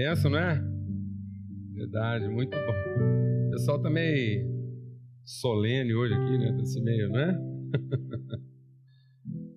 né? 0.00 0.14
Não 0.30 0.38
é? 0.38 0.62
Verdade, 1.74 2.28
muito 2.28 2.50
bom. 2.50 3.48
O 3.48 3.50
pessoal 3.50 3.80
tá 3.80 3.90
meio 3.90 4.48
solene 5.24 5.94
hoje 5.94 6.14
aqui, 6.14 6.38
né? 6.38 6.56
Tá 6.56 6.62
meio, 6.82 7.08
né? 7.10 7.38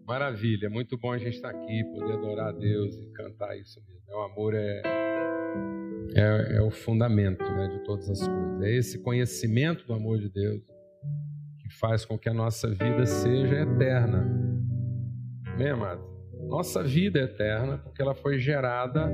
Maravilha, 0.06 0.70
muito 0.70 0.98
bom 0.98 1.12
a 1.12 1.18
gente 1.18 1.36
estar 1.36 1.52
tá 1.52 1.58
aqui, 1.58 1.84
poder 1.86 2.14
adorar 2.14 2.50
a 2.50 2.52
Deus 2.52 2.96
e 2.98 3.06
cantar 3.14 3.58
isso 3.58 3.82
mesmo. 3.88 4.04
O 4.10 4.22
amor 4.22 4.54
é, 4.54 4.82
é, 6.14 6.58
é 6.58 6.62
o 6.62 6.70
fundamento 6.70 7.44
né, 7.44 7.68
de 7.70 7.84
todas 7.84 8.10
as 8.10 8.20
coisas. 8.28 8.62
É 8.62 8.72
esse 8.76 9.02
conhecimento 9.02 9.88
do 9.88 9.94
amor 9.94 10.20
de 10.20 10.30
Deus 10.30 10.62
que 11.60 11.70
faz 11.80 12.06
com 12.06 12.18
que 12.18 12.30
a 12.30 12.34
nossa 12.34 12.70
vida 12.70 13.06
seja 13.06 13.62
eterna. 13.62 14.30
Amém, 15.48 15.70
amado? 15.70 16.04
Nossa 16.48 16.84
vida 16.84 17.20
é 17.20 17.24
eterna 17.24 17.78
porque 17.78 18.02
ela 18.02 18.14
foi 18.14 18.38
gerada 18.38 19.10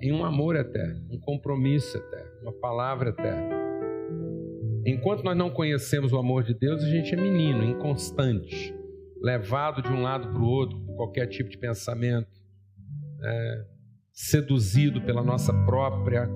em 0.00 0.12
um 0.12 0.24
amor 0.24 0.56
eterno, 0.56 1.06
um 1.10 1.18
compromisso 1.18 1.96
eterno, 1.96 2.30
uma 2.42 2.52
palavra 2.52 3.10
eterna. 3.10 3.56
Enquanto 4.86 5.22
nós 5.22 5.36
não 5.36 5.50
conhecemos 5.50 6.12
o 6.12 6.18
amor 6.18 6.44
de 6.44 6.54
Deus, 6.54 6.82
a 6.82 6.88
gente 6.88 7.14
é 7.14 7.16
menino, 7.16 7.64
inconstante, 7.64 8.74
levado 9.20 9.82
de 9.82 9.88
um 9.88 10.02
lado 10.02 10.28
para 10.28 10.40
o 10.40 10.46
outro 10.46 10.78
por 10.80 10.96
qualquer 10.96 11.26
tipo 11.26 11.50
de 11.50 11.58
pensamento, 11.58 12.30
é, 13.22 13.64
seduzido 14.12 15.02
pela 15.02 15.22
nossa 15.22 15.52
própria 15.64 16.28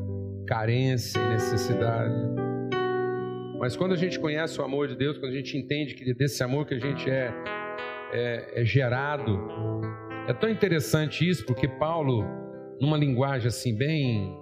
carência 0.47 1.19
e 1.19 1.29
necessidade. 1.29 2.15
Mas 3.59 3.76
quando 3.76 3.93
a 3.93 3.97
gente 3.97 4.19
conhece 4.19 4.60
o 4.60 4.65
amor 4.65 4.88
de 4.88 4.97
Deus, 4.97 5.16
quando 5.16 5.32
a 5.32 5.37
gente 5.37 5.57
entende 5.57 5.95
que 5.95 6.13
desse 6.13 6.43
amor 6.43 6.66
que 6.66 6.74
a 6.74 6.80
gente 6.80 7.09
é, 7.09 7.32
é, 8.13 8.60
é 8.60 8.65
gerado, 8.65 9.38
é 10.29 10.32
tão 10.32 10.51
interessante 10.51 11.29
isso, 11.29 11.47
porque 11.47 11.69
Paulo, 11.69 12.24
numa 12.83 12.97
linguagem 12.97 13.47
assim 13.47 13.73
bem 13.75 14.37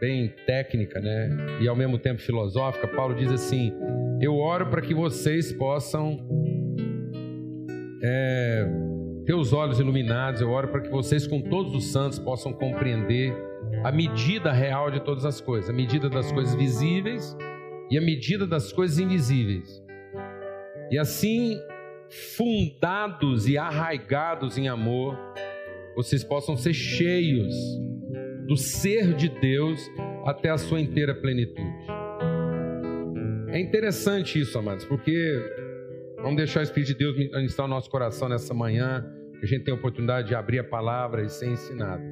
bem 0.00 0.34
técnica, 0.46 0.98
né, 0.98 1.28
e 1.60 1.68
ao 1.68 1.76
mesmo 1.76 1.98
tempo 1.98 2.22
filosófica, 2.22 2.88
Paulo 2.88 3.14
diz 3.14 3.30
assim: 3.30 3.70
Eu 4.18 4.34
oro 4.38 4.70
para 4.70 4.80
que 4.80 4.94
vocês 4.94 5.52
possam 5.52 6.18
é, 8.02 8.66
ter 9.26 9.34
os 9.34 9.52
olhos 9.52 9.78
iluminados. 9.78 10.40
Eu 10.40 10.50
oro 10.50 10.68
para 10.68 10.80
que 10.80 10.88
vocês, 10.88 11.26
com 11.26 11.42
todos 11.42 11.74
os 11.74 11.92
santos, 11.92 12.18
possam 12.18 12.50
compreender 12.50 13.36
a 13.84 13.92
medida 13.92 14.50
real 14.50 14.90
de 14.90 15.00
todas 15.00 15.26
as 15.26 15.38
coisas, 15.38 15.68
a 15.68 15.72
medida 15.72 16.08
das 16.08 16.32
coisas 16.32 16.54
visíveis 16.54 17.36
e 17.90 17.98
a 17.98 18.00
medida 18.00 18.46
das 18.46 18.72
coisas 18.72 18.98
invisíveis. 18.98 19.82
E 20.90 20.98
assim 20.98 21.60
fundados 22.36 23.46
e 23.46 23.58
arraigados 23.58 24.56
em 24.56 24.66
amor, 24.66 25.16
vocês 25.96 26.24
possam 26.24 26.56
ser 26.56 26.74
cheios 26.74 27.54
do 28.46 28.56
ser 28.56 29.14
de 29.14 29.28
Deus 29.28 29.90
até 30.24 30.50
a 30.50 30.58
sua 30.58 30.80
inteira 30.80 31.14
plenitude. 31.14 31.86
É 33.48 33.58
interessante 33.58 34.40
isso, 34.40 34.58
amados, 34.58 34.84
porque 34.84 35.40
vamos 36.16 36.36
deixar 36.36 36.60
o 36.60 36.62
Espírito 36.62 36.88
de 36.88 36.94
Deus 36.94 37.16
ministrar 37.16 37.66
o 37.66 37.70
nosso 37.70 37.90
coração 37.90 38.28
nessa 38.28 38.54
manhã, 38.54 39.04
que 39.38 39.44
a 39.44 39.48
gente 39.48 39.64
tem 39.64 39.72
a 39.72 39.76
oportunidade 39.76 40.28
de 40.28 40.34
abrir 40.34 40.58
a 40.60 40.64
palavra 40.64 41.22
e 41.22 41.28
ser 41.28 41.50
ensinado. 41.50 42.02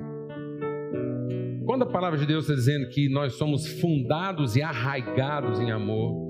Quando 1.65 1.83
a 1.83 1.87
palavra 1.87 2.19
de 2.19 2.27
Deus 2.27 2.45
está 2.45 2.55
dizendo 2.55 2.89
que 2.89 3.09
nós 3.09 3.35
somos 3.35 3.67
fundados 3.67 4.57
e 4.57 4.63
arraigados 4.63 5.61
em 5.61 5.70
amor, 5.70 6.29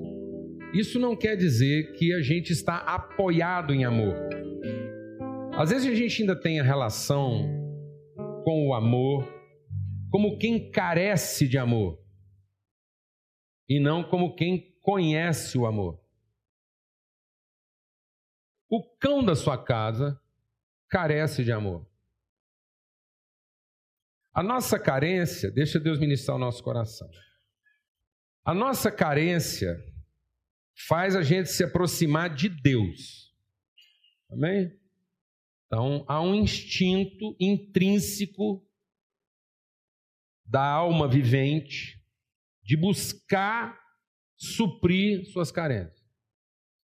isso 0.74 0.98
não 0.98 1.16
quer 1.16 1.36
dizer 1.36 1.92
que 1.92 2.12
a 2.12 2.20
gente 2.20 2.52
está 2.52 2.76
apoiado 2.76 3.72
em 3.72 3.84
amor. 3.84 4.14
Às 5.58 5.70
vezes 5.70 5.90
a 5.90 5.94
gente 5.96 6.22
ainda 6.22 6.40
tem 6.40 6.60
a 6.60 6.62
relação 6.62 7.42
com 8.44 8.68
o 8.68 8.74
amor 8.74 9.26
como 10.08 10.38
quem 10.38 10.70
carece 10.70 11.48
de 11.48 11.58
amor 11.58 11.98
e 13.68 13.80
não 13.80 14.08
como 14.08 14.36
quem 14.36 14.78
conhece 14.80 15.58
o 15.58 15.66
amor. 15.66 16.00
O 18.70 18.96
cão 18.98 19.24
da 19.24 19.34
sua 19.34 19.60
casa 19.60 20.22
carece 20.88 21.42
de 21.42 21.50
amor. 21.50 21.90
A 24.32 24.44
nossa 24.44 24.78
carência, 24.78 25.50
deixa 25.50 25.80
Deus 25.80 25.98
ministrar 25.98 26.36
o 26.36 26.40
nosso 26.40 26.62
coração. 26.62 27.10
A 28.44 28.54
nossa 28.54 28.92
carência 28.92 29.76
faz 30.86 31.16
a 31.16 31.22
gente 31.22 31.50
se 31.50 31.64
aproximar 31.64 32.32
de 32.32 32.48
Deus. 32.48 33.34
Amém? 34.30 34.77
Então, 35.68 36.02
há 36.08 36.20
um 36.20 36.34
instinto 36.34 37.36
intrínseco 37.38 38.66
da 40.46 40.64
alma 40.64 41.06
vivente 41.06 42.02
de 42.62 42.74
buscar 42.74 43.78
suprir 44.34 45.26
suas 45.30 45.52
carências. 45.52 46.02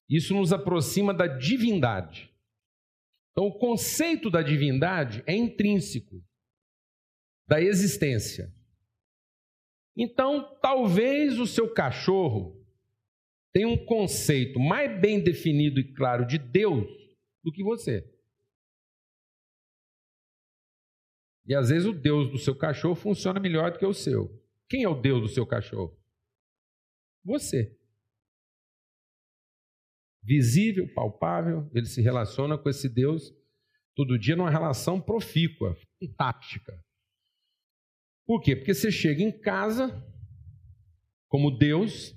Isso 0.09 0.35
nos 0.35 0.53
aproxima 0.53 1.15
da 1.15 1.27
divindade. 1.27 2.31
Então, 3.33 3.47
o 3.47 3.59
conceito 3.59 4.31
da 4.31 4.43
divindade 4.43 5.25
é 5.27 5.35
intrínseco 5.35 6.23
da 7.49 7.63
existência. 7.63 8.55
Então, 9.97 10.59
talvez 10.61 11.39
o 11.39 11.47
seu 11.47 11.73
cachorro 11.73 12.63
tem 13.51 13.65
um 13.65 13.83
conceito 13.87 14.61
mais 14.61 15.01
bem 15.01 15.23
definido 15.23 15.81
e 15.81 15.95
claro 15.95 16.27
de 16.27 16.37
Deus 16.37 16.87
do 17.43 17.51
que 17.51 17.63
você. 17.63 18.14
E 21.47 21.55
às 21.55 21.69
vezes 21.69 21.87
o 21.87 21.93
Deus 21.93 22.31
do 22.31 22.39
seu 22.39 22.57
cachorro 22.57 22.95
funciona 22.95 23.39
melhor 23.39 23.71
do 23.73 23.79
que 23.79 23.87
o 23.87 23.93
seu. 23.93 24.43
Quem 24.69 24.85
é 24.85 24.89
o 24.89 25.01
Deus 25.01 25.21
do 25.21 25.29
seu 25.29 25.47
cachorro? 25.47 25.97
Você. 27.25 27.79
Visível, 30.23 30.93
palpável, 30.95 31.71
ele 31.75 31.87
se 31.87 32.01
relaciona 32.01 32.57
com 32.57 32.69
esse 32.71 32.89
Deus 32.89 33.35
todo 33.95 34.19
dia 34.19 34.35
numa 34.35 34.51
relação 34.51 35.01
profícua, 35.01 35.77
tática. 36.17 36.73
Por 38.27 38.41
quê? 38.41 38.57
Porque 38.57 38.73
você 38.73 38.91
chega 38.91 39.23
em 39.23 39.31
casa 39.31 40.03
como 41.29 41.51
Deus, 41.51 42.17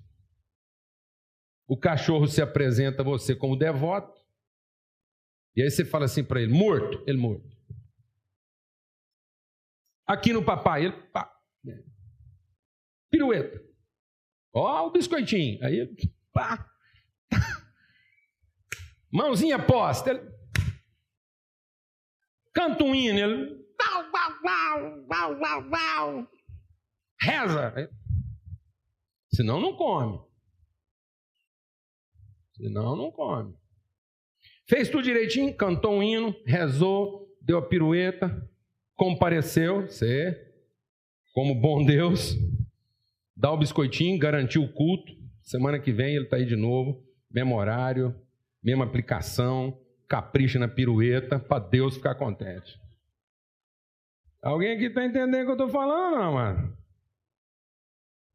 o 1.68 1.78
cachorro 1.78 2.28
se 2.28 2.42
apresenta 2.42 3.02
a 3.02 3.06
você 3.06 3.36
como 3.36 3.58
devoto. 3.58 4.18
E 5.56 5.62
aí 5.62 5.70
você 5.70 5.84
fala 5.84 6.06
assim 6.06 6.24
para 6.24 6.42
ele: 6.42 6.54
morto, 6.54 7.04
ele 7.06 7.18
morto. 7.18 7.57
Aqui 10.08 10.32
no 10.32 10.44
papai, 10.44 10.86
ele 10.86 10.94
pá, 11.12 11.30
pirueta. 13.12 13.62
Ó, 14.54 14.88
o 14.88 14.92
biscoitinho. 14.92 15.64
Aí, 15.64 15.96
pá. 16.34 16.70
Mãozinha 19.12 19.64
posta. 19.64 20.12
Ele... 20.12 20.32
Canta 22.54 22.84
um 22.84 22.96
hino. 22.96 23.20
Ele... 23.20 23.68
Reza. 27.22 27.74
Senão 29.34 29.60
não 29.60 29.76
come. 29.76 30.20
Senão 32.56 32.96
não 32.96 33.12
come. 33.12 33.56
Fez 34.68 34.90
tudo 34.90 35.04
direitinho, 35.04 35.56
cantou 35.56 35.94
um 35.94 36.04
hino, 36.04 36.36
rezou, 36.46 37.28
deu 37.42 37.58
a 37.60 37.68
pirueta, 37.68 38.50
compareceu, 38.98 39.84
você, 39.84 40.36
como 41.34 41.56
bom 41.56 41.86
Deus, 41.86 42.36
dá 43.36 43.52
o 43.52 43.58
biscoitinho, 43.58 44.20
garantiu 44.20 44.64
o 44.64 44.74
culto. 44.74 45.14
Semana 45.44 45.80
que 45.80 45.94
vem 45.94 46.16
ele 46.16 46.26
está 46.26 46.36
aí 46.38 46.46
de 46.46 46.56
novo, 46.56 47.02
mesmo 47.32 47.56
horário, 47.56 48.14
mesma 48.62 48.84
aplicação, 48.84 49.80
capricha 50.10 50.60
na 50.60 50.68
pirueta, 50.68 51.40
para 51.40 51.64
Deus 51.64 51.96
ficar 51.96 52.16
contente. 52.16 52.78
Alguém 54.42 54.76
aqui 54.76 54.86
está 54.86 55.06
entendendo 55.06 55.42
o 55.42 55.46
que 55.46 55.52
eu 55.52 55.54
estou 55.54 55.70
falando, 55.70 56.18
não, 56.18 56.34
mano? 56.34 56.78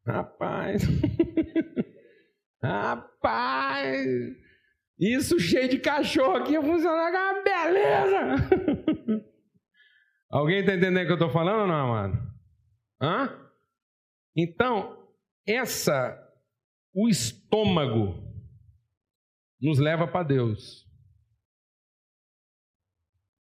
Rapaz. 0.07 0.83
Rapaz, 2.63 4.07
isso 4.99 5.41
cheio 5.41 5.69
de 5.69 5.79
cachorro 5.79 6.37
aqui 6.37 6.55
funciona 6.61 7.11
com 7.11 7.19
uma 7.19 7.43
beleza. 7.43 9.23
Alguém 10.33 10.61
está 10.61 10.75
entendendo 10.75 11.05
o 11.05 11.07
que 11.07 11.13
eu 11.13 11.17
estou 11.17 11.31
falando 11.31 11.61
ou 11.61 11.67
não, 11.67 11.89
mano? 11.89 12.35
Hã? 13.03 13.51
Então, 14.35 15.07
essa, 15.47 16.19
o 16.95 17.07
estômago, 17.07 18.33
nos 19.61 19.79
leva 19.79 20.09
para 20.09 20.25
Deus. 20.25 20.85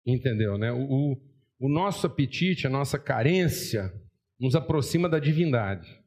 Entendeu, 0.06 0.57
né? 0.57 0.71
O, 0.71 1.18
o 1.59 1.69
nosso 1.69 2.06
apetite, 2.06 2.68
a 2.68 2.69
nossa 2.69 3.00
carência, 3.00 3.91
nos 4.39 4.56
aproxima 4.56 5.09
da 5.09 5.18
divindade. 5.18 6.03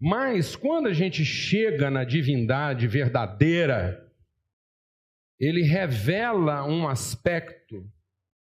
Mas 0.00 0.56
quando 0.56 0.88
a 0.88 0.92
gente 0.92 1.24
chega 1.24 1.90
na 1.90 2.02
divindade 2.02 2.88
verdadeira, 2.88 4.10
ele 5.38 5.62
revela 5.62 6.64
um 6.64 6.88
aspecto 6.88 7.88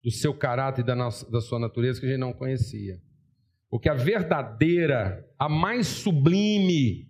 do 0.03 0.11
seu 0.11 0.35
caráter 0.35 0.83
e 0.83 0.85
da, 0.85 0.95
nossa, 0.95 1.31
da 1.31 1.41
sua 1.41 1.59
natureza 1.59 2.01
que 2.01 2.07
a 2.07 2.09
gente 2.09 2.19
não 2.19 2.33
conhecia. 2.33 3.01
Porque 3.71 3.89
a 3.89 3.95
verdadeira, 3.95 5.27
a 5.39 5.49
mais 5.49 5.87
sublime, 5.87 7.09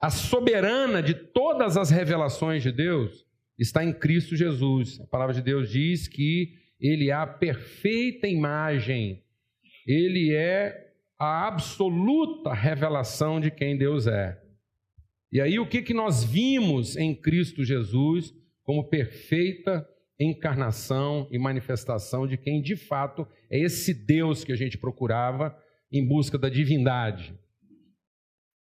a 0.00 0.10
soberana 0.10 1.02
de 1.02 1.14
todas 1.14 1.76
as 1.76 1.90
revelações 1.90 2.62
de 2.62 2.70
Deus 2.70 3.26
está 3.58 3.84
em 3.84 3.92
Cristo 3.92 4.36
Jesus. 4.36 5.00
A 5.00 5.06
palavra 5.06 5.34
de 5.34 5.42
Deus 5.42 5.70
diz 5.70 6.06
que 6.06 6.54
ele 6.80 7.10
é 7.10 7.12
a 7.12 7.26
perfeita 7.26 8.28
imagem, 8.28 9.22
ele 9.86 10.32
é 10.34 10.92
a 11.18 11.46
absoluta 11.46 12.52
revelação 12.52 13.40
de 13.40 13.50
quem 13.50 13.76
Deus 13.76 14.06
é. 14.06 14.40
E 15.32 15.40
aí, 15.40 15.58
o 15.58 15.66
que, 15.66 15.82
que 15.82 15.94
nós 15.94 16.22
vimos 16.22 16.96
em 16.96 17.14
Cristo 17.14 17.64
Jesus 17.64 18.32
como 18.62 18.88
perfeita 18.88 19.86
encarnação 20.18 21.28
e 21.30 21.38
manifestação 21.38 22.26
de 22.26 22.36
quem 22.36 22.62
de 22.62 22.76
fato 22.76 23.26
é 23.50 23.58
esse 23.58 23.92
Deus 23.92 24.44
que 24.44 24.52
a 24.52 24.56
gente 24.56 24.78
procurava 24.78 25.56
em 25.92 26.06
busca 26.06 26.38
da 26.38 26.48
divindade. 26.48 27.38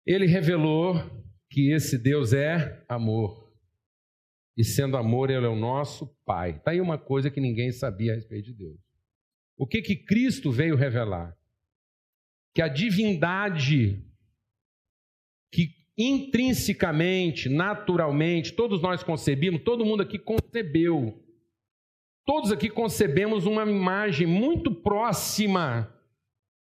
Ele 0.05 0.25
revelou 0.25 0.95
que 1.49 1.71
esse 1.71 1.97
Deus 1.97 2.33
é 2.33 2.83
amor. 2.87 3.45
E 4.57 4.63
sendo 4.63 4.95
amor, 4.95 5.29
ele 5.29 5.45
é 5.45 5.49
o 5.49 5.55
nosso 5.55 6.07
Pai. 6.25 6.51
Está 6.51 6.71
aí 6.71 6.79
uma 6.79 6.97
coisa 6.97 7.29
que 7.29 7.41
ninguém 7.41 7.71
sabia 7.71 8.13
a 8.13 8.15
respeito 8.15 8.45
de 8.45 8.53
Deus. 8.53 8.79
O 9.57 9.67
que 9.67 9.81
que 9.81 9.95
Cristo 9.95 10.51
veio 10.51 10.75
revelar? 10.75 11.35
Que 12.53 12.61
a 12.61 12.67
divindade 12.67 14.01
que 15.51 15.69
intrinsecamente, 15.97 17.47
naturalmente, 17.47 18.53
todos 18.53 18.81
nós 18.81 19.03
concebimos, 19.03 19.63
todo 19.63 19.85
mundo 19.85 20.03
aqui 20.03 20.19
concebeu. 20.19 21.24
Todos 22.25 22.51
aqui 22.51 22.69
concebemos 22.69 23.45
uma 23.45 23.63
imagem 23.63 24.25
muito 24.25 24.73
próxima 24.73 25.93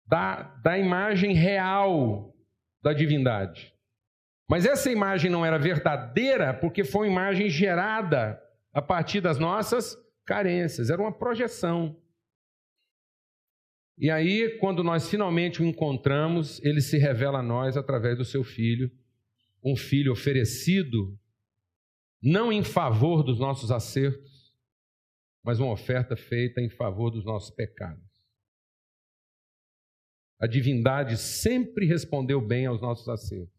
da, 0.06 0.42
da 0.62 0.78
imagem 0.78 1.34
real 1.34 2.32
da 2.82 2.92
divindade. 2.92 3.74
Mas 4.48 4.64
essa 4.64 4.90
imagem 4.90 5.30
não 5.30 5.44
era 5.44 5.58
verdadeira 5.58 6.54
porque 6.54 6.84
foi 6.84 7.08
uma 7.08 7.12
imagem 7.12 7.50
gerada 7.50 8.40
a 8.72 8.80
partir 8.80 9.20
das 9.20 9.38
nossas 9.38 9.96
carências, 10.24 10.90
era 10.90 11.02
uma 11.02 11.12
projeção. 11.12 11.96
E 13.98 14.10
aí, 14.10 14.56
quando 14.60 14.84
nós 14.84 15.08
finalmente 15.08 15.60
o 15.60 15.66
encontramos, 15.66 16.62
ele 16.62 16.80
se 16.80 16.96
revela 16.98 17.40
a 17.40 17.42
nós 17.42 17.76
através 17.76 18.16
do 18.16 18.24
seu 18.24 18.44
filho, 18.44 18.90
um 19.62 19.74
filho 19.74 20.12
oferecido 20.12 21.18
não 22.22 22.52
em 22.52 22.62
favor 22.62 23.22
dos 23.22 23.38
nossos 23.38 23.70
acertos, 23.70 24.37
mas 25.48 25.60
uma 25.60 25.72
oferta 25.72 26.14
feita 26.14 26.60
em 26.60 26.68
favor 26.68 27.10
dos 27.10 27.24
nossos 27.24 27.48
pecados. 27.48 28.04
A 30.38 30.46
divindade 30.46 31.16
sempre 31.16 31.86
respondeu 31.86 32.38
bem 32.38 32.66
aos 32.66 32.82
nossos 32.82 33.08
acertos, 33.08 33.58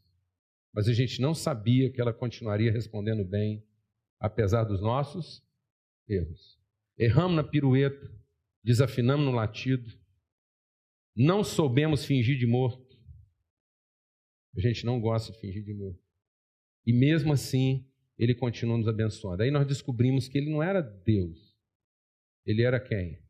mas 0.71 0.87
a 0.87 0.93
gente 0.93 1.19
não 1.19 1.33
sabia 1.33 1.91
que 1.91 1.99
ela 1.99 2.13
continuaria 2.13 2.71
respondendo 2.71 3.25
bem, 3.25 3.65
apesar 4.19 4.65
dos 4.65 4.79
nossos 4.79 5.43
erros. 6.07 6.59
Erramos 6.95 7.37
na 7.37 7.43
pirueta, 7.43 8.07
desafinamos 8.63 9.25
no 9.25 9.31
latido, 9.31 9.91
não 11.15 11.43
soubemos 11.43 12.05
fingir 12.05 12.37
de 12.37 12.45
morto, 12.45 13.01
a 14.55 14.59
gente 14.59 14.85
não 14.85 15.01
gosta 15.01 15.33
de 15.33 15.39
fingir 15.39 15.63
de 15.63 15.73
morto. 15.73 16.03
E 16.85 16.93
mesmo 16.93 17.33
assim, 17.33 17.83
ele 18.15 18.35
continua 18.35 18.77
nos 18.77 18.87
abençoando. 18.87 19.41
Aí 19.41 19.49
nós 19.49 19.65
descobrimos 19.65 20.27
que 20.27 20.37
ele 20.37 20.51
não 20.51 20.61
era 20.61 20.83
Deus. 20.83 21.48
Ele 22.49 22.63
era 22.63 22.79
quem? 22.79 23.21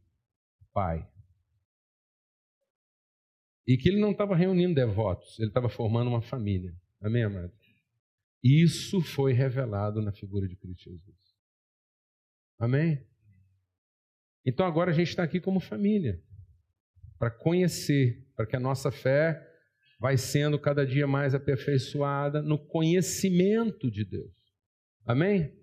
Pai. 0.71 1.06
E 3.68 3.75
que 3.77 3.89
ele 3.89 4.00
não 4.00 4.12
estava 4.12 4.33
reunindo 4.33 4.74
devotos, 4.74 5.38
ele 5.38 5.50
estava 5.50 5.68
formando 5.68 6.07
uma 6.07 6.21
família. 6.21 6.74
Amém, 7.01 7.24
amado? 7.24 7.51
Isso 8.42 9.01
foi 9.01 9.33
revelado 9.33 10.01
na 10.01 10.13
figura 10.13 10.48
de 10.48 10.56
Cristo 10.56 10.89
Jesus. 10.89 11.18
Amém? 12.57 13.06
Então 14.45 14.66
agora 14.66 14.92
a 14.92 14.94
gente 14.94 15.10
está 15.10 15.24
aqui 15.24 15.42
como 15.42 15.60
família, 15.60 16.24
para 17.18 17.30
conhecer, 17.30 18.25
para 18.38 18.48
que 18.48 18.56
a 18.56 18.60
nossa 18.60 18.89
fé 18.89 19.45
vai 20.00 20.18
sendo 20.18 20.57
cada 20.57 20.88
dia 20.88 21.06
mais 21.06 21.36
aperfeiçoada 21.36 22.42
no 22.42 22.57
conhecimento 22.57 23.92
de 23.92 24.06
Deus. 24.06 24.33
Amém? 25.06 25.54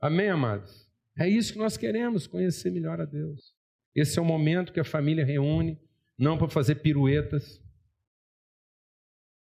Amém, 0.00 0.30
amados? 0.30 0.89
É 1.18 1.28
isso 1.28 1.52
que 1.52 1.58
nós 1.58 1.76
queremos, 1.76 2.26
conhecer 2.26 2.70
melhor 2.70 3.00
a 3.00 3.04
Deus. 3.04 3.54
Esse 3.94 4.18
é 4.18 4.22
o 4.22 4.24
momento 4.24 4.72
que 4.72 4.80
a 4.80 4.84
família 4.84 5.24
reúne, 5.24 5.78
não 6.16 6.38
para 6.38 6.48
fazer 6.48 6.76
piruetas, 6.76 7.62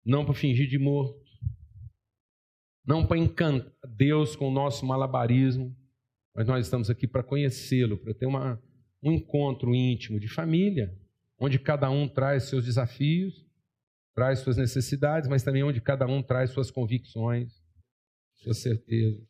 não 0.04 0.24
para 0.24 0.34
fingir 0.34 0.68
de 0.68 0.78
morto, 0.78 1.20
não 2.86 3.06
para 3.06 3.18
encantar 3.18 3.72
Deus 3.96 4.34
com 4.34 4.48
o 4.48 4.52
nosso 4.52 4.86
malabarismo, 4.86 5.76
mas 6.34 6.46
nós 6.46 6.64
estamos 6.64 6.88
aqui 6.88 7.06
para 7.06 7.22
conhecê-lo, 7.22 7.98
para 7.98 8.14
ter 8.14 8.26
uma, 8.26 8.62
um 9.02 9.12
encontro 9.12 9.74
íntimo 9.74 10.18
de 10.18 10.28
família, 10.28 10.96
onde 11.38 11.58
cada 11.58 11.90
um 11.90 12.08
traz 12.08 12.44
seus 12.44 12.64
desafios 12.64 13.50
traz 14.20 14.40
suas 14.40 14.56
necessidades, 14.56 15.28
mas 15.28 15.42
também 15.42 15.62
onde 15.62 15.80
cada 15.80 16.06
um 16.06 16.22
traz 16.22 16.50
suas 16.50 16.70
convicções, 16.70 17.64
suas 18.36 18.58
certezas. 18.58 19.29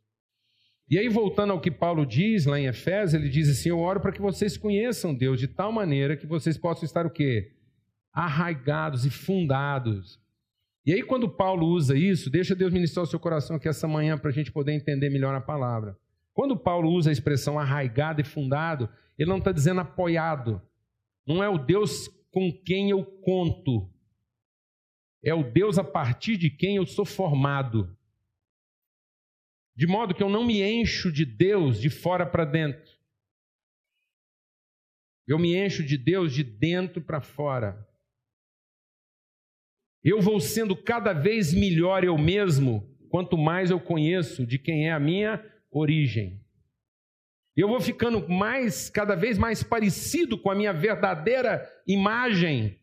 E 0.91 0.99
aí, 0.99 1.09
voltando 1.09 1.53
ao 1.53 1.61
que 1.61 1.71
Paulo 1.71 2.05
diz 2.05 2.47
lá 2.47 2.59
em 2.59 2.67
Efésios, 2.67 3.15
ele 3.15 3.31
diz 3.31 3.49
assim: 3.49 3.69
Eu 3.69 3.79
oro 3.79 4.01
para 4.01 4.11
que 4.11 4.21
vocês 4.21 4.57
conheçam 4.57 5.15
Deus 5.15 5.39
de 5.39 5.47
tal 5.47 5.71
maneira 5.71 6.17
que 6.17 6.27
vocês 6.27 6.59
possam 6.59 6.85
estar 6.85 7.07
o 7.07 7.11
quê? 7.11 7.53
Arraigados 8.13 9.07
e 9.07 9.11
fundados. 9.11 10.21
E 10.85 10.93
aí, 10.93 11.03
quando 11.03 11.29
Paulo 11.29 11.69
usa 11.69 11.97
isso, 11.97 12.29
deixa 12.29 12.57
Deus 12.57 12.73
ministrar 12.73 13.05
o 13.05 13.07
seu 13.07 13.21
coração 13.21 13.55
aqui 13.55 13.69
essa 13.69 13.87
manhã 13.87 14.19
para 14.19 14.31
a 14.31 14.33
gente 14.33 14.51
poder 14.51 14.73
entender 14.73 15.11
melhor 15.11 15.33
a 15.33 15.41
palavra. 15.41 15.97
Quando 16.35 16.57
Paulo 16.57 16.91
usa 16.91 17.11
a 17.11 17.13
expressão 17.13 17.57
arraigado 17.57 18.21
e 18.21 18.25
fundado, 18.25 18.89
ele 19.17 19.31
não 19.31 19.39
está 19.39 19.53
dizendo 19.53 19.81
apoiado. 19.83 20.61
Não 21.25 21.45
é 21.45 21.49
o 21.49 21.59
Deus 21.59 22.09
com 22.33 22.51
quem 22.65 22.91
eu 22.91 23.05
conto, 23.05 23.89
é 25.23 25.35
o 25.35 25.43
Deus 25.43 25.79
a 25.79 25.85
partir 25.85 26.37
de 26.37 26.51
quem 26.51 26.77
eu 26.77 26.87
sou 26.87 27.05
formado. 27.05 27.97
De 29.75 29.87
modo 29.87 30.15
que 30.15 30.23
eu 30.23 30.29
não 30.29 30.45
me 30.45 30.63
encho 30.63 31.11
de 31.11 31.25
Deus 31.25 31.81
de 31.81 31.89
fora 31.89 32.27
para 32.27 32.45
dentro. 32.45 32.99
Eu 35.27 35.39
me 35.39 35.55
encho 35.57 35.83
de 35.83 35.97
Deus 35.97 36.33
de 36.33 36.43
dentro 36.43 37.01
para 37.01 37.21
fora. 37.21 37.87
Eu 40.03 40.21
vou 40.21 40.41
sendo 40.41 40.75
cada 40.75 41.13
vez 41.13 41.55
melhor 41.55 42.05
eu 42.05 42.17
mesmo, 42.19 42.89
quanto 43.09 43.37
mais 43.37 43.71
eu 43.71 43.81
conheço 43.81 44.47
de 44.47 44.59
quem 44.59 44.89
é 44.89 44.93
a 44.93 45.01
minha 45.01 45.45
origem. 45.71 46.41
Eu 47.57 47.69
vou 47.69 47.81
ficando 47.81 48.27
mais, 48.29 48.89
cada 48.89 49.15
vez 49.15 49.37
mais 49.37 49.63
parecido 49.63 50.39
com 50.39 50.51
a 50.51 50.55
minha 50.55 50.73
verdadeira 50.73 51.69
imagem 51.87 52.81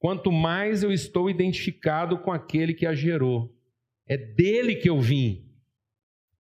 quanto 0.00 0.32
mais 0.32 0.82
eu 0.82 0.90
estou 0.90 1.30
identificado 1.30 2.18
com 2.18 2.32
aquele 2.32 2.74
que 2.74 2.86
a 2.86 2.94
gerou. 2.94 3.54
É 4.08 4.16
dele 4.16 4.74
que 4.74 4.88
eu 4.88 4.98
vim. 4.98 5.46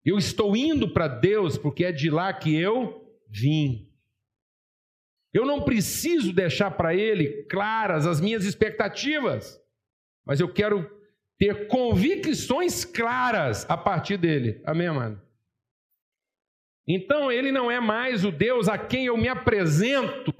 Eu 0.09 0.17
estou 0.17 0.57
indo 0.57 0.91
para 0.91 1.07
Deus 1.07 1.55
porque 1.55 1.85
é 1.85 1.91
de 1.91 2.09
lá 2.09 2.33
que 2.33 2.59
eu 2.59 3.15
vim. 3.27 3.87
Eu 5.31 5.45
não 5.45 5.61
preciso 5.61 6.33
deixar 6.33 6.71
para 6.71 6.95
Ele 6.95 7.43
claras 7.43 8.07
as 8.07 8.19
minhas 8.19 8.43
expectativas, 8.43 9.61
mas 10.25 10.39
eu 10.39 10.51
quero 10.51 10.89
ter 11.37 11.67
convicções 11.67 12.83
claras 12.83 13.69
a 13.69 13.77
partir 13.77 14.17
dele. 14.17 14.59
Amém, 14.65 14.87
amado? 14.87 15.21
Então, 16.87 17.31
Ele 17.31 17.51
não 17.51 17.69
é 17.69 17.79
mais 17.79 18.25
o 18.25 18.31
Deus 18.31 18.67
a 18.67 18.79
quem 18.79 19.05
eu 19.05 19.15
me 19.15 19.27
apresento 19.27 20.33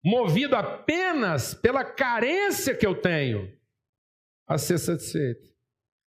movido 0.00 0.54
apenas 0.54 1.54
pela 1.54 1.84
carência 1.84 2.72
que 2.72 2.86
eu 2.86 2.94
tenho 2.94 3.52
a 4.46 4.56
ser 4.56 4.78
satisfeito. 4.78 5.57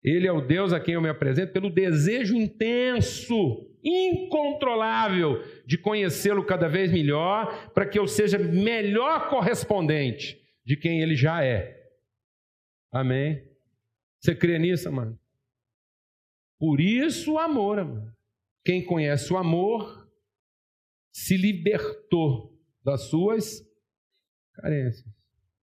Ele 0.03 0.27
é 0.27 0.31
o 0.31 0.41
Deus 0.41 0.73
a 0.73 0.79
quem 0.79 0.95
eu 0.95 1.01
me 1.01 1.09
apresento 1.09 1.53
pelo 1.53 1.69
desejo 1.69 2.35
intenso, 2.35 3.69
incontrolável 3.83 5.43
de 5.65 5.77
conhecê-lo 5.77 6.43
cada 6.43 6.67
vez 6.67 6.91
melhor, 6.91 7.71
para 7.73 7.85
que 7.85 7.99
eu 7.99 8.07
seja 8.07 8.37
melhor 8.37 9.29
correspondente 9.29 10.41
de 10.65 10.75
quem 10.75 11.01
ele 11.01 11.15
já 11.15 11.43
é. 11.43 11.79
Amém? 12.91 13.47
Você 14.19 14.35
crê 14.35 14.57
nisso, 14.57 14.89
amado? 14.89 15.17
Por 16.59 16.79
isso 16.79 17.33
o 17.33 17.39
amor, 17.39 17.79
amado. 17.79 18.15
Quem 18.63 18.83
conhece 18.83 19.31
o 19.33 19.37
amor 19.37 20.09
se 21.11 21.35
libertou 21.35 22.59
das 22.83 23.09
suas 23.09 23.67
carências. 24.53 25.05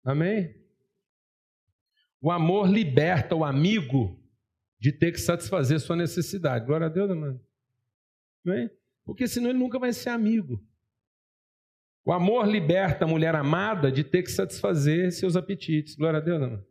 Amém? 0.05 0.55
O 2.21 2.31
amor 2.31 2.69
liberta 2.69 3.35
o 3.35 3.45
amigo 3.45 4.16
de 4.79 4.93
ter 4.93 5.13
que 5.13 5.21
satisfazer 5.21 5.81
sua 5.81 5.97
necessidade. 5.97 6.67
Glória 6.67 6.87
a 6.87 6.91
Deus, 6.91 7.11
amado. 7.11 7.41
Amém? 8.45 8.71
Porque 9.05 9.27
senão 9.27 9.51
ele 9.51 9.59
nunca 9.59 9.79
vai 9.79 9.93
ser 9.93 10.11
amigo. 10.11 10.63
O 12.05 12.13
amor 12.13 12.47
liberta 12.47 13.05
a 13.05 13.09
mulher 13.09 13.35
amada 13.35 13.91
de 13.91 14.05
ter 14.05 14.23
que 14.23 14.31
satisfazer 14.31 15.11
seus 15.13 15.35
apetites. 15.35 15.97
Glória 15.97 16.19
a 16.19 16.23
Deus, 16.23 16.41
não. 16.41 16.65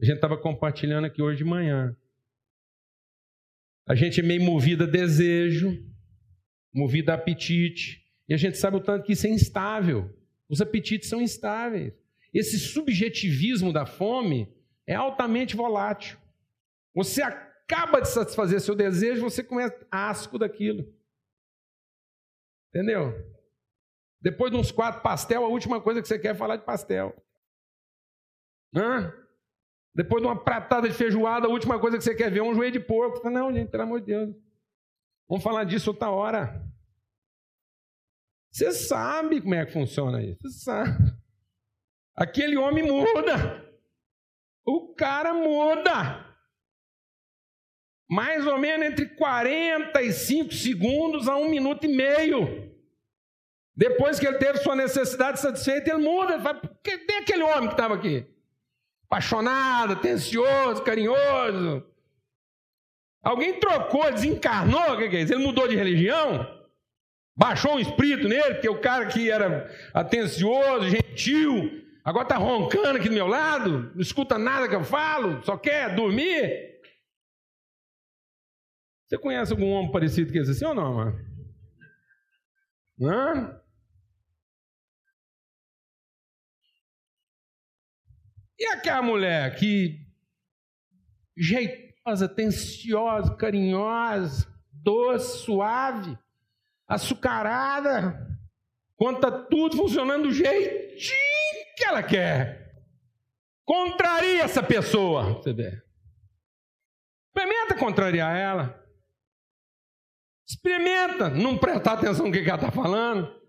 A 0.00 0.04
gente 0.04 0.16
estava 0.16 0.38
compartilhando 0.38 1.04
aqui 1.04 1.20
hoje 1.20 1.38
de 1.38 1.44
manhã. 1.44 1.94
A 3.86 3.94
gente 3.94 4.20
é 4.20 4.22
meio 4.22 4.42
movido 4.42 4.84
a 4.84 4.86
desejo, 4.86 5.78
movido 6.72 7.10
a 7.10 7.14
apetite. 7.14 8.02
E 8.26 8.32
a 8.32 8.36
gente 8.36 8.56
sabe 8.56 8.78
o 8.78 8.80
tanto 8.80 9.04
que 9.04 9.12
isso 9.12 9.26
é 9.26 9.30
instável. 9.30 10.10
Os 10.48 10.60
apetites 10.60 11.08
são 11.08 11.20
instáveis. 11.20 11.92
Esse 12.32 12.58
subjetivismo 12.58 13.72
da 13.72 13.84
fome 13.84 14.48
é 14.86 14.94
altamente 14.94 15.54
volátil. 15.54 16.18
Você 16.94 17.22
acaba 17.22 18.00
de 18.00 18.08
satisfazer 18.08 18.60
seu 18.60 18.74
desejo, 18.74 19.22
você 19.22 19.42
começa 19.42 19.86
asco 19.90 20.38
daquilo. 20.38 20.84
Entendeu? 22.68 23.12
Depois 24.20 24.50
de 24.50 24.56
uns 24.56 24.72
quatro 24.72 25.02
pastel, 25.02 25.44
a 25.44 25.48
última 25.48 25.80
coisa 25.80 26.00
que 26.00 26.08
você 26.08 26.18
quer 26.18 26.28
é 26.28 26.34
falar 26.34 26.56
de 26.56 26.64
pastel. 26.64 27.14
Hã? 28.74 29.12
Depois 29.94 30.22
de 30.22 30.26
uma 30.26 30.42
pratada 30.42 30.88
de 30.88 30.94
feijoada, 30.94 31.46
a 31.46 31.50
última 31.50 31.78
coisa 31.78 31.96
que 31.96 32.02
você 32.02 32.14
quer 32.14 32.30
ver 32.30 32.40
é 32.40 32.42
um 32.42 32.54
joelho 32.54 32.72
de 32.72 32.80
porco. 32.80 33.28
Não, 33.30 33.52
gente, 33.52 33.70
pelo 33.70 33.84
amor 33.84 34.00
de 34.00 34.06
Deus. 34.06 34.34
Vamos 35.28 35.44
falar 35.44 35.64
disso 35.64 35.90
outra 35.90 36.10
hora. 36.10 36.64
Você 38.50 38.72
sabe 38.72 39.40
como 39.40 39.54
é 39.54 39.66
que 39.66 39.72
funciona 39.72 40.22
isso. 40.22 40.38
Você 40.42 40.64
sabe. 40.64 40.90
Aquele 42.16 42.56
homem 42.56 42.84
muda. 42.84 43.62
O 44.64 44.94
cara 44.94 45.34
muda. 45.34 46.23
Mais 48.08 48.46
ou 48.46 48.58
menos 48.58 48.86
entre 48.86 49.06
45 49.06 50.52
segundos 50.52 51.28
a 51.28 51.36
um 51.36 51.48
minuto 51.48 51.84
e 51.84 51.88
meio. 51.88 52.72
Depois 53.76 54.20
que 54.20 54.26
ele 54.26 54.38
teve 54.38 54.58
sua 54.58 54.76
necessidade 54.76 55.40
satisfeita, 55.40 55.90
ele 55.90 56.02
muda. 56.02 56.34
Ele 56.34 56.42
fala, 56.42 56.60
cadê 56.82 57.14
aquele 57.20 57.42
homem 57.42 57.66
que 57.66 57.74
estava 57.74 57.94
aqui? 57.94 58.26
Apaixonado, 59.06 59.94
atencioso, 59.94 60.82
carinhoso. 60.82 61.84
Alguém 63.22 63.58
trocou, 63.58 64.12
desencarnou? 64.12 64.92
O 64.92 64.96
que 64.98 65.16
é 65.16 65.22
isso? 65.22 65.32
Ele 65.32 65.44
mudou 65.44 65.66
de 65.66 65.74
religião? 65.74 66.46
Baixou 67.36 67.74
um 67.74 67.80
espírito 67.80 68.28
nele, 68.28 68.54
porque 68.54 68.68
o 68.68 68.80
cara 68.80 69.06
que 69.06 69.30
era 69.30 69.68
atencioso, 69.92 70.88
gentil, 70.88 71.82
agora 72.04 72.24
está 72.24 72.36
roncando 72.36 72.98
aqui 72.98 73.08
do 73.08 73.14
meu 73.14 73.26
lado, 73.26 73.90
não 73.94 74.00
escuta 74.00 74.38
nada 74.38 74.68
que 74.68 74.74
eu 74.74 74.84
falo, 74.84 75.42
só 75.42 75.56
quer 75.56 75.94
dormir. 75.96 76.73
Você 79.06 79.18
conhece 79.18 79.52
algum 79.52 79.70
homem 79.70 79.92
parecido 79.92 80.32
com 80.32 80.38
esse 80.38 80.50
assim 80.50 80.64
ou 80.64 80.74
não, 80.74 80.94
mano? 80.94 81.34
Hã? 83.00 83.60
E 88.58 88.66
aquela 88.66 89.02
mulher 89.02 89.54
que 89.56 90.00
jeitosa, 91.36 92.26
atenciosa, 92.26 93.34
carinhosa, 93.34 94.46
doce, 94.72 95.38
suave, 95.38 96.16
açucarada, 96.86 98.38
conta 98.96 99.30
tudo 99.30 99.76
funcionando 99.76 100.24
do 100.24 100.32
jeitinho 100.32 101.74
que 101.76 101.84
ela 101.84 102.02
quer. 102.02 102.72
Contraria 103.64 104.42
essa 104.44 104.62
pessoa, 104.62 105.34
você 105.34 105.52
vê. 105.52 105.82
Experimenta 107.26 107.76
contrariar 107.76 108.36
ela. 108.36 108.83
Experimenta 110.46 111.30
não 111.30 111.56
prestar 111.56 111.94
atenção 111.94 112.26
no 112.26 112.32
que 112.32 112.38
ela 112.38 112.54
está 112.56 112.70
falando. 112.70 113.42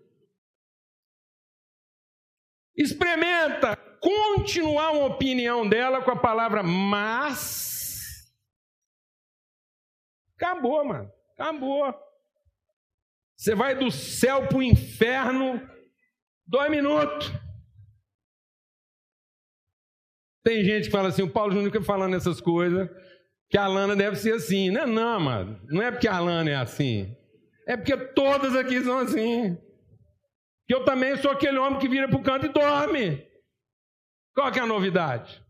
Experimenta 2.74 3.76
continuar 4.00 4.92
uma 4.92 5.06
opinião 5.06 5.68
dela 5.68 6.02
com 6.02 6.10
a 6.10 6.16
palavra 6.16 6.62
mas. 6.62 8.32
Acabou, 10.36 10.84
mano. 10.84 11.10
Acabou. 11.32 11.94
Você 13.36 13.54
vai 13.54 13.74
do 13.74 13.90
céu 13.90 14.48
para 14.48 14.58
o 14.58 14.62
inferno, 14.62 15.60
dois 16.46 16.70
minutos. 16.70 17.30
Tem 20.42 20.64
gente 20.64 20.84
que 20.84 20.90
fala 20.90 21.08
assim, 21.08 21.22
o 21.22 21.32
Paulo 21.32 21.52
Júnior 21.52 21.72
fica 21.72 21.84
falando 21.84 22.14
essas 22.14 22.40
coisas, 22.40 22.88
que 23.48 23.58
a 23.58 23.66
Lana 23.66 23.94
deve 23.94 24.16
ser 24.16 24.34
assim. 24.34 24.70
Não, 24.70 24.86
não, 24.86 25.20
mano. 25.20 25.60
Não 25.68 25.82
é 25.82 25.90
porque 25.90 26.08
a 26.08 26.18
Lana 26.18 26.50
é 26.50 26.56
assim. 26.56 27.16
É 27.66 27.76
porque 27.76 27.96
todas 27.96 28.54
aqui 28.54 28.80
são 28.82 28.98
assim. 28.98 29.56
Que 30.66 30.74
eu 30.74 30.84
também 30.84 31.16
sou 31.16 31.30
aquele 31.30 31.58
homem 31.58 31.78
que 31.78 31.88
vira 31.88 32.08
para 32.08 32.16
o 32.16 32.22
canto 32.22 32.46
e 32.46 32.48
dorme. 32.48 33.24
Qual 34.34 34.50
que 34.52 34.58
é 34.58 34.62
a 34.62 34.66
novidade? 34.66 35.42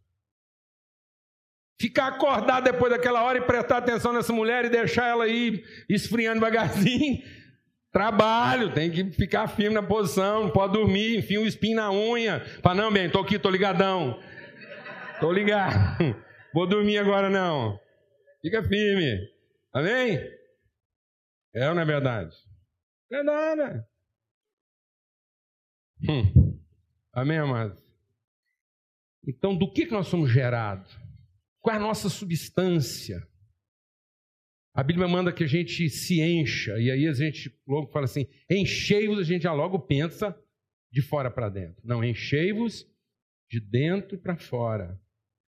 Ficar 1.81 2.09
acordado 2.09 2.65
depois 2.65 2.91
daquela 2.91 3.23
hora 3.23 3.39
e 3.39 3.43
prestar 3.43 3.79
atenção 3.79 4.13
nessa 4.13 4.33
mulher 4.33 4.65
e 4.65 4.71
deixar 4.71 5.09
ela 5.09 5.27
ir 5.27 5.65
esfriando 5.89 6.41
devagarzinho. 6.41 7.23
Trabalho, 7.93 8.73
tem 8.73 8.91
que 8.91 9.11
ficar 9.13 9.49
firme 9.49 9.75
na 9.75 9.83
posição, 9.83 10.45
não 10.45 10.51
pode 10.51 10.75
dormir, 10.75 11.19
enfia 11.19 11.41
um 11.41 11.47
espinho 11.47 11.77
na 11.77 11.91
unha. 11.91 12.45
Fala, 12.63 12.83
não, 12.83 12.93
bem, 12.93 13.09
tô 13.09 13.21
aqui, 13.21 13.39
tô 13.39 13.49
ligadão. 13.49 14.21
Tô 15.19 15.33
ligado. 15.33 16.15
Vou 16.53 16.67
dormir 16.67 16.99
agora 16.99 17.31
não. 17.31 17.79
Fica 18.47 18.63
firme. 18.63 19.29
Amém? 19.73 20.21
É 21.53 21.69
ou 21.69 21.75
não 21.75 21.83
é 21.83 21.85
verdade? 21.85 22.33
Verdade. 23.11 23.85
Hum. 26.09 26.57
Amém, 27.13 27.39
amados? 27.39 27.85
Então, 29.27 29.57
do 29.57 29.69
que, 29.69 29.87
que 29.87 29.91
nós 29.91 30.07
somos 30.07 30.31
gerados? 30.31 30.97
Qual 31.61 31.75
é 31.75 31.77
a 31.77 31.83
nossa 31.83 32.09
substância? 32.09 33.27
A 34.73 34.85
Bíblia 34.85 35.09
manda 35.09 35.33
que 35.33 35.43
a 35.43 35.49
gente 35.49 35.91
se 35.91 36.21
encha, 36.21 36.79
e 36.79 36.89
aí 36.89 37.09
a 37.09 37.13
gente 37.13 37.53
logo 37.67 37.91
fala 37.91 38.05
assim: 38.05 38.29
enchei-vos, 38.49 39.19
a 39.19 39.25
gente 39.25 39.43
já 39.43 39.53
logo 39.53 39.81
pensa 39.81 40.41
de 40.93 41.03
fora 41.03 41.33
para 41.33 41.49
dentro. 41.49 41.83
Não, 41.83 42.05
enchei-vos 42.05 42.89
de 43.51 43.59
dentro 43.59 44.17
para 44.17 44.37
fora. 44.37 45.03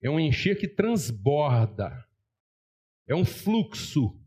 É 0.01 0.10
um 0.10 0.22
encher 0.22 0.58
que 0.58 0.70
transborda, 0.70 2.07
é 3.08 3.16
um 3.16 3.26
fluxo. 3.26 4.20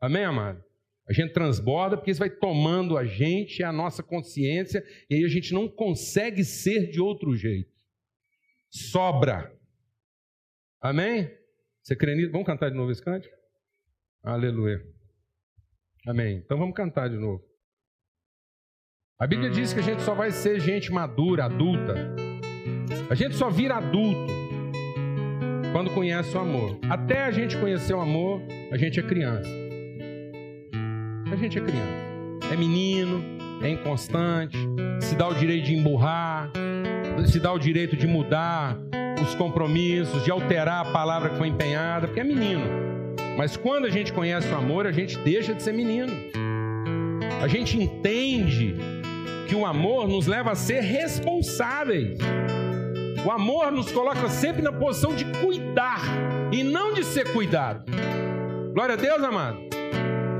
Amém, 0.00 0.24
amado? 0.24 0.62
A 1.08 1.12
gente 1.12 1.32
transborda 1.32 1.96
porque 1.96 2.10
isso 2.10 2.20
vai 2.20 2.30
tomando 2.30 2.96
a 2.96 3.04
gente, 3.04 3.62
a 3.62 3.72
nossa 3.72 4.02
consciência, 4.02 4.82
e 5.08 5.16
aí 5.16 5.24
a 5.24 5.28
gente 5.28 5.52
não 5.52 5.68
consegue 5.68 6.44
ser 6.44 6.90
de 6.90 7.00
outro 7.00 7.36
jeito 7.36 7.74
sobra. 8.74 9.56
Amém? 10.80 11.30
Você 11.82 11.94
crê 11.94 12.14
nisso? 12.14 12.32
Vamos 12.32 12.46
cantar 12.46 12.70
de 12.70 12.76
novo 12.76 12.90
esse 12.90 13.02
cântico? 13.02 13.34
Aleluia. 14.22 14.82
Amém. 16.06 16.38
Então 16.38 16.58
vamos 16.58 16.74
cantar 16.74 17.08
de 17.08 17.16
novo. 17.16 17.42
A 19.18 19.26
Bíblia 19.26 19.48
diz 19.48 19.72
que 19.72 19.78
a 19.78 19.82
gente 19.82 20.02
só 20.02 20.14
vai 20.14 20.32
ser 20.32 20.60
gente 20.60 20.90
madura, 20.90 21.44
adulta. 21.44 21.94
A 23.08 23.14
gente 23.14 23.36
só 23.36 23.48
vira 23.48 23.76
adulto 23.76 24.43
quando 25.74 25.90
conhece 25.90 26.36
o 26.36 26.38
amor. 26.38 26.78
Até 26.88 27.24
a 27.24 27.32
gente 27.32 27.56
conhecer 27.56 27.94
o 27.94 28.00
amor, 28.00 28.40
a 28.70 28.76
gente 28.76 29.00
é 29.00 29.02
criança. 29.02 29.50
A 31.32 31.34
gente 31.34 31.58
é 31.58 31.60
criança. 31.60 32.52
É 32.52 32.56
menino, 32.56 33.20
é 33.60 33.70
inconstante, 33.70 34.56
se 35.00 35.16
dá 35.16 35.26
o 35.26 35.34
direito 35.34 35.64
de 35.64 35.74
emburrar, 35.74 36.52
se 37.26 37.40
dá 37.40 37.52
o 37.52 37.58
direito 37.58 37.96
de 37.96 38.06
mudar 38.06 38.78
os 39.20 39.34
compromissos, 39.34 40.22
de 40.22 40.30
alterar 40.30 40.86
a 40.86 40.92
palavra 40.92 41.30
que 41.30 41.38
foi 41.38 41.48
empenhada, 41.48 42.06
porque 42.06 42.20
é 42.20 42.24
menino. 42.24 42.64
Mas 43.36 43.56
quando 43.56 43.86
a 43.86 43.90
gente 43.90 44.12
conhece 44.12 44.46
o 44.52 44.56
amor, 44.56 44.86
a 44.86 44.92
gente 44.92 45.18
deixa 45.18 45.52
de 45.52 45.60
ser 45.60 45.72
menino. 45.72 46.12
A 47.42 47.48
gente 47.48 47.76
entende 47.76 48.76
que 49.48 49.56
o 49.56 49.66
amor 49.66 50.06
nos 50.06 50.28
leva 50.28 50.52
a 50.52 50.54
ser 50.54 50.82
responsáveis. 50.82 52.16
O 53.24 53.30
amor 53.30 53.72
nos 53.72 53.90
coloca 53.90 54.28
sempre 54.28 54.60
na 54.60 54.70
posição 54.70 55.14
de 55.14 55.24
cuidar 55.40 56.02
e 56.52 56.62
não 56.62 56.92
de 56.92 57.02
ser 57.02 57.32
cuidado. 57.32 57.90
Glória 58.74 58.94
a 58.94 58.96
Deus, 58.96 59.22
amado. 59.22 59.58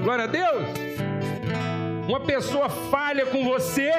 Glória 0.02 0.24
a 0.24 0.26
Deus. 0.26 0.66
Uma 2.06 2.20
pessoa 2.20 2.68
falha 2.68 3.24
com 3.24 3.42
você 3.42 3.90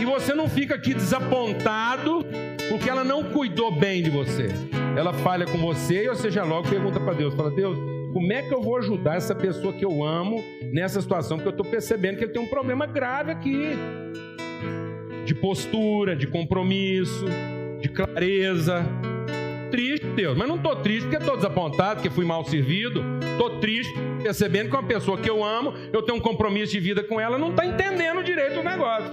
e 0.00 0.04
você 0.04 0.34
não 0.34 0.48
fica 0.48 0.74
aqui 0.74 0.92
desapontado 0.92 2.26
porque 2.68 2.90
ela 2.90 3.04
não 3.04 3.22
cuidou 3.30 3.70
bem 3.70 4.02
de 4.02 4.10
você. 4.10 4.48
Ela 4.96 5.12
falha 5.12 5.46
com 5.46 5.58
você 5.58 6.04
e 6.04 6.08
você 6.08 6.28
já 6.28 6.42
logo 6.42 6.68
pergunta 6.68 6.98
para 6.98 7.14
Deus, 7.14 7.34
fala: 7.34 7.50
"Deus, 7.52 7.78
como 8.12 8.32
é 8.32 8.42
que 8.42 8.52
eu 8.52 8.60
vou 8.60 8.76
ajudar 8.76 9.16
essa 9.16 9.36
pessoa 9.36 9.72
que 9.72 9.84
eu 9.84 10.02
amo 10.02 10.42
nessa 10.72 11.00
situação 11.00 11.36
porque 11.36 11.48
eu 11.48 11.52
estou 11.52 11.66
percebendo 11.66 12.18
que 12.18 12.24
ele 12.24 12.32
tem 12.32 12.42
um 12.42 12.48
problema 12.48 12.86
grave 12.86 13.30
aqui 13.30 13.70
de 15.24 15.34
postura, 15.36 16.16
de 16.16 16.26
compromisso, 16.26 17.24
de 17.82 17.88
clareza. 17.88 18.84
triste, 19.70 20.06
Deus, 20.08 20.36
mas 20.36 20.46
não 20.46 20.56
estou 20.56 20.76
triste 20.76 21.02
porque 21.02 21.16
estou 21.16 21.34
desapontado, 21.34 21.96
porque 21.96 22.10
fui 22.10 22.24
mal 22.26 22.44
servido. 22.44 23.02
Estou 23.32 23.58
triste 23.58 23.92
percebendo 24.22 24.68
que 24.68 24.76
uma 24.76 24.82
pessoa 24.82 25.18
que 25.18 25.28
eu 25.28 25.42
amo, 25.42 25.72
eu 25.92 26.02
tenho 26.02 26.18
um 26.18 26.20
compromisso 26.20 26.72
de 26.72 26.78
vida 26.78 27.02
com 27.02 27.18
ela, 27.18 27.38
não 27.38 27.50
está 27.50 27.64
entendendo 27.64 28.22
direito 28.22 28.60
o 28.60 28.62
negócio. 28.62 29.12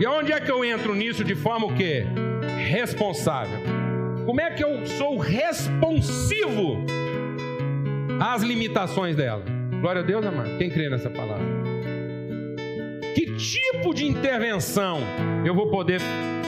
E 0.00 0.06
onde 0.06 0.32
é 0.32 0.40
que 0.40 0.50
eu 0.50 0.64
entro 0.64 0.94
nisso 0.94 1.22
de 1.22 1.34
forma 1.34 1.66
o 1.66 1.74
quê? 1.74 2.06
Responsável. 2.66 3.58
Como 4.24 4.40
é 4.40 4.50
que 4.50 4.64
eu 4.64 4.86
sou 4.86 5.18
responsivo 5.18 6.86
às 8.18 8.42
limitações 8.42 9.14
dela? 9.14 9.44
Glória 9.82 10.00
a 10.00 10.04
Deus, 10.04 10.24
amado. 10.24 10.56
Quem 10.56 10.70
crê 10.70 10.88
nessa 10.88 11.10
palavra? 11.10 11.59
Que 13.14 13.34
tipo 13.34 13.92
de 13.94 14.06
intervenção 14.06 15.00
eu 15.44 15.54
vou 15.54 15.68
poder 15.68 16.00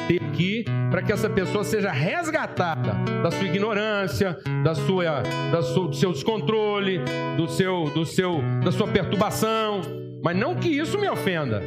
ter 0.07 0.23
aqui 0.23 0.65
para 0.91 1.03
que 1.03 1.13
essa 1.13 1.29
pessoa 1.29 1.65
seja 1.65 1.91
resgatada 1.91 2.93
da 3.23 3.31
sua 3.31 3.47
ignorância, 3.47 4.37
da 4.63 4.75
sua, 4.75 5.23
da 5.51 5.63
sua, 5.63 5.89
do 5.89 5.97
seu 5.97 6.13
descontrole, 6.13 7.01
do 7.37 7.49
seu, 7.49 7.85
do 7.91 8.05
seu, 8.05 8.43
da 8.63 8.73
sua 8.73 8.89
perturbação, 8.89 9.81
mas 10.23 10.37
não 10.37 10.55
que 10.55 10.69
isso 10.69 10.99
me 10.99 11.09
ofenda, 11.09 11.63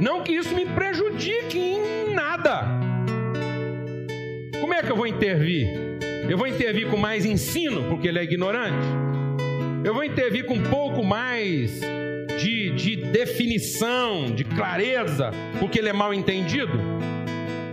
não 0.00 0.22
que 0.22 0.32
isso 0.32 0.54
me 0.54 0.66
prejudique 0.66 1.58
em 1.58 2.14
nada. 2.14 2.64
Como 4.60 4.74
é 4.74 4.82
que 4.82 4.90
eu 4.90 4.96
vou 4.96 5.06
intervir? 5.06 5.68
Eu 6.28 6.36
vou 6.36 6.46
intervir 6.46 6.88
com 6.88 6.96
mais 6.96 7.24
ensino, 7.24 7.84
porque 7.84 8.08
ele 8.08 8.18
é 8.18 8.24
ignorante? 8.24 8.86
Eu 9.84 9.94
vou 9.94 10.02
intervir 10.02 10.44
com 10.44 10.54
um 10.54 10.62
pouco 10.64 11.04
mais 11.04 11.80
de, 12.76 12.94
de 12.94 12.96
definição, 12.96 14.26
de 14.26 14.44
clareza, 14.44 15.30
porque 15.58 15.78
ele 15.78 15.88
é 15.88 15.92
mal 15.92 16.12
entendido? 16.12 16.78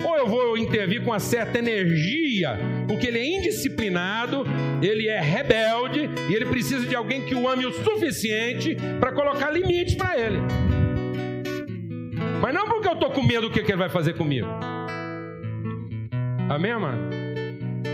Ou 0.03 0.17
eu 0.17 0.27
vou 0.27 0.57
intervir 0.57 1.01
com 1.01 1.12
uma 1.12 1.19
certa 1.19 1.60
energia, 1.60 2.57
porque 2.88 3.07
ele 3.07 3.19
é 3.19 3.38
indisciplinado, 3.39 4.45
ele 4.81 5.07
é 5.07 5.19
rebelde 5.19 6.10
e 6.29 6.33
ele 6.33 6.45
precisa 6.45 6.86
de 6.86 6.95
alguém 6.95 7.22
que 7.22 7.36
o 7.36 7.48
ame 7.48 7.65
o 7.65 7.72
suficiente 7.72 8.75
para 9.00 9.12
colocar 9.12 9.51
limites 9.51 9.95
para 9.95 10.19
ele. 10.19 10.39
Mas 12.41 12.53
não 12.53 12.65
porque 12.67 12.88
eu 12.88 12.93
estou 12.93 13.12
com 13.12 13.24
medo 13.24 13.48
do 13.48 13.51
que, 13.51 13.63
que 13.63 13.72
ele 13.72 13.79
vai 13.79 13.89
fazer 13.89 14.13
comigo. 14.13 14.48
Amém, 16.50 16.77
mano? 16.77 17.10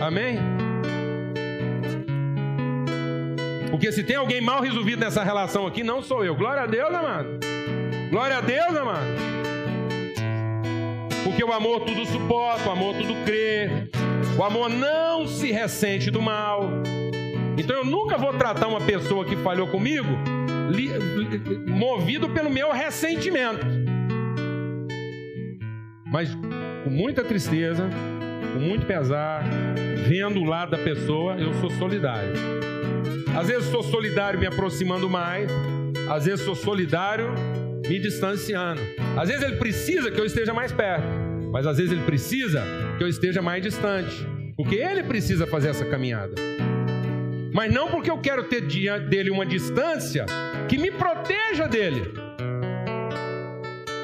Amém? 0.02 0.69
Porque 3.70 3.92
se 3.92 4.04
tem 4.04 4.16
alguém 4.16 4.42
mal 4.42 4.62
resolvido 4.62 5.00
nessa 5.00 5.24
relação 5.24 5.68
aqui, 5.68 5.84
não 5.84 6.02
sou 6.02 6.26
eu. 6.26 6.36
Glória 6.36 6.64
a 6.64 6.68
Deus, 6.68 6.94
amado. 6.94 7.40
Glória 8.10 8.38
a 8.38 8.42
Deus, 8.42 8.76
amado. 8.76 9.06
Porque 11.24 11.44
o 11.44 11.54
amor 11.54 11.82
tudo 11.82 12.06
suporta, 12.06 12.68
o 12.68 12.72
amor 12.72 12.96
tudo 12.96 13.14
crê. 13.26 13.70
O 14.38 14.44
amor 14.44 14.70
não 14.70 15.28
se 15.28 15.52
ressente 15.52 16.10
do 16.10 16.22
mal. 16.22 16.70
Então 17.58 17.76
eu 17.76 17.86
nunca 17.86 18.18
vou 18.18 18.34
tratar 18.34 18.68
uma 18.68 18.82
pessoa 18.82 19.26
que 19.26 19.36
falhou 19.38 19.68
comigo 19.68 20.18
movido 21.68 22.30
pelo 22.30 22.50
meu 22.50 22.72
ressentimento. 22.72 23.66
Mas 26.06 26.34
com 26.84 26.90
muita 26.90 27.24
tristeza, 27.24 27.90
com 28.54 28.60
muito 28.60 28.86
pesar, 28.86 29.44
vendo 30.08 30.40
o 30.40 30.46
lado 30.46 30.72
da 30.72 30.78
pessoa, 30.78 31.36
eu 31.36 31.54
sou 31.56 31.70
solidário. 31.72 32.34
Às 33.40 33.48
vezes 33.48 33.70
sou 33.70 33.82
solidário 33.82 34.38
me 34.38 34.46
aproximando 34.46 35.10
mais, 35.10 35.50
às 36.10 36.26
vezes 36.26 36.44
sou 36.44 36.54
solidário 36.54 37.34
me 37.88 37.98
distanciando. 37.98 38.82
Às 39.18 39.30
vezes 39.30 39.42
ele 39.42 39.56
precisa 39.56 40.12
que 40.12 40.20
eu 40.20 40.26
esteja 40.26 40.54
mais 40.54 40.74
perto, 40.74 41.08
mas 41.50 41.66
às 41.66 41.78
vezes 41.78 41.94
ele 41.94 42.02
precisa 42.02 42.62
que 42.98 43.04
eu 43.06 43.08
esteja 43.08 43.42
mais 43.42 43.64
distante, 43.64 44.28
porque 44.58 44.76
ele 44.76 45.04
precisa 45.04 45.48
fazer 45.48 45.70
essa 45.70 45.86
caminhada. 45.86 46.34
Mas 47.54 47.72
não 47.72 47.88
porque 47.88 48.12
eu 48.12 48.18
quero 48.18 48.44
ter 48.44 48.60
diante 48.68 49.06
dele 49.06 49.30
uma 49.30 49.46
distância 49.46 50.26
que 50.68 50.78
me 50.78 50.92
proteja 50.92 51.66
dele. 51.66 52.12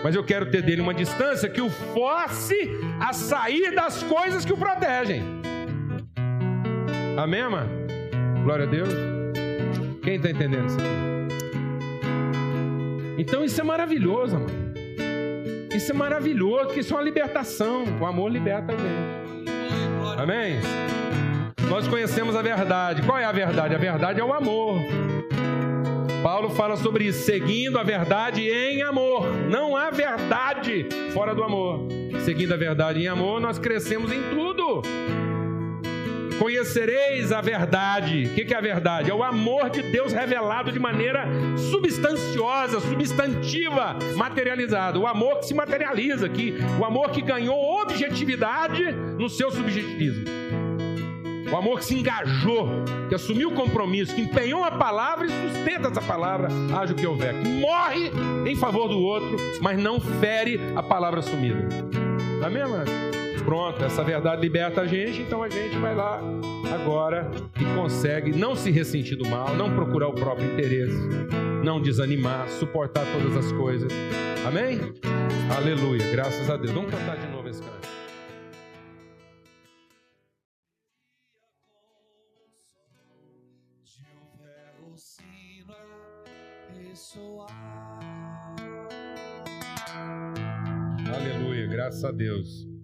Mas 0.01 0.15
eu 0.15 0.23
quero 0.23 0.49
ter 0.49 0.61
dele 0.61 0.79
uma 0.79 0.93
distância 0.93 1.49
que 1.49 1.59
o 1.59 1.69
force 1.69 2.55
a 3.01 3.11
sair 3.11 3.75
das 3.75 4.01
coisas 4.01 4.45
que 4.45 4.53
o 4.53 4.57
protegem. 4.57 5.23
Amém, 7.17 7.43
mano? 7.49 7.69
Glória 8.45 8.63
a 8.63 8.69
Deus. 8.69 9.14
Quem 10.05 10.15
está 10.17 10.29
entendendo 10.29 10.67
isso 10.67 10.77
aqui? 10.77 10.87
Então 13.17 13.43
isso 13.43 13.59
é 13.59 13.63
maravilhoso, 13.63 14.35
mano. 14.35 14.65
Isso 15.75 15.91
é 15.91 15.95
maravilhoso, 15.95 16.65
porque 16.65 16.81
isso 16.81 16.93
é 16.93 16.97
uma 16.97 17.03
libertação. 17.03 17.85
O 17.99 18.05
amor 18.05 18.31
liberta 18.31 18.73
a 18.73 18.77
gente. 18.77 20.21
Amém? 20.21 20.59
Nós 21.67 21.87
conhecemos 21.87 22.35
a 22.35 22.43
verdade. 22.43 23.01
Qual 23.01 23.17
é 23.17 23.25
a 23.25 23.31
verdade? 23.31 23.73
A 23.73 23.79
verdade 23.79 24.19
é 24.21 24.23
o 24.23 24.31
amor. 24.31 24.79
Paulo 26.21 26.51
fala 26.51 26.77
sobre 26.77 27.05
isso, 27.05 27.25
seguindo 27.25 27.79
a 27.79 27.83
verdade 27.83 28.47
em 28.47 28.83
amor. 28.83 29.25
Não 29.49 29.75
há 29.75 29.89
verdade 29.89 30.87
fora 31.13 31.33
do 31.33 31.43
amor. 31.43 31.87
Seguindo 32.23 32.53
a 32.53 32.57
verdade 32.57 33.01
em 33.01 33.07
amor, 33.07 33.41
nós 33.41 33.57
crescemos 33.57 34.11
em 34.11 34.21
tudo. 34.29 34.83
Conhecereis 36.39 37.31
a 37.31 37.41
verdade. 37.41 38.25
O 38.25 38.33
que 38.33 38.53
é 38.53 38.57
a 38.57 38.61
verdade? 38.61 39.09
É 39.09 39.13
o 39.13 39.23
amor 39.23 39.69
de 39.69 39.81
Deus 39.81 40.11
revelado 40.11 40.71
de 40.71 40.79
maneira 40.79 41.27
substanciosa, 41.71 42.79
substantiva, 42.79 43.97
materializado. 44.15 45.01
O 45.01 45.07
amor 45.07 45.39
que 45.39 45.47
se 45.47 45.53
materializa, 45.53 46.27
que, 46.27 46.55
o 46.79 46.85
amor 46.85 47.11
que 47.11 47.21
ganhou 47.21 47.81
objetividade 47.81 48.91
no 49.17 49.29
seu 49.29 49.51
subjetivismo. 49.51 50.25
O 51.51 51.55
amor 51.55 51.79
que 51.79 51.85
se 51.85 51.95
engajou, 51.95 52.83
que 53.07 53.15
assumiu 53.15 53.49
o 53.49 53.53
compromisso, 53.53 54.15
que 54.15 54.21
empenhou 54.21 54.63
a 54.63 54.71
palavra 54.71 55.27
e 55.27 55.29
sustenta 55.29 55.89
essa 55.89 56.01
palavra, 56.01 56.49
haja 56.77 56.93
o 56.93 56.95
que 56.95 57.05
houver. 57.05 57.33
Que 57.33 57.47
morre 57.47 58.11
em 58.45 58.55
favor 58.55 58.89
do 58.89 58.99
outro, 58.99 59.37
mas 59.61 59.77
não 59.77 59.99
fere 59.99 60.59
a 60.75 60.81
palavra 60.81 61.19
assumida. 61.19 61.67
Amém, 62.43 62.63
mano? 62.63 63.24
Pronto, 63.45 63.83
essa 63.83 64.03
verdade 64.03 64.41
liberta 64.41 64.81
a 64.81 64.87
gente, 64.87 65.21
então 65.21 65.43
a 65.43 65.47
gente 65.47 65.77
vai 65.77 65.95
lá 65.95 66.19
agora 66.73 67.29
e 67.61 67.63
consegue 67.75 68.31
não 68.31 68.55
se 68.55 68.71
ressentir 68.71 69.15
do 69.15 69.25
mal, 69.29 69.55
não 69.55 69.73
procurar 69.73 70.09
o 70.09 70.13
próprio 70.13 70.51
interesse, 70.51 70.97
não 71.63 71.79
desanimar, 71.79 72.49
suportar 72.49 73.05
todas 73.13 73.37
as 73.37 73.51
coisas. 73.53 73.91
Amém? 74.45 74.79
Aleluia, 75.55 76.11
graças 76.11 76.49
a 76.49 76.57
Deus. 76.57 76.71
Vamos 76.71 76.91
cantar 76.91 77.17
de 77.17 77.27
novo 77.27 77.47
esse 77.47 77.61
canto. 77.61 77.95
Aleluia, 91.07 91.67
graças 91.67 92.03
a 92.03 92.11
Deus. 92.11 92.74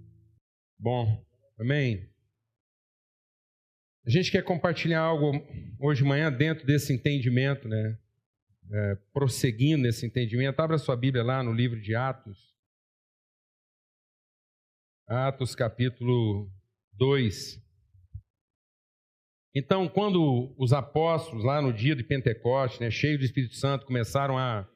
Bom, 0.83 1.23
amém? 1.59 2.09
A 4.03 4.09
gente 4.09 4.31
quer 4.31 4.43
compartilhar 4.43 5.01
algo 5.01 5.31
hoje 5.79 6.01
de 6.01 6.09
manhã 6.09 6.33
dentro 6.33 6.65
desse 6.65 6.91
entendimento, 6.91 7.67
né? 7.67 7.99
É, 8.71 8.95
prosseguindo 9.13 9.83
nesse 9.83 10.07
entendimento. 10.07 10.59
Abra 10.59 10.79
sua 10.79 10.97
Bíblia 10.97 11.23
lá 11.23 11.43
no 11.43 11.53
livro 11.53 11.79
de 11.79 11.93
Atos. 11.93 12.57
Atos 15.07 15.53
capítulo 15.53 16.51
2. 16.93 17.63
Então, 19.53 19.87
quando 19.87 20.55
os 20.57 20.73
apóstolos, 20.73 21.45
lá 21.45 21.61
no 21.61 21.71
dia 21.71 21.95
de 21.95 22.03
Pentecostes, 22.03 22.79
né, 22.79 22.89
cheios 22.89 23.19
do 23.19 23.25
Espírito 23.25 23.53
Santo, 23.53 23.85
começaram 23.85 24.35
a, 24.35 24.67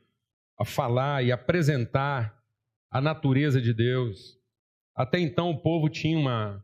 a 0.60 0.66
falar 0.66 1.26
e 1.26 1.32
apresentar 1.32 2.40
a 2.92 3.02
natureza 3.02 3.60
de 3.60 3.74
Deus, 3.74 4.35
até 4.96 5.20
então 5.20 5.52
o 5.52 5.58
povo 5.58 5.90
tinha 5.90 6.18
uma, 6.18 6.64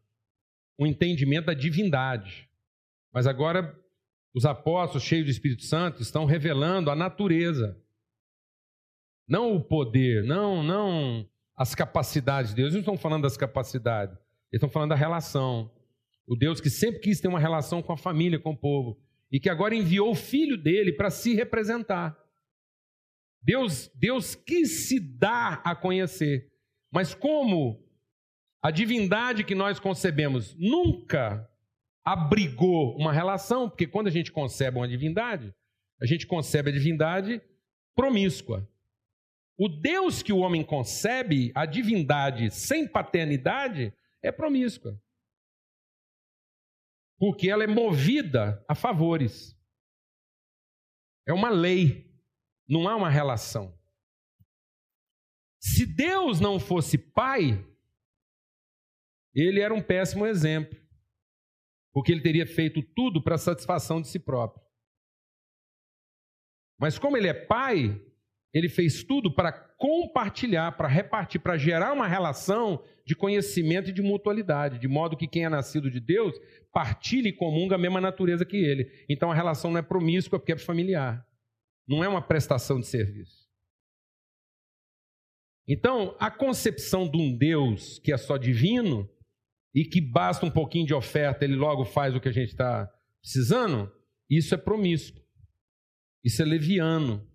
um 0.80 0.86
entendimento 0.86 1.48
da 1.48 1.54
divindade, 1.54 2.50
mas 3.14 3.28
agora 3.28 3.78
os 4.34 4.46
apóstolos, 4.46 5.04
cheios 5.04 5.26
do 5.26 5.32
Espírito 5.32 5.64
Santo, 5.64 6.02
estão 6.02 6.26
revelando 6.26 6.90
a 6.90 6.96
natureza. 6.96 7.78
Não 9.28 9.56
o 9.56 9.62
poder, 9.62 10.24
não, 10.24 10.64
não 10.64 11.30
as 11.56 11.76
capacidades 11.76 12.52
de 12.52 12.58
Deus. 12.58 12.68
Eles 12.68 12.74
não 12.86 12.94
estão 12.94 12.98
falando 12.98 13.24
das 13.24 13.36
capacidades, 13.36 14.16
eles 14.16 14.54
estão 14.54 14.70
falando 14.70 14.90
da 14.90 14.96
relação. 14.96 15.70
O 16.26 16.36
Deus 16.36 16.62
que 16.62 16.70
sempre 16.70 17.02
quis 17.02 17.20
ter 17.20 17.28
uma 17.28 17.40
relação 17.40 17.82
com 17.82 17.92
a 17.92 17.98
família, 17.98 18.40
com 18.40 18.52
o 18.52 18.58
povo, 18.58 18.98
e 19.30 19.40
que 19.40 19.50
agora 19.50 19.76
enviou 19.76 20.12
o 20.12 20.16
filho 20.16 20.58
dele 20.58 20.94
para 20.94 21.10
se 21.10 21.34
representar. 21.34 22.18
Deus, 23.42 23.92
Deus 23.96 24.36
quis 24.36 24.88
se 24.88 25.00
dar 25.00 25.62
a 25.66 25.76
conhecer, 25.76 26.50
mas 26.92 27.14
como 27.14 27.84
a 28.62 28.70
divindade 28.70 29.44
que 29.44 29.56
nós 29.56 29.80
concebemos 29.80 30.56
nunca 30.56 31.50
abrigou 32.06 32.96
uma 32.98 33.12
relação, 33.12 33.70
porque 33.70 33.88
quando 33.88 34.08
a 34.08 34.12
gente 34.12 34.32
concebe 34.32 34.78
uma 34.78 34.88
divindade, 34.88 35.54
a 36.00 36.06
gente 36.06 36.28
concebe 36.28 36.70
a 36.70 36.74
divindade 36.74 37.42
promíscua. 37.96 38.68
O 39.58 39.68
Deus 39.68 40.24
que 40.24 40.34
o 40.34 40.40
homem 40.40 40.64
concebe, 40.64 41.52
a 41.56 41.66
divindade 41.66 42.50
sem 42.52 42.88
paternidade, 42.88 43.94
é 44.22 44.32
promíscua. 44.32 45.00
Porque 47.20 47.50
ela 47.50 47.64
é 47.64 47.68
movida 47.68 48.64
a 48.68 48.74
favores. 48.74 49.56
É 51.28 51.34
uma 51.34 51.50
lei, 51.50 52.12
não 52.68 52.88
há 52.88 52.96
uma 52.96 53.10
relação. 53.10 53.78
Se 55.60 55.86
Deus 55.86 56.40
não 56.40 56.60
fosse 56.60 56.98
pai, 56.98 57.64
ele 59.34 59.62
era 59.62 59.74
um 59.74 59.82
péssimo 59.82 60.26
exemplo, 60.26 60.78
porque 61.94 62.12
ele 62.12 62.22
teria 62.22 62.46
feito 62.46 62.82
tudo 62.96 63.22
para 63.22 63.38
satisfação 63.38 64.02
de 64.02 64.08
si 64.08 64.20
próprio. 64.20 64.62
Mas 66.80 66.98
como 66.98 67.16
ele 67.16 67.28
é 67.28 67.34
pai, 67.34 68.02
ele 68.54 68.68
fez 68.68 69.04
tudo 69.04 69.34
para 69.34 69.52
compartilhar, 69.52 70.72
para 70.74 70.88
repartir, 70.88 71.40
para 71.40 71.58
gerar 71.58 71.94
uma 71.94 72.08
relação 72.08 72.84
de 73.06 73.16
conhecimento 73.16 73.90
e 73.90 73.94
de 73.94 74.02
mutualidade, 74.02 74.80
de 74.80 74.88
modo 74.88 75.16
que 75.16 75.28
quem 75.28 75.46
é 75.46 75.50
nascido 75.50 75.90
de 75.90 76.00
Deus 76.00 76.36
partilhe 76.72 77.30
e 77.30 77.34
comunga 77.34 77.76
a 77.76 77.78
mesma 77.78 78.02
natureza 78.02 78.46
que 78.46 78.58
ele. 78.58 78.90
Então 79.10 79.32
a 79.32 79.36
relação 79.36 79.72
não 79.72 79.80
é 79.80 79.82
promíscua 79.82 80.40
porque 80.40 80.54
é 80.54 80.58
familiar. 80.58 81.26
Não 81.88 82.04
é 82.04 82.08
uma 82.08 82.22
prestação 82.22 82.80
de 82.80 82.88
serviço. 82.88 83.50
Então, 85.68 86.16
a 86.20 86.30
concepção 86.30 87.10
de 87.10 87.18
um 87.18 87.38
Deus 87.38 88.00
que 88.00 88.12
é 88.12 88.18
só 88.18 88.38
divino 88.38 89.10
e 89.74 89.86
que 89.86 90.02
basta 90.02 90.46
um 90.46 90.52
pouquinho 90.52 90.86
de 90.86 90.94
oferta, 90.94 91.46
ele 91.46 91.56
logo 91.56 91.86
faz 91.86 92.16
o 92.16 92.20
que 92.20 92.30
a 92.30 92.34
gente 92.34 92.50
está 92.50 92.92
precisando, 93.22 93.92
isso 94.30 94.54
é 94.54 94.58
promíscuo. 94.58 95.22
Isso 96.24 96.42
é 96.42 96.46
leviano. 96.46 97.28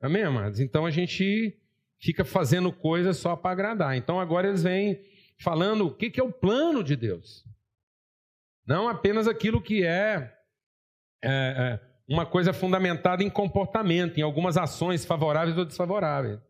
Amém, 0.00 0.22
amados? 0.22 0.60
Então 0.60 0.84
a 0.84 0.90
gente 0.90 1.58
fica 2.00 2.24
fazendo 2.24 2.72
coisas 2.72 3.16
só 3.16 3.36
para 3.36 3.52
agradar. 3.52 3.96
Então 3.96 4.20
agora 4.20 4.48
eles 4.48 4.62
vêm 4.62 5.00
falando 5.40 5.86
o 5.86 5.94
que, 5.94 6.10
que 6.10 6.20
é 6.20 6.24
o 6.24 6.32
plano 6.32 6.82
de 6.82 6.96
Deus. 6.96 7.44
Não 8.66 8.88
apenas 8.88 9.28
aquilo 9.28 9.62
que 9.62 9.84
é, 9.84 10.32
é, 11.22 11.30
é 11.30 11.80
uma 12.08 12.26
coisa 12.26 12.52
fundamentada 12.52 13.22
em 13.22 13.30
comportamento, 13.30 14.18
em 14.18 14.22
algumas 14.22 14.56
ações 14.56 15.04
favoráveis 15.04 15.56
ou 15.56 15.64
desfavoráveis. 15.64 16.40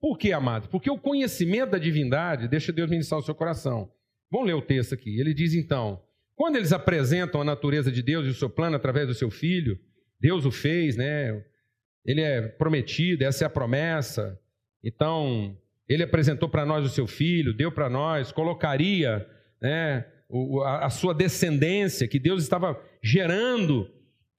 Por 0.00 0.16
quê, 0.16 0.32
amados? 0.32 0.68
Porque 0.68 0.90
o 0.90 0.98
conhecimento 0.98 1.72
da 1.72 1.78
divindade 1.78 2.48
deixa 2.48 2.72
Deus 2.72 2.90
ministrar 2.90 3.20
o 3.20 3.24
seu 3.24 3.34
coração. 3.34 3.90
Vamos 4.30 4.46
ler 4.46 4.54
o 4.54 4.62
texto 4.62 4.94
aqui. 4.94 5.20
Ele 5.20 5.34
diz 5.34 5.54
então: 5.54 6.00
quando 6.34 6.56
eles 6.56 6.72
apresentam 6.72 7.40
a 7.40 7.44
natureza 7.44 7.92
de 7.92 8.02
Deus 8.02 8.26
e 8.26 8.30
o 8.30 8.34
seu 8.34 8.48
plano 8.48 8.76
através 8.76 9.06
do 9.06 9.14
seu 9.14 9.30
filho, 9.30 9.78
Deus 10.18 10.46
o 10.46 10.50
fez, 10.50 10.96
né? 10.96 11.44
ele 12.04 12.20
é 12.20 12.42
prometido, 12.42 13.24
essa 13.24 13.44
é 13.44 13.46
a 13.46 13.50
promessa. 13.50 14.38
Então, 14.82 15.56
ele 15.88 16.02
apresentou 16.02 16.48
para 16.48 16.64
nós 16.64 16.84
o 16.84 16.88
seu 16.88 17.06
filho, 17.06 17.52
deu 17.52 17.70
para 17.70 17.90
nós, 17.90 18.32
colocaria 18.32 19.26
né, 19.60 20.06
a, 20.64 20.88
sua 20.88 21.14
descendência, 21.14 22.08
que 22.08 22.18
Deus 22.18 22.42
estava 22.42 22.80
gerando 23.02 23.90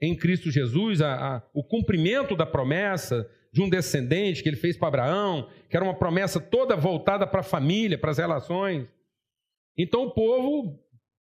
em 0.01 0.15
Cristo 0.15 0.49
Jesus, 0.49 1.01
a, 1.01 1.13
a, 1.13 1.43
o 1.53 1.63
cumprimento 1.63 2.35
da 2.35 2.45
promessa 2.45 3.29
de 3.51 3.61
um 3.61 3.69
descendente 3.69 4.41
que 4.41 4.49
ele 4.49 4.55
fez 4.55 4.77
para 4.77 4.87
Abraão, 4.87 5.49
que 5.69 5.75
era 5.75 5.83
uma 5.83 5.97
promessa 5.97 6.39
toda 6.39 6.75
voltada 6.75 7.27
para 7.27 7.41
a 7.41 7.43
família, 7.43 7.97
para 7.97 8.11
as 8.11 8.17
relações. 8.17 8.87
Então 9.77 10.03
o 10.03 10.13
povo 10.13 10.79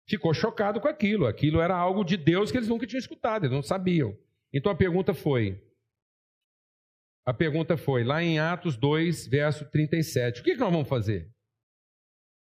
ficou 0.07 0.33
chocado 0.33 0.79
com 0.79 0.87
aquilo. 0.87 1.25
Aquilo 1.25 1.59
era 1.59 1.75
algo 1.75 2.03
de 2.03 2.17
Deus 2.17 2.51
que 2.51 2.57
eles 2.57 2.69
nunca 2.69 2.85
tinham 2.85 2.99
escutado, 2.99 3.45
eles 3.45 3.55
não 3.55 3.63
sabiam. 3.63 4.15
Então 4.53 4.71
a 4.71 4.75
pergunta 4.75 5.13
foi: 5.13 5.59
a 7.25 7.33
pergunta 7.33 7.77
foi, 7.77 8.03
lá 8.03 8.21
em 8.21 8.37
Atos 8.37 8.77
2, 8.77 9.27
verso 9.27 9.65
37, 9.71 10.41
o 10.41 10.43
que, 10.43 10.53
que 10.53 10.59
nós 10.59 10.71
vamos 10.71 10.89
fazer? 10.89 11.31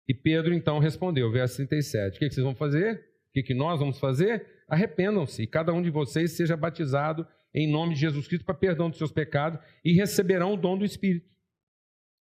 E 0.07 0.13
Pedro 0.13 0.53
então 0.53 0.79
respondeu, 0.79 1.29
verso 1.29 1.57
37, 1.57 2.15
o 2.15 2.19
que, 2.19 2.27
que 2.29 2.33
vocês 2.33 2.43
vão 2.43 2.55
fazer? 2.55 2.95
O 3.29 3.33
que, 3.33 3.43
que 3.43 3.53
nós 3.53 3.79
vamos 3.79 3.99
fazer? 3.99 4.47
Arrependam-se 4.69 5.43
e 5.43 5.47
cada 5.47 5.73
um 5.73 5.81
de 5.81 5.89
vocês 5.89 6.31
seja 6.31 6.55
batizado 6.55 7.27
em 7.53 7.69
nome 7.69 7.93
de 7.93 8.01
Jesus 8.01 8.27
Cristo 8.27 8.45
para 8.45 8.55
perdão 8.55 8.89
dos 8.89 8.97
seus 8.97 9.11
pecados 9.11 9.59
e 9.83 9.93
receberão 9.93 10.53
o 10.53 10.57
dom 10.57 10.77
do 10.77 10.85
Espírito 10.85 11.29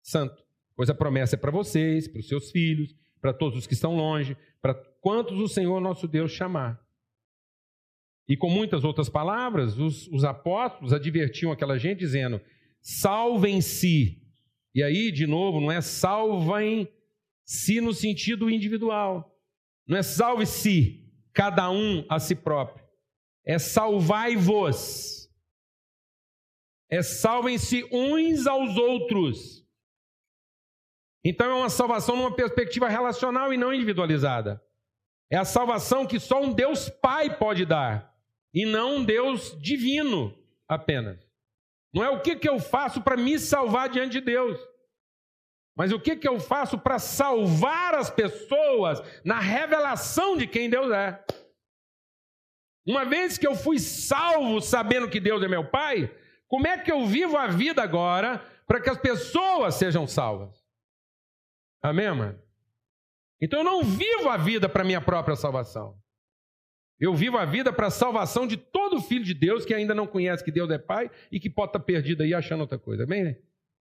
Santo. 0.03 0.43
Pois 0.75 0.89
a 0.89 0.95
promessa 0.95 1.37
é 1.37 1.39
para 1.39 1.51
vocês, 1.51 2.09
para 2.09 2.21
os 2.21 2.29
seus 2.29 2.51
filhos, 2.51 2.95
para 3.21 3.33
todos 3.33 3.59
os 3.59 3.67
que 3.67 3.75
estão 3.75 3.95
longe, 3.95 4.37
para 4.63 4.75
quantos 4.75 5.39
o 5.39 5.49
Senhor 5.49 5.81
nosso 5.81 6.09
Deus 6.09 6.33
chamar. 6.33 6.81
E 8.29 8.37
com 8.37 8.49
muitas 8.49 8.85
outras 8.85 9.09
palavras, 9.09 9.79
os, 9.79 10.07
os 10.09 10.25
apóstolos 10.25 10.93
advertiam 10.93 11.51
aquela 11.51 11.77
gente 11.79 11.99
dizendo: 11.99 12.41
salvem-se. 12.81 14.23
E 14.75 14.83
aí, 14.83 15.11
de 15.11 15.27
novo, 15.27 15.61
não 15.61 15.71
é 15.71 15.81
salvem-se 15.81 16.91
no 17.81 17.93
sentido 17.93 18.49
individual. 18.49 19.37
Não 19.87 19.99
é 19.99 20.03
salve-se, 20.03 21.05
cada 21.33 21.71
um 21.71 22.05
a 22.09 22.21
si 22.21 22.37
próprio. 22.37 22.85
É 23.45 23.59
salvai-vos. 23.59 25.29
É 26.91 27.03
salvem-se 27.03 27.89
uns 27.93 28.47
aos 28.47 28.77
outros. 28.77 29.67
Então 31.25 31.51
é 31.51 31.55
uma 31.55 31.69
salvação 31.69 32.17
numa 32.17 32.35
perspectiva 32.35 32.89
relacional 32.89 33.53
e 33.53 33.57
não 33.57 33.73
individualizada. 33.73 34.63
É 35.31 35.37
a 35.37 35.45
salvação 35.45 36.07
que 36.07 36.19
só 36.19 36.43
um 36.43 36.53
Deus 36.53 36.89
Pai 36.89 37.37
pode 37.37 37.65
dar 37.65 38.13
e 38.53 38.67
não 38.67 38.97
um 38.97 39.05
Deus 39.05 39.57
divino 39.61 40.37
apenas. 40.67 41.19
Não 41.93 42.03
é 42.05 42.11
o 42.11 42.21
que, 42.21 42.37
que 42.37 42.49
eu 42.49 42.59
faço 42.59 43.01
para 43.01 43.17
me 43.17 43.39
salvar 43.39 43.89
diante 43.89 44.13
de 44.13 44.21
Deus, 44.21 44.59
mas 45.77 45.93
o 45.93 46.01
que, 46.01 46.17
que 46.17 46.29
eu 46.29 46.39
faço 46.39 46.79
para 46.79 46.99
salvar 46.99 47.95
as 47.95 48.11
pessoas 48.11 49.01
na 49.25 49.39
revelação 49.41 50.37
de 50.37 50.47
quem 50.47 50.69
Deus 50.69 50.91
é. 50.93 51.25
Uma 52.87 53.05
vez 53.05 53.37
que 53.37 53.47
eu 53.47 53.55
fui 53.55 53.79
salvo 53.79 54.61
sabendo 54.61 55.09
que 55.09 55.21
Deus 55.21 55.43
é 55.43 55.49
meu 55.49 55.65
Pai, 55.65 56.11
como 56.49 56.67
é 56.67 56.79
que 56.79 56.91
eu 56.91 57.07
vivo 57.07 57.37
a 57.37 57.47
vida 57.47 57.83
agora 57.83 58.45
para 58.67 58.81
que 58.81 58.91
as 58.91 58.99
pessoas 58.99 59.75
sejam 59.75 60.07
salvas? 60.07 60.65
Amém, 61.83 62.13
mano? 62.13 62.39
Então 63.41 63.61
eu 63.61 63.65
não 63.65 63.83
vivo 63.83 64.29
a 64.29 64.37
vida 64.37 64.69
para 64.69 64.85
minha 64.85 65.01
própria 65.01 65.37
salvação. 65.37 65.99
Eu 66.99 67.15
vivo 67.15 67.39
a 67.39 67.47
vida 67.47 67.73
para 67.73 67.87
a 67.87 67.91
salvação 67.91 68.47
de 68.47 68.59
todo 68.59 69.01
filho 69.01 69.25
de 69.25 69.33
Deus 69.33 69.65
que 69.65 69.73
ainda 69.73 69.95
não 69.95 70.07
conhece 70.07 70.45
que 70.45 70.53
Deus 70.53 70.71
é 70.71 70.77
Pai 70.77 71.11
e 71.33 71.41
que 71.41 71.49
pode 71.49 71.71
estar 71.71 71.81
perdido 71.81 72.23
aí 72.23 72.35
achando 72.35 72.61
outra 72.61 72.79
coisa. 72.79 73.05
Amém? 73.05 73.37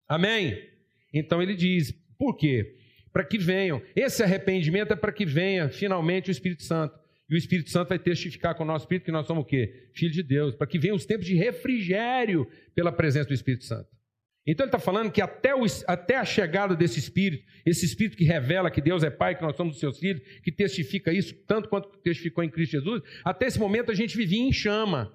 Amém? 0.07 0.69
Então 1.13 1.41
ele 1.41 1.55
diz: 1.55 1.91
por 2.17 2.37
quê? 2.37 2.77
Para 3.11 3.25
que 3.25 3.37
venham. 3.37 3.81
Esse 3.95 4.23
arrependimento 4.23 4.93
é 4.93 4.95
para 4.95 5.11
que 5.11 5.25
venha 5.25 5.69
finalmente 5.69 6.29
o 6.29 6.31
Espírito 6.31 6.63
Santo. 6.63 6.97
E 7.29 7.35
o 7.35 7.37
Espírito 7.37 7.69
Santo 7.69 7.89
vai 7.89 7.99
testificar 7.99 8.55
com 8.55 8.63
o 8.63 8.65
nosso 8.67 8.85
espírito 8.85 9.05
que 9.05 9.11
nós 9.11 9.27
somos 9.27 9.43
o 9.43 9.45
quê? 9.45 9.89
Filho 9.93 10.11
de 10.11 10.23
Deus. 10.23 10.55
Para 10.55 10.65
que 10.65 10.79
venham 10.79 10.95
os 10.95 11.05
tempos 11.05 11.27
de 11.27 11.35
refrigério 11.35 12.47
pela 12.73 12.91
presença 12.91 13.27
do 13.27 13.33
Espírito 13.33 13.65
Santo. 13.65 13.87
Então 14.47 14.63
ele 14.63 14.69
está 14.69 14.79
falando 14.79 15.11
que 15.11 15.21
até, 15.21 15.53
o, 15.53 15.63
até 15.85 16.15
a 16.15 16.25
chegada 16.25 16.75
desse 16.75 16.97
Espírito, 16.97 17.45
esse 17.63 17.85
Espírito 17.85 18.17
que 18.17 18.23
revela 18.23 18.71
que 18.71 18.81
Deus 18.81 19.03
é 19.03 19.09
Pai, 19.11 19.35
que 19.35 19.43
nós 19.43 19.55
somos 19.55 19.75
os 19.75 19.79
seus 19.79 19.99
filhos, 19.99 20.23
que 20.43 20.51
testifica 20.51 21.13
isso, 21.13 21.35
tanto 21.45 21.69
quanto 21.69 21.89
testificou 21.99 22.43
em 22.43 22.49
Cristo 22.49 22.71
Jesus, 22.71 23.03
até 23.23 23.45
esse 23.45 23.59
momento 23.59 23.91
a 23.91 23.95
gente 23.95 24.17
vivia 24.17 24.41
em 24.41 24.51
chama, 24.51 25.13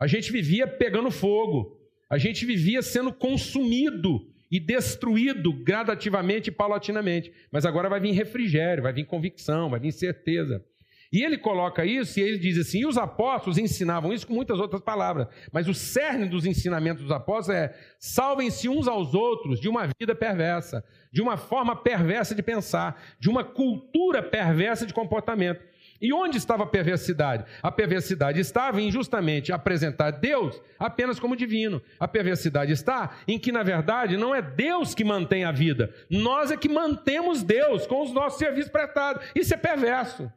a 0.00 0.06
gente 0.06 0.32
vivia 0.32 0.66
pegando 0.66 1.10
fogo, 1.10 1.78
a 2.08 2.16
gente 2.16 2.46
vivia 2.46 2.80
sendo 2.80 3.12
consumido 3.12 4.32
e 4.50 4.58
destruído 4.58 5.52
gradativamente 5.52 6.48
e 6.48 6.52
paulatinamente. 6.52 7.32
Mas 7.50 7.66
agora 7.66 7.88
vai 7.90 8.00
vir 8.00 8.12
refrigério, 8.12 8.82
vai 8.82 8.92
vir 8.92 9.04
convicção, 9.04 9.68
vai 9.68 9.80
vir 9.80 9.92
certeza. 9.92 10.64
E 11.14 11.22
ele 11.22 11.38
coloca 11.38 11.86
isso 11.86 12.18
e 12.18 12.24
ele 12.24 12.38
diz 12.38 12.58
assim: 12.58 12.80
e 12.80 12.86
os 12.86 12.98
apóstolos 12.98 13.56
ensinavam 13.56 14.12
isso 14.12 14.26
com 14.26 14.34
muitas 14.34 14.58
outras 14.58 14.82
palavras, 14.82 15.28
mas 15.52 15.68
o 15.68 15.72
cerne 15.72 16.26
dos 16.26 16.44
ensinamentos 16.44 17.04
dos 17.04 17.12
apóstolos 17.12 17.60
é: 17.60 17.72
salvem-se 18.00 18.68
uns 18.68 18.88
aos 18.88 19.14
outros 19.14 19.60
de 19.60 19.68
uma 19.68 19.88
vida 19.96 20.12
perversa, 20.12 20.84
de 21.12 21.22
uma 21.22 21.36
forma 21.36 21.76
perversa 21.76 22.34
de 22.34 22.42
pensar, 22.42 23.00
de 23.20 23.30
uma 23.30 23.44
cultura 23.44 24.24
perversa 24.24 24.84
de 24.84 24.92
comportamento. 24.92 25.62
E 26.02 26.12
onde 26.12 26.36
estava 26.36 26.64
a 26.64 26.66
perversidade? 26.66 27.44
A 27.62 27.70
perversidade 27.70 28.40
estava 28.40 28.82
em 28.82 28.90
justamente 28.90 29.52
apresentar 29.52 30.10
Deus 30.10 30.60
apenas 30.76 31.20
como 31.20 31.36
divino. 31.36 31.80
A 32.00 32.08
perversidade 32.08 32.72
está 32.72 33.18
em 33.28 33.38
que, 33.38 33.52
na 33.52 33.62
verdade, 33.62 34.16
não 34.16 34.34
é 34.34 34.42
Deus 34.42 34.96
que 34.96 35.04
mantém 35.04 35.44
a 35.44 35.52
vida, 35.52 35.94
nós 36.10 36.50
é 36.50 36.56
que 36.56 36.68
mantemos 36.68 37.44
Deus 37.44 37.86
com 37.86 38.02
os 38.02 38.12
nossos 38.12 38.40
serviços 38.40 38.72
prestados. 38.72 39.24
Isso 39.32 39.54
é 39.54 39.56
perverso 39.56 40.28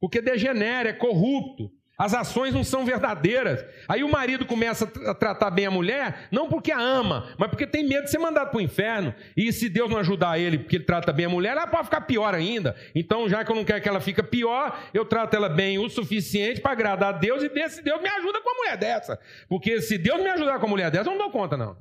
porque 0.00 0.20
degenera, 0.20 0.90
é 0.90 0.92
corrupto. 0.92 1.70
As 1.98 2.12
ações 2.12 2.52
não 2.52 2.62
são 2.62 2.84
verdadeiras. 2.84 3.64
Aí 3.88 4.04
o 4.04 4.10
marido 4.10 4.44
começa 4.44 4.84
a 5.06 5.14
tratar 5.14 5.50
bem 5.50 5.64
a 5.64 5.70
mulher, 5.70 6.28
não 6.30 6.46
porque 6.46 6.70
a 6.70 6.78
ama, 6.78 7.34
mas 7.38 7.48
porque 7.48 7.66
tem 7.66 7.88
medo 7.88 8.04
de 8.04 8.10
ser 8.10 8.18
mandado 8.18 8.50
para 8.50 8.58
o 8.58 8.60
inferno. 8.60 9.14
E 9.34 9.50
se 9.50 9.68
Deus 9.70 9.88
não 9.88 9.96
ajudar 9.98 10.38
ele, 10.38 10.58
porque 10.58 10.76
ele 10.76 10.84
trata 10.84 11.10
bem 11.10 11.24
a 11.24 11.30
mulher, 11.30 11.52
ela 11.52 11.66
pode 11.66 11.84
ficar 11.84 12.02
pior 12.02 12.34
ainda. 12.34 12.76
Então, 12.94 13.26
já 13.28 13.42
que 13.44 13.50
eu 13.50 13.56
não 13.56 13.64
quero 13.64 13.82
que 13.82 13.88
ela 13.88 14.00
fique 14.00 14.22
pior, 14.22 14.78
eu 14.92 15.06
trato 15.06 15.34
ela 15.36 15.48
bem 15.48 15.78
o 15.78 15.88
suficiente 15.88 16.60
para 16.60 16.72
agradar 16.72 17.14
a 17.14 17.18
Deus 17.18 17.42
e 17.42 17.48
ver 17.48 17.70
se 17.70 17.82
Deus 17.82 18.00
me 18.02 18.08
ajuda 18.10 18.42
com 18.42 18.50
a 18.50 18.54
mulher 18.54 18.76
dessa. 18.76 19.18
Porque 19.48 19.80
se 19.80 19.96
Deus 19.96 20.20
me 20.20 20.28
ajudar 20.28 20.58
com 20.58 20.66
a 20.66 20.68
mulher 20.68 20.90
dessa, 20.90 21.08
eu 21.08 21.12
não 21.12 21.18
dou 21.18 21.30
conta, 21.30 21.56
não. 21.56 21.78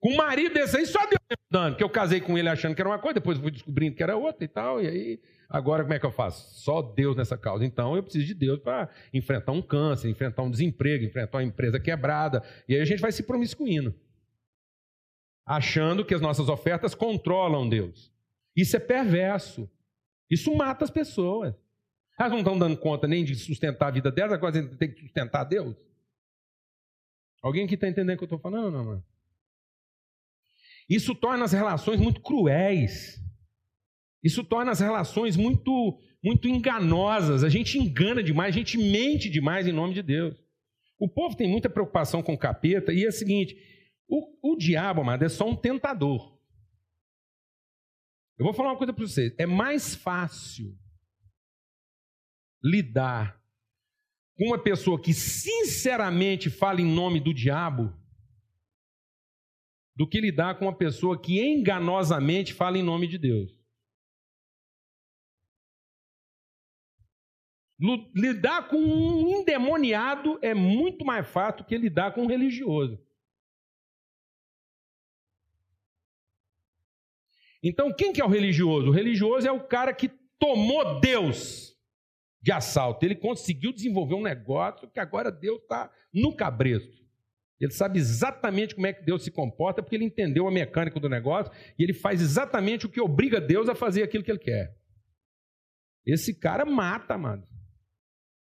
Com 0.00 0.12
um 0.12 0.16
marido 0.16 0.52
desse 0.52 0.76
aí, 0.76 0.86
só 0.86 1.00
Deus 1.00 1.20
me 1.30 1.36
dando, 1.50 1.76
que 1.76 1.82
eu 1.82 1.88
casei 1.88 2.20
com 2.20 2.36
ele 2.36 2.48
achando 2.48 2.74
que 2.74 2.80
era 2.80 2.88
uma 2.88 2.98
coisa, 2.98 3.14
depois 3.14 3.38
fui 3.38 3.50
descobrindo 3.50 3.96
que 3.96 4.02
era 4.02 4.16
outra 4.16 4.44
e 4.44 4.48
tal, 4.48 4.82
e 4.82 4.86
aí, 4.86 5.20
agora 5.48 5.82
como 5.82 5.94
é 5.94 5.98
que 5.98 6.06
eu 6.06 6.12
faço? 6.12 6.62
Só 6.62 6.82
Deus 6.82 7.16
nessa 7.16 7.36
causa. 7.36 7.64
Então 7.64 7.96
eu 7.96 8.02
preciso 8.02 8.26
de 8.26 8.34
Deus 8.34 8.58
para 8.58 8.88
enfrentar 9.12 9.52
um 9.52 9.62
câncer, 9.62 10.08
enfrentar 10.08 10.42
um 10.42 10.50
desemprego, 10.50 11.04
enfrentar 11.04 11.38
uma 11.38 11.44
empresa 11.44 11.80
quebrada, 11.80 12.42
e 12.68 12.74
aí 12.74 12.80
a 12.80 12.84
gente 12.84 13.00
vai 13.00 13.12
se 13.12 13.22
promiscuindo, 13.22 13.94
achando 15.44 16.04
que 16.04 16.14
as 16.14 16.20
nossas 16.20 16.48
ofertas 16.48 16.94
controlam 16.94 17.68
Deus. 17.68 18.12
Isso 18.54 18.76
é 18.76 18.80
perverso. 18.80 19.70
Isso 20.30 20.54
mata 20.54 20.84
as 20.84 20.90
pessoas. 20.90 21.54
Elas 22.18 22.32
não 22.32 22.38
estão 22.38 22.58
dando 22.58 22.76
conta 22.78 23.06
nem 23.06 23.24
de 23.24 23.34
sustentar 23.34 23.88
a 23.88 23.90
vida 23.90 24.10
delas, 24.10 24.32
agora 24.32 24.66
tem 24.76 24.92
que 24.92 25.00
sustentar 25.00 25.44
Deus. 25.44 25.76
Alguém 27.42 27.64
aqui 27.64 27.74
está 27.74 27.86
entendendo 27.86 28.14
o 28.14 28.18
que 28.18 28.24
eu 28.24 28.26
estou 28.26 28.38
falando, 28.38 28.72
não, 28.72 28.84
mano? 28.84 29.04
Isso 30.88 31.14
torna 31.14 31.44
as 31.44 31.52
relações 31.52 32.00
muito 32.00 32.20
cruéis. 32.20 33.20
Isso 34.26 34.42
torna 34.42 34.72
as 34.72 34.80
relações 34.80 35.36
muito, 35.36 36.00
muito 36.20 36.48
enganosas. 36.48 37.44
A 37.44 37.48
gente 37.48 37.78
engana 37.78 38.24
demais, 38.24 38.52
a 38.52 38.58
gente 38.58 38.76
mente 38.76 39.30
demais 39.30 39.68
em 39.68 39.72
nome 39.72 39.94
de 39.94 40.02
Deus. 40.02 40.36
O 40.98 41.08
povo 41.08 41.36
tem 41.36 41.48
muita 41.48 41.70
preocupação 41.70 42.24
com 42.24 42.34
o 42.34 42.38
capeta 42.38 42.92
e 42.92 43.04
é 43.04 43.08
o 43.08 43.12
seguinte: 43.12 43.56
o, 44.08 44.52
o 44.52 44.56
diabo, 44.56 45.02
amado, 45.02 45.24
é 45.24 45.28
só 45.28 45.48
um 45.48 45.54
tentador. 45.54 46.36
Eu 48.36 48.46
vou 48.46 48.52
falar 48.52 48.70
uma 48.70 48.78
coisa 48.78 48.92
para 48.92 49.06
vocês: 49.06 49.32
é 49.38 49.46
mais 49.46 49.94
fácil 49.94 50.76
lidar 52.60 53.40
com 54.36 54.46
uma 54.48 54.58
pessoa 54.58 55.00
que 55.00 55.14
sinceramente 55.14 56.50
fala 56.50 56.80
em 56.80 56.92
nome 56.92 57.20
do 57.20 57.32
diabo 57.32 57.94
do 59.94 60.04
que 60.04 60.20
lidar 60.20 60.58
com 60.58 60.64
uma 60.64 60.76
pessoa 60.76 61.20
que 61.20 61.40
enganosamente 61.40 62.52
fala 62.52 62.76
em 62.76 62.82
nome 62.82 63.06
de 63.06 63.18
Deus. 63.18 63.55
Lidar 67.78 68.68
com 68.68 68.78
um 68.78 69.40
endemoniado 69.40 70.38
é 70.40 70.54
muito 70.54 71.04
mais 71.04 71.28
fácil 71.28 71.64
que 71.64 71.76
lidar 71.76 72.12
com 72.12 72.22
um 72.22 72.26
religioso. 72.26 72.98
Então, 77.62 77.92
quem 77.92 78.12
que 78.12 78.20
é 78.20 78.24
o 78.24 78.28
religioso? 78.28 78.88
O 78.88 78.92
religioso 78.92 79.46
é 79.46 79.52
o 79.52 79.66
cara 79.66 79.92
que 79.92 80.08
tomou 80.38 81.00
Deus 81.00 81.76
de 82.40 82.52
assalto. 82.52 83.04
Ele 83.04 83.16
conseguiu 83.16 83.72
desenvolver 83.72 84.14
um 84.14 84.22
negócio 84.22 84.88
que 84.88 85.00
agora 85.00 85.32
Deus 85.32 85.60
está 85.60 85.90
no 86.14 86.34
cabresto. 86.34 86.96
Ele 87.58 87.72
sabe 87.72 87.98
exatamente 87.98 88.74
como 88.74 88.86
é 88.86 88.92
que 88.92 89.04
Deus 89.04 89.24
se 89.24 89.30
comporta, 89.30 89.82
porque 89.82 89.96
ele 89.96 90.04
entendeu 90.04 90.46
a 90.46 90.52
mecânica 90.52 91.00
do 91.00 91.08
negócio 91.08 91.52
e 91.78 91.82
ele 91.82 91.94
faz 91.94 92.20
exatamente 92.20 92.86
o 92.86 92.88
que 92.88 93.00
obriga 93.00 93.40
Deus 93.40 93.68
a 93.68 93.74
fazer 93.74 94.02
aquilo 94.02 94.22
que 94.22 94.30
ele 94.30 94.38
quer. 94.38 94.76
Esse 96.04 96.38
cara 96.38 96.64
mata, 96.64 97.14
amado. 97.14 97.55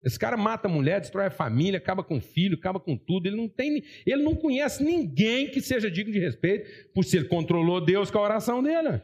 Esse 0.06 0.20
cara 0.20 0.36
mata 0.36 0.68
a 0.68 0.70
mulher, 0.70 1.00
destrói 1.00 1.26
a 1.26 1.30
família, 1.30 1.78
acaba 1.78 2.04
com 2.04 2.18
o 2.18 2.20
filho, 2.20 2.56
acaba 2.56 2.78
com 2.78 2.96
tudo. 2.96 3.26
Ele 3.26 3.34
não 3.34 3.48
tem, 3.48 3.82
ele 4.06 4.22
não 4.22 4.36
conhece 4.36 4.84
ninguém 4.84 5.50
que 5.50 5.60
seja 5.60 5.90
digno 5.90 6.12
de 6.12 6.20
respeito, 6.20 6.92
por 6.92 7.04
se 7.04 7.16
ele 7.16 7.26
controlou 7.26 7.84
Deus 7.84 8.08
com 8.08 8.18
a 8.18 8.22
oração 8.22 8.62
dele. 8.62 9.02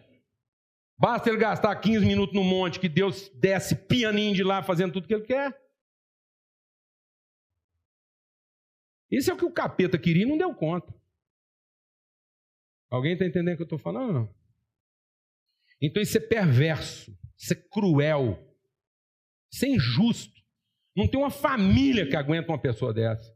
Basta 0.96 1.28
ele 1.28 1.38
gastar 1.38 1.74
15 1.74 2.06
minutos 2.06 2.32
no 2.32 2.44
monte 2.44 2.78
que 2.78 2.88
Deus 2.88 3.28
desce 3.30 3.74
pianinho 3.74 4.32
de 4.32 4.44
lá 4.44 4.62
fazendo 4.62 4.92
tudo 4.92 5.08
que 5.08 5.14
ele 5.14 5.24
quer. 5.24 5.60
Isso 9.10 9.28
é 9.28 9.34
o 9.34 9.36
que 9.36 9.44
o 9.44 9.52
capeta 9.52 9.98
queria 9.98 10.22
e 10.22 10.26
não 10.26 10.38
deu 10.38 10.54
conta. 10.54 10.94
Alguém 12.88 13.14
está 13.14 13.26
entendendo 13.26 13.54
o 13.54 13.56
que 13.56 13.62
eu 13.62 13.64
estou 13.64 13.78
falando? 13.78 14.12
Não? 14.12 14.34
Então 15.80 16.00
isso 16.00 16.16
é 16.16 16.20
perverso, 16.20 17.12
isso 17.36 17.52
é 17.54 17.56
cruel, 17.56 18.38
isso 19.52 19.64
é 19.64 19.68
injusto. 19.68 20.31
Não 20.96 21.08
tem 21.08 21.18
uma 21.18 21.30
família 21.30 22.08
que 22.08 22.16
aguenta 22.16 22.52
uma 22.52 22.60
pessoa 22.60 22.92
dessa. 22.92 23.34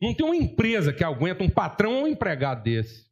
Não 0.00 0.14
tem 0.14 0.24
uma 0.24 0.36
empresa 0.36 0.92
que 0.92 1.04
aguenta 1.04 1.44
um 1.44 1.50
patrão 1.50 1.94
ou 1.94 2.02
um 2.04 2.08
empregado 2.08 2.62
desse. 2.62 3.10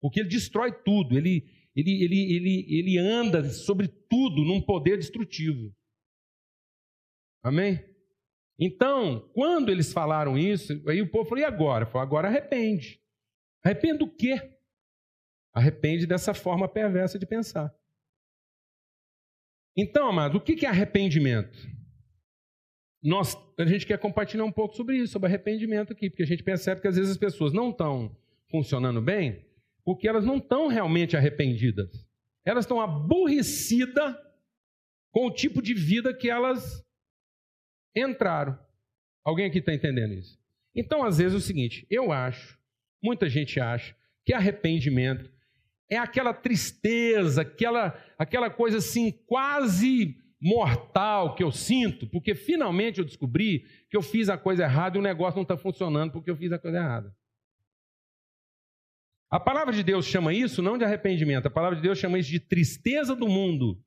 Porque 0.00 0.20
ele 0.20 0.28
destrói 0.28 0.70
tudo, 0.70 1.16
ele, 1.16 1.48
ele, 1.74 2.04
ele, 2.04 2.36
ele, 2.36 2.66
ele 2.68 2.98
anda 2.98 3.48
sobre 3.48 3.88
tudo 3.88 4.44
num 4.44 4.60
poder 4.60 4.98
destrutivo. 4.98 5.74
Amém? 7.42 7.82
Então, 8.58 9.28
quando 9.34 9.70
eles 9.70 9.92
falaram 9.92 10.38
isso, 10.38 10.72
aí 10.88 11.00
o 11.00 11.10
povo 11.10 11.28
falou: 11.28 11.42
e 11.42 11.44
agora? 11.44 11.86
Falou: 11.86 12.02
agora 12.02 12.28
arrepende. 12.28 13.00
Arrepende 13.62 13.98
do 13.98 14.10
quê? 14.10 14.58
Arrepende 15.52 16.06
dessa 16.06 16.34
forma 16.34 16.68
perversa 16.68 17.18
de 17.18 17.26
pensar. 17.26 17.74
Então, 19.76 20.08
amado, 20.08 20.38
o 20.38 20.40
que 20.40 20.66
é 20.66 20.68
arrependimento? 20.68 21.56
Nós, 23.04 23.36
a 23.58 23.66
gente 23.66 23.86
quer 23.86 23.98
compartilhar 23.98 24.44
um 24.44 24.52
pouco 24.52 24.74
sobre 24.74 24.96
isso, 24.96 25.12
sobre 25.12 25.28
arrependimento 25.28 25.92
aqui, 25.92 26.08
porque 26.08 26.22
a 26.22 26.26
gente 26.26 26.42
percebe 26.42 26.80
que 26.80 26.88
às 26.88 26.96
vezes 26.96 27.10
as 27.10 27.18
pessoas 27.18 27.52
não 27.52 27.68
estão 27.68 28.16
funcionando 28.50 29.02
bem 29.02 29.44
porque 29.84 30.08
elas 30.08 30.24
não 30.24 30.38
estão 30.38 30.68
realmente 30.68 31.14
arrependidas. 31.14 32.08
Elas 32.46 32.64
estão 32.64 32.80
aborrecidas 32.80 34.16
com 35.12 35.26
o 35.26 35.30
tipo 35.30 35.60
de 35.60 35.74
vida 35.74 36.14
que 36.14 36.30
elas 36.30 36.82
entraram. 37.94 38.58
Alguém 39.22 39.46
aqui 39.46 39.58
está 39.58 39.74
entendendo 39.74 40.14
isso? 40.14 40.38
Então, 40.74 41.04
às 41.04 41.18
vezes, 41.18 41.34
é 41.34 41.36
o 41.36 41.40
seguinte: 41.40 41.86
eu 41.90 42.10
acho, 42.10 42.58
muita 43.02 43.28
gente 43.28 43.60
acha, 43.60 43.94
que 44.24 44.32
arrependimento 44.32 45.30
é 45.90 45.98
aquela 45.98 46.32
tristeza, 46.32 47.42
aquela, 47.42 48.02
aquela 48.18 48.48
coisa 48.48 48.78
assim, 48.78 49.12
quase 49.26 50.16
mortal 50.44 51.34
que 51.34 51.42
eu 51.42 51.50
sinto, 51.50 52.06
porque 52.06 52.34
finalmente 52.34 52.98
eu 52.98 53.04
descobri 53.04 53.60
que 53.88 53.96
eu 53.96 54.02
fiz 54.02 54.28
a 54.28 54.36
coisa 54.36 54.64
errada 54.64 54.98
e 54.98 55.00
o 55.00 55.02
negócio 55.02 55.36
não 55.36 55.42
está 55.42 55.56
funcionando 55.56 56.12
porque 56.12 56.30
eu 56.30 56.36
fiz 56.36 56.52
a 56.52 56.58
coisa 56.58 56.76
errada. 56.76 57.16
A 59.30 59.40
palavra 59.40 59.72
de 59.72 59.82
Deus 59.82 60.04
chama 60.04 60.34
isso 60.34 60.60
não 60.60 60.76
de 60.76 60.84
arrependimento, 60.84 61.46
a 61.46 61.50
palavra 61.50 61.76
de 61.76 61.82
Deus 61.82 61.98
chama 61.98 62.18
isso 62.18 62.28
de 62.28 62.38
tristeza 62.38 63.16
do 63.16 63.26
mundo. 63.26 63.82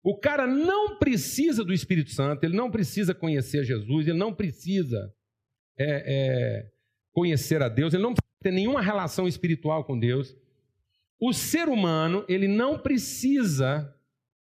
O 0.00 0.16
cara 0.16 0.46
não 0.46 0.96
precisa 0.96 1.64
do 1.64 1.72
Espírito 1.72 2.12
Santo, 2.12 2.44
ele 2.44 2.56
não 2.56 2.70
precisa 2.70 3.12
conhecer 3.12 3.64
Jesus, 3.64 4.06
ele 4.06 4.16
não 4.16 4.32
precisa 4.32 5.12
é, 5.76 5.86
é, 5.86 6.70
conhecer 7.12 7.60
a 7.60 7.68
Deus, 7.68 7.92
ele 7.92 8.04
não 8.04 8.14
precisa 8.14 8.38
ter 8.44 8.52
nenhuma 8.52 8.80
relação 8.80 9.26
espiritual 9.26 9.84
com 9.84 9.98
Deus. 9.98 10.36
O 11.20 11.32
ser 11.32 11.68
humano, 11.68 12.24
ele 12.28 12.46
não 12.46 12.78
precisa 12.78 13.92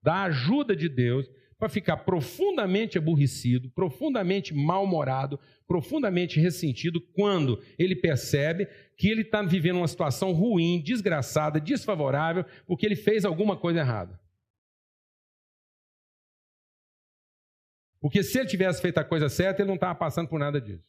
da 0.05 0.23
ajuda 0.25 0.75
de 0.75 0.87
Deus 0.87 1.27
para 1.57 1.67
ficar 1.67 1.97
profundamente 1.97 2.97
aborrecido, 2.97 3.71
profundamente 3.71 4.53
mal-humorado, 4.53 5.39
profundamente 5.67 6.39
ressentido 6.39 7.01
quando 7.01 7.59
ele 7.79 7.95
percebe 7.95 8.67
que 8.95 9.09
ele 9.09 9.21
está 9.21 9.41
vivendo 9.41 9.77
uma 9.77 9.87
situação 9.87 10.31
ruim, 10.31 10.79
desgraçada, 10.79 11.59
desfavorável, 11.59 12.45
porque 12.67 12.85
ele 12.85 12.95
fez 12.95 13.25
alguma 13.25 13.57
coisa 13.57 13.79
errada. 13.79 14.19
Porque 17.99 18.21
se 18.21 18.37
ele 18.37 18.47
tivesse 18.47 18.79
feito 18.79 18.99
a 18.99 19.03
coisa 19.03 19.27
certa, 19.27 19.63
ele 19.63 19.67
não 19.67 19.75
estava 19.75 19.95
passando 19.95 20.27
por 20.29 20.37
nada 20.37 20.61
disso. 20.61 20.87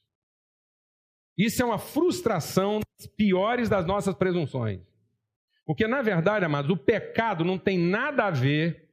Isso 1.39 1.63
é 1.63 1.65
uma 1.65 1.79
frustração 1.79 2.81
das 2.99 3.07
piores 3.07 3.71
das 3.71 3.87
nossas 3.87 4.15
presunções. 4.15 4.81
Porque, 5.65 5.87
na 5.87 6.01
verdade, 6.03 6.45
amados, 6.45 6.71
o 6.71 6.77
pecado 6.77 7.45
não 7.45 7.59
tem 7.59 7.79
nada 7.79 8.27
a 8.27 8.31
ver. 8.31 8.86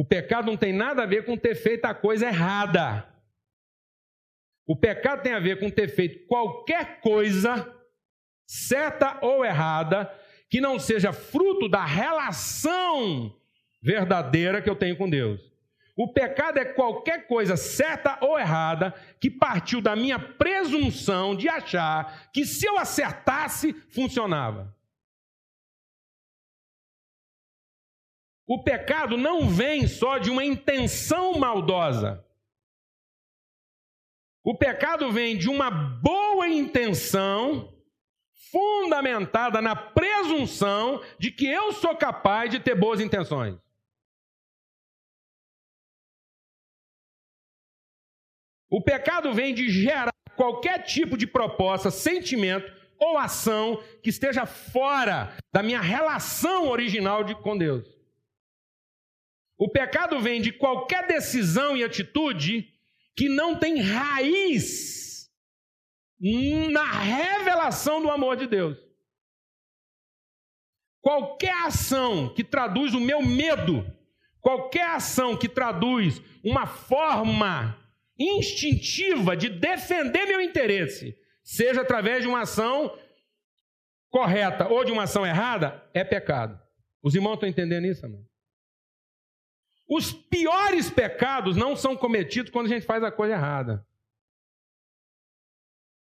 O 0.00 0.04
pecado 0.04 0.46
não 0.46 0.56
tem 0.56 0.72
nada 0.72 1.02
a 1.02 1.06
ver 1.06 1.26
com 1.26 1.36
ter 1.36 1.54
feito 1.54 1.84
a 1.84 1.92
coisa 1.92 2.26
errada. 2.26 3.06
O 4.66 4.74
pecado 4.74 5.22
tem 5.22 5.34
a 5.34 5.38
ver 5.38 5.60
com 5.60 5.68
ter 5.68 5.88
feito 5.88 6.26
qualquer 6.26 7.02
coisa, 7.02 7.70
certa 8.46 9.18
ou 9.20 9.44
errada, 9.44 10.10
que 10.48 10.58
não 10.58 10.78
seja 10.78 11.12
fruto 11.12 11.68
da 11.68 11.84
relação 11.84 13.36
verdadeira 13.82 14.62
que 14.62 14.70
eu 14.70 14.74
tenho 14.74 14.96
com 14.96 15.06
Deus. 15.06 15.38
O 15.94 16.10
pecado 16.10 16.56
é 16.56 16.64
qualquer 16.64 17.26
coisa 17.26 17.54
certa 17.54 18.16
ou 18.22 18.38
errada 18.38 18.94
que 19.20 19.30
partiu 19.30 19.82
da 19.82 19.94
minha 19.94 20.18
presunção 20.18 21.36
de 21.36 21.46
achar 21.46 22.30
que 22.32 22.46
se 22.46 22.66
eu 22.66 22.78
acertasse, 22.78 23.74
funcionava. 23.90 24.74
O 28.52 28.64
pecado 28.64 29.16
não 29.16 29.48
vem 29.48 29.86
só 29.86 30.18
de 30.18 30.28
uma 30.28 30.44
intenção 30.44 31.38
maldosa. 31.38 32.26
O 34.42 34.58
pecado 34.58 35.12
vem 35.12 35.38
de 35.38 35.48
uma 35.48 35.70
boa 35.70 36.48
intenção 36.48 37.72
fundamentada 38.50 39.62
na 39.62 39.76
presunção 39.76 41.00
de 41.16 41.30
que 41.30 41.46
eu 41.46 41.72
sou 41.72 41.96
capaz 41.96 42.50
de 42.50 42.58
ter 42.58 42.74
boas 42.74 42.98
intenções. 43.00 43.56
O 48.68 48.82
pecado 48.82 49.32
vem 49.32 49.54
de 49.54 49.68
gerar 49.68 50.10
qualquer 50.34 50.82
tipo 50.82 51.16
de 51.16 51.24
proposta, 51.24 51.88
sentimento, 51.88 52.68
ou 52.98 53.16
ação 53.16 53.80
que 54.02 54.10
esteja 54.10 54.44
fora 54.44 55.36
da 55.52 55.62
minha 55.62 55.80
relação 55.80 56.68
original 56.68 57.22
de, 57.22 57.36
com 57.36 57.56
Deus. 57.56 57.99
O 59.60 59.68
pecado 59.68 60.18
vem 60.18 60.40
de 60.40 60.52
qualquer 60.52 61.06
decisão 61.06 61.76
e 61.76 61.84
atitude 61.84 62.66
que 63.14 63.28
não 63.28 63.58
tem 63.58 63.78
raiz 63.78 65.30
na 66.72 66.90
revelação 66.90 68.00
do 68.00 68.10
amor 68.10 68.38
de 68.38 68.46
Deus. 68.46 68.78
Qualquer 71.02 71.52
ação 71.66 72.32
que 72.32 72.42
traduz 72.42 72.94
o 72.94 73.00
meu 73.00 73.20
medo, 73.20 73.84
qualquer 74.40 74.86
ação 74.94 75.36
que 75.36 75.48
traduz 75.48 76.22
uma 76.42 76.66
forma 76.66 77.78
instintiva 78.18 79.36
de 79.36 79.50
defender 79.50 80.24
meu 80.24 80.40
interesse, 80.40 81.14
seja 81.44 81.82
através 81.82 82.22
de 82.22 82.28
uma 82.28 82.42
ação 82.42 82.98
correta 84.08 84.68
ou 84.68 84.86
de 84.86 84.90
uma 84.92 85.02
ação 85.02 85.26
errada, 85.26 85.86
é 85.92 86.02
pecado. 86.02 86.58
Os 87.02 87.14
irmãos 87.14 87.34
estão 87.34 87.48
entendendo 87.48 87.84
isso, 87.84 88.06
amor? 88.06 88.29
Os 89.90 90.12
piores 90.12 90.88
pecados 90.88 91.56
não 91.56 91.74
são 91.74 91.96
cometidos 91.96 92.52
quando 92.52 92.66
a 92.66 92.68
gente 92.68 92.86
faz 92.86 93.02
a 93.02 93.10
coisa 93.10 93.34
errada. 93.34 93.84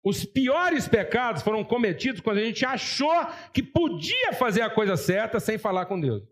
Os 0.04 0.24
piores 0.24 0.88
pecados 0.88 1.42
foram 1.42 1.64
cometidos 1.64 2.22
quando 2.22 2.38
a 2.38 2.44
gente 2.44 2.64
achou 2.64 3.26
que 3.52 3.64
podia 3.64 4.34
fazer 4.34 4.62
a 4.62 4.70
coisa 4.70 4.96
certa 4.96 5.40
sem 5.40 5.58
falar 5.58 5.88
com 5.88 6.00
Deus. 6.00 6.24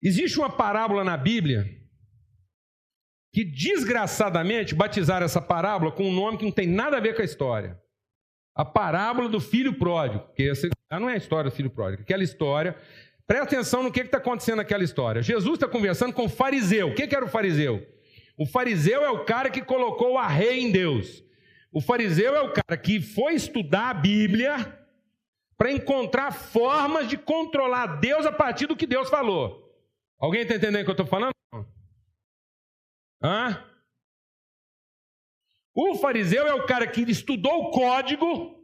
Existe 0.00 0.38
uma 0.38 0.56
parábola 0.56 1.02
na 1.02 1.16
Bíblia 1.16 1.64
que 3.32 3.44
desgraçadamente 3.44 4.76
batizaram 4.76 5.26
essa 5.26 5.42
parábola 5.42 5.90
com 5.90 6.04
um 6.04 6.14
nome 6.14 6.38
que 6.38 6.44
não 6.44 6.52
tem 6.52 6.68
nada 6.68 6.98
a 6.98 7.00
ver 7.00 7.16
com 7.16 7.22
a 7.22 7.24
história. 7.24 7.82
A 8.58 8.64
parábola 8.64 9.28
do 9.28 9.38
filho 9.38 9.72
pródigo, 9.74 10.24
que 10.34 10.50
essa 10.50 10.68
não 10.90 11.08
é 11.08 11.14
a 11.14 11.16
história 11.16 11.48
do 11.48 11.54
filho 11.54 11.70
pródigo, 11.70 12.02
aquela 12.02 12.24
história. 12.24 12.76
Presta 13.24 13.44
atenção 13.44 13.84
no 13.84 13.92
que 13.92 14.00
está 14.00 14.18
acontecendo 14.18 14.56
naquela 14.56 14.82
história. 14.82 15.22
Jesus 15.22 15.54
está 15.54 15.68
conversando 15.68 16.12
com 16.12 16.24
o 16.24 16.28
fariseu. 16.28 16.88
O 16.88 16.94
que, 16.94 17.06
que 17.06 17.14
era 17.14 17.24
o 17.24 17.28
fariseu? 17.28 17.86
O 18.36 18.44
fariseu 18.44 19.04
é 19.04 19.10
o 19.10 19.24
cara 19.24 19.48
que 19.48 19.62
colocou 19.62 20.18
a 20.18 20.26
rei 20.26 20.58
em 20.58 20.72
Deus. 20.72 21.22
O 21.70 21.80
fariseu 21.80 22.34
é 22.34 22.40
o 22.40 22.52
cara 22.52 22.76
que 22.76 23.00
foi 23.00 23.34
estudar 23.34 23.90
a 23.90 23.94
Bíblia 23.94 24.76
para 25.56 25.70
encontrar 25.70 26.32
formas 26.32 27.06
de 27.06 27.16
controlar 27.16 28.00
Deus 28.00 28.26
a 28.26 28.32
partir 28.32 28.66
do 28.66 28.74
que 28.74 28.86
Deus 28.86 29.08
falou. 29.08 29.72
Alguém 30.18 30.42
está 30.42 30.56
entendendo 30.56 30.80
o 30.80 30.84
que 30.84 30.90
eu 30.90 30.92
estou 30.92 31.06
falando? 31.06 31.32
Hã? 33.22 33.67
O 35.80 35.94
fariseu 35.94 36.44
é 36.44 36.52
o 36.52 36.66
cara 36.66 36.88
que 36.88 37.02
estudou 37.02 37.66
o 37.66 37.70
código 37.70 38.60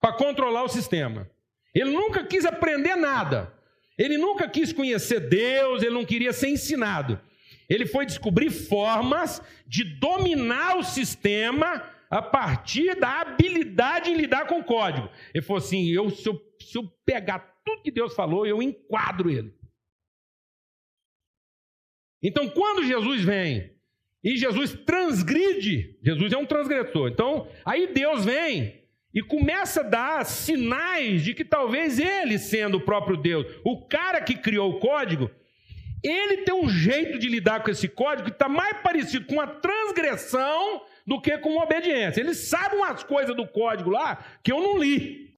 para 0.00 0.14
controlar 0.14 0.62
o 0.62 0.68
sistema. 0.68 1.30
Ele 1.74 1.90
nunca 1.90 2.24
quis 2.24 2.46
aprender 2.46 2.96
nada. 2.96 3.52
Ele 3.98 4.16
nunca 4.16 4.48
quis 4.48 4.72
conhecer 4.72 5.28
Deus, 5.28 5.82
ele 5.82 5.92
não 5.92 6.06
queria 6.06 6.32
ser 6.32 6.48
ensinado. 6.48 7.20
Ele 7.68 7.84
foi 7.84 8.06
descobrir 8.06 8.48
formas 8.48 9.42
de 9.66 9.84
dominar 9.84 10.78
o 10.78 10.82
sistema 10.82 11.86
a 12.08 12.22
partir 12.22 12.98
da 12.98 13.20
habilidade 13.20 14.10
em 14.10 14.16
lidar 14.16 14.46
com 14.46 14.60
o 14.60 14.64
código. 14.64 15.10
Ele 15.34 15.44
falou 15.44 15.62
assim: 15.62 15.90
eu, 15.90 16.08
se, 16.08 16.26
eu, 16.26 16.40
se 16.58 16.78
eu 16.78 16.88
pegar 17.04 17.60
tudo 17.62 17.82
que 17.82 17.90
Deus 17.90 18.14
falou, 18.14 18.46
eu 18.46 18.62
enquadro 18.62 19.28
ele. 19.28 19.54
Então, 22.22 22.48
quando 22.48 22.86
Jesus 22.86 23.22
vem 23.22 23.81
e 24.22 24.36
Jesus 24.36 24.72
transgride, 24.86 25.96
Jesus 26.02 26.32
é 26.32 26.36
um 26.36 26.46
transgressor. 26.46 27.08
Então, 27.08 27.48
aí 27.64 27.88
Deus 27.92 28.24
vem 28.24 28.82
e 29.12 29.20
começa 29.20 29.80
a 29.80 29.84
dar 29.84 30.24
sinais 30.24 31.22
de 31.22 31.34
que 31.34 31.44
talvez 31.44 31.98
ele, 31.98 32.38
sendo 32.38 32.78
o 32.78 32.80
próprio 32.80 33.16
Deus, 33.16 33.46
o 33.64 33.86
cara 33.86 34.20
que 34.20 34.34
criou 34.34 34.70
o 34.70 34.78
código, 34.78 35.30
ele 36.02 36.38
tem 36.38 36.54
um 36.54 36.68
jeito 36.68 37.18
de 37.18 37.28
lidar 37.28 37.62
com 37.62 37.70
esse 37.70 37.88
código 37.88 38.24
que 38.24 38.34
está 38.34 38.48
mais 38.48 38.76
parecido 38.78 39.26
com 39.26 39.34
uma 39.34 39.46
transgressão 39.46 40.82
do 41.06 41.20
que 41.20 41.36
com 41.38 41.58
obediência. 41.58 42.20
Ele 42.20 42.34
sabe 42.34 42.76
umas 42.76 43.04
coisas 43.04 43.36
do 43.36 43.46
código 43.46 43.90
lá 43.90 44.24
que 44.42 44.50
eu 44.50 44.60
não 44.60 44.78
li. 44.78 45.32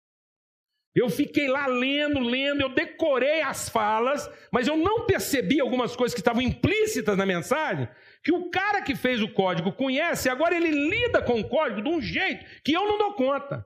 Eu 0.95 1.11
fiquei 1.11 1.49
lá 1.49 1.67
lendo, 1.67 2.21
lendo, 2.21 2.61
eu 2.61 2.69
decorei 2.69 3.43
as 3.43 3.69
falas, 3.69 4.31
mas 4.53 4.69
eu 4.69 4.77
não 4.77 5.07
percebi 5.07 5.61
algumas 5.61 5.97
coisas 5.97 6.15
que 6.15 6.21
estavam 6.21 6.41
implícitas 6.41 7.17
na 7.17 7.27
mensagem, 7.27 7.89
que 8.25 8.33
o 8.33 8.51
cara 8.51 8.81
que 8.81 8.97
fez 8.97 9.21
o 9.21 9.29
código 9.29 9.71
conhece, 9.71 10.31
agora 10.31 10.57
ele 10.57 10.71
lida 10.71 11.21
com 11.23 11.39
o 11.39 11.49
código 11.49 11.83
de 11.83 11.89
um 11.91 12.01
jeito 12.01 12.45
que 12.63 12.73
eu 12.73 12.89
não 12.89 12.97
dou 12.97 13.13
conta. 13.13 13.65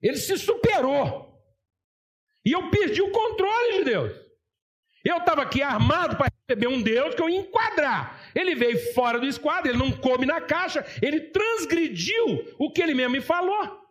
Ele 0.00 0.16
se 0.16 0.38
superou. 0.38 1.34
E 2.44 2.52
eu 2.52 2.70
perdi 2.70 3.02
o 3.02 3.10
controle 3.10 3.78
de 3.78 3.84
Deus. 3.84 4.12
Eu 5.04 5.16
estava 5.16 5.42
aqui 5.42 5.60
armado 5.60 6.16
para 6.16 6.32
receber 6.48 6.68
um 6.68 6.80
Deus 6.80 7.14
que 7.16 7.22
eu 7.22 7.28
ia 7.28 7.40
enquadrar. 7.40 8.30
Ele 8.32 8.54
veio 8.54 8.94
fora 8.94 9.18
do 9.18 9.26
esquadro, 9.26 9.70
ele 9.70 9.78
não 9.78 9.90
come 9.90 10.24
na 10.24 10.40
caixa, 10.40 10.86
ele 11.02 11.20
transgrediu 11.20 12.54
o 12.58 12.70
que 12.70 12.80
ele 12.80 12.94
mesmo 12.94 13.12
me 13.12 13.20
falou. 13.20 13.82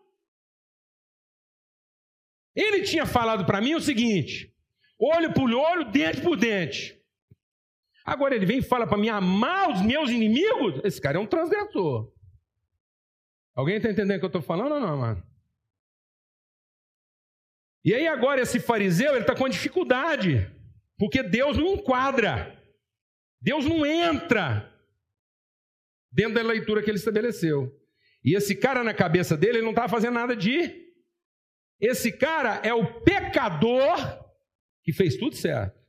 Ele 2.55 2.83
tinha 2.83 3.05
falado 3.05 3.45
para 3.45 3.59
mim 3.59 3.75
o 3.75 3.81
seguinte: 3.81 4.55
olho 4.97 5.33
por 5.33 5.51
olho, 5.51 5.91
dente 5.91 6.21
por 6.21 6.37
dente. 6.37 7.02
Agora 8.05 8.35
ele 8.35 8.45
vem 8.45 8.57
e 8.57 8.63
fala 8.63 8.85
para 8.85 8.97
mim 8.97 9.09
amar 9.09 9.71
os 9.71 9.81
meus 9.81 10.09
inimigos. 10.09 10.81
Esse 10.83 10.99
cara 10.99 11.17
é 11.17 11.21
um 11.21 11.25
transgressor. 11.25 12.11
Alguém 13.55 13.77
está 13.77 13.89
entendendo 13.89 14.17
o 14.17 14.19
que 14.19 14.25
eu 14.25 14.27
estou 14.27 14.41
falando 14.41 14.73
ou 14.73 14.79
não, 14.79 14.97
mano? 14.97 15.23
E 17.85 17.93
aí 17.93 18.07
agora 18.07 18.41
esse 18.41 18.59
fariseu 18.59 19.11
ele 19.11 19.21
está 19.21 19.35
com 19.35 19.47
dificuldade. 19.47 20.49
Porque 20.97 21.21
Deus 21.21 21.57
não 21.57 21.73
enquadra, 21.73 22.57
Deus 23.41 23.65
não 23.65 23.85
entra 23.85 24.71
dentro 26.11 26.35
da 26.35 26.41
leitura 26.41 26.81
que 26.81 26.89
ele 26.89 26.97
estabeleceu. 26.97 27.71
E 28.23 28.35
esse 28.35 28.55
cara 28.55 28.83
na 28.83 28.93
cabeça 28.93 29.35
dele, 29.35 29.57
ele 29.57 29.63
não 29.63 29.71
estava 29.71 29.89
fazendo 29.89 30.13
nada 30.13 30.35
de. 30.35 30.81
Esse 31.79 32.11
cara 32.11 32.61
é 32.63 32.73
o 32.73 33.01
pecador 33.01 33.97
que 34.83 34.93
fez 34.93 35.17
tudo 35.17 35.35
certo. 35.35 35.83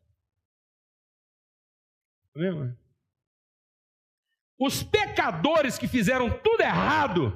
Os 4.58 4.82
pecadores 4.82 5.78
que 5.78 5.86
fizeram 5.86 6.30
tudo 6.42 6.62
errado, 6.62 7.32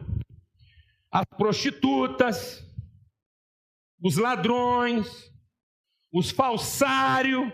as 1.11 1.25
prostitutas, 1.37 2.65
os 4.03 4.17
ladrões, 4.17 5.33
os 6.13 6.31
falsários, 6.31 7.53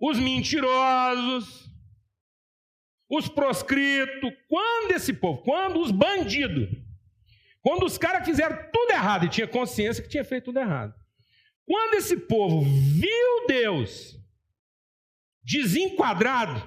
os 0.00 0.18
mentirosos, 0.18 1.68
os 3.10 3.28
proscritos. 3.28 4.32
Quando 4.48 4.92
esse 4.92 5.12
povo, 5.12 5.42
quando 5.42 5.80
os 5.80 5.90
bandidos, 5.90 6.68
quando 7.60 7.84
os 7.84 7.98
caras 7.98 8.26
fizeram 8.26 8.56
tudo 8.72 8.92
errado 8.92 9.26
e 9.26 9.30
tinha 9.30 9.48
consciência 9.48 10.02
que 10.02 10.08
tinha 10.08 10.24
feito 10.24 10.46
tudo 10.46 10.60
errado. 10.60 10.94
Quando 11.66 11.94
esse 11.94 12.16
povo 12.16 12.62
viu 12.62 13.46
Deus 13.46 14.17
desenquadrado, 15.48 16.62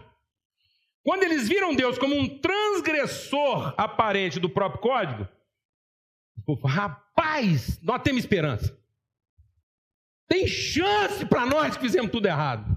quando 1.03 1.21
eles 1.23 1.47
viram 1.47 1.75
Deus 1.75 1.99
como 1.99 2.15
um 2.15 2.27
transgressor 2.39 3.75
aparente 3.77 4.39
do 4.39 4.49
próprio 4.49 4.82
código, 4.82 5.27
rapaz, 6.65 7.79
nós 7.84 8.01
temos 8.01 8.21
esperança. 8.21 8.75
Tem 10.27 10.47
chance 10.47 11.25
para 11.25 11.45
nós 11.45 11.75
que 11.75 11.84
fizemos 11.84 12.11
tudo 12.11 12.25
errado. 12.25 12.75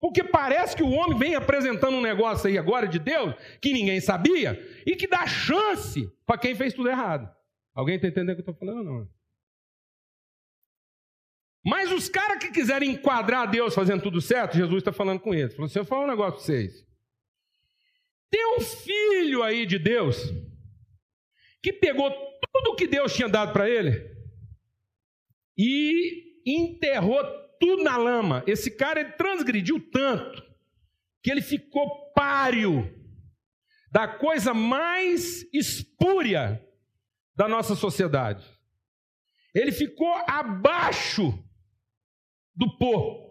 Porque 0.00 0.24
parece 0.24 0.74
que 0.74 0.82
o 0.82 0.90
homem 0.90 1.18
vem 1.18 1.34
apresentando 1.34 1.96
um 1.96 2.00
negócio 2.00 2.48
aí 2.48 2.56
agora 2.56 2.88
de 2.88 2.98
Deus 2.98 3.34
que 3.60 3.72
ninguém 3.72 4.00
sabia 4.00 4.58
e 4.86 4.96
que 4.96 5.06
dá 5.06 5.26
chance 5.26 6.10
para 6.24 6.38
quem 6.38 6.54
fez 6.54 6.72
tudo 6.72 6.88
errado. 6.88 7.30
Alguém 7.74 7.96
está 7.96 8.08
entendendo 8.08 8.38
o 8.38 8.42
que 8.42 8.48
eu 8.48 8.52
estou 8.52 8.66
falando 8.66 8.82
não? 8.82 9.19
Mas 11.64 11.92
os 11.92 12.08
caras 12.08 12.38
que 12.38 12.50
quiserem 12.50 12.92
enquadrar 12.92 13.50
Deus 13.50 13.74
fazendo 13.74 14.02
tudo 14.02 14.20
certo, 14.20 14.56
Jesus 14.56 14.78
está 14.78 14.92
falando 14.92 15.20
com 15.20 15.34
eles. 15.34 15.54
Falou 15.54 15.66
assim: 15.66 15.78
eu 15.78 15.84
falo 15.84 16.04
um 16.04 16.08
negócio 16.08 16.34
para 16.34 16.42
vocês. 16.42 16.86
Tem 18.30 18.56
um 18.56 18.60
filho 18.60 19.42
aí 19.42 19.66
de 19.66 19.78
Deus 19.78 20.32
que 21.62 21.72
pegou 21.72 22.10
tudo 22.52 22.76
que 22.76 22.86
Deus 22.86 23.14
tinha 23.14 23.28
dado 23.28 23.52
para 23.52 23.68
ele 23.68 24.08
e 25.58 26.40
enterrou 26.46 27.22
tudo 27.58 27.82
na 27.82 27.96
lama. 27.96 28.42
Esse 28.46 28.70
cara 28.70 29.00
ele 29.00 29.12
transgrediu 29.12 29.78
tanto 29.90 30.42
que 31.22 31.30
ele 31.30 31.42
ficou 31.42 32.12
páreo 32.12 32.98
da 33.92 34.08
coisa 34.08 34.54
mais 34.54 35.42
espúria 35.52 36.64
da 37.36 37.46
nossa 37.46 37.74
sociedade. 37.74 38.46
Ele 39.54 39.72
ficou 39.72 40.14
abaixo 40.26 41.44
do 42.54 42.76
porco. 42.76 43.30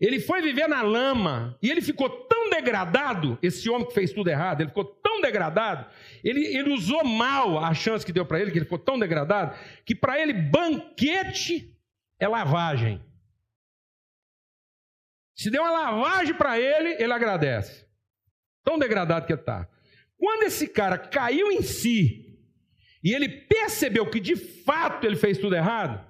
Ele 0.00 0.20
foi 0.20 0.42
viver 0.42 0.68
na 0.68 0.82
lama 0.82 1.56
e 1.62 1.70
ele 1.70 1.80
ficou 1.80 2.10
tão 2.10 2.50
degradado, 2.50 3.38
esse 3.40 3.70
homem 3.70 3.86
que 3.86 3.94
fez 3.94 4.12
tudo 4.12 4.28
errado, 4.28 4.60
ele 4.60 4.68
ficou 4.68 4.84
tão 4.84 5.20
degradado, 5.20 5.86
ele, 6.22 6.44
ele 6.44 6.74
usou 6.74 7.04
mal 7.04 7.58
a 7.58 7.72
chance 7.72 8.04
que 8.04 8.12
deu 8.12 8.26
para 8.26 8.40
ele, 8.40 8.50
que 8.50 8.58
ele 8.58 8.66
ficou 8.66 8.78
tão 8.78 8.98
degradado, 8.98 9.56
que 9.84 9.94
para 9.94 10.20
ele 10.20 10.32
banquete 10.32 11.74
é 12.18 12.28
lavagem. 12.28 13.02
Se 15.34 15.50
der 15.50 15.60
uma 15.60 15.70
lavagem 15.70 16.34
para 16.34 16.58
ele, 16.58 17.02
ele 17.02 17.12
agradece. 17.12 17.86
Tão 18.62 18.78
degradado 18.78 19.26
que 19.26 19.32
está. 19.32 19.68
Quando 20.16 20.44
esse 20.44 20.68
cara 20.68 20.96
caiu 20.96 21.50
em 21.50 21.62
si 21.62 22.23
e 23.04 23.12
ele 23.12 23.28
percebeu 23.28 24.08
que 24.08 24.18
de 24.18 24.34
fato 24.34 25.06
ele 25.06 25.16
fez 25.16 25.38
tudo 25.38 25.54
errado, 25.54 26.04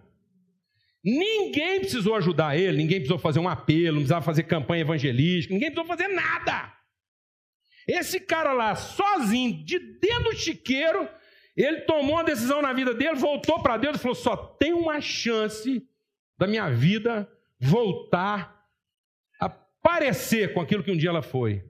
Ninguém 1.04 1.80
precisou 1.80 2.14
ajudar 2.14 2.56
ele, 2.56 2.78
ninguém 2.78 2.96
precisou 2.96 3.18
fazer 3.18 3.38
um 3.38 3.48
apelo, 3.48 3.96
não 3.96 3.96
precisava 3.96 4.24
fazer 4.24 4.44
campanha 4.44 4.80
evangelística, 4.80 5.52
ninguém 5.52 5.70
precisou 5.70 5.86
fazer 5.86 6.08
nada. 6.08 6.72
Esse 7.86 8.18
cara 8.18 8.54
lá, 8.54 8.74
sozinho, 8.74 9.62
de 9.62 9.78
dentro 9.78 10.30
do 10.30 10.36
chiqueiro, 10.36 11.06
ele 11.54 11.82
tomou 11.82 12.14
uma 12.14 12.24
decisão 12.24 12.62
na 12.62 12.72
vida 12.72 12.94
dele, 12.94 13.16
voltou 13.16 13.62
para 13.62 13.76
Deus 13.76 13.96
e 13.96 13.98
falou: 13.98 14.14
só 14.14 14.34
tem 14.34 14.72
uma 14.72 14.98
chance 15.02 15.86
da 16.38 16.46
minha 16.46 16.70
vida 16.70 17.30
voltar 17.60 18.64
a 19.38 19.50
parecer 19.50 20.54
com 20.54 20.60
aquilo 20.62 20.82
que 20.82 20.90
um 20.90 20.96
dia 20.96 21.10
ela 21.10 21.22
foi. 21.22 21.62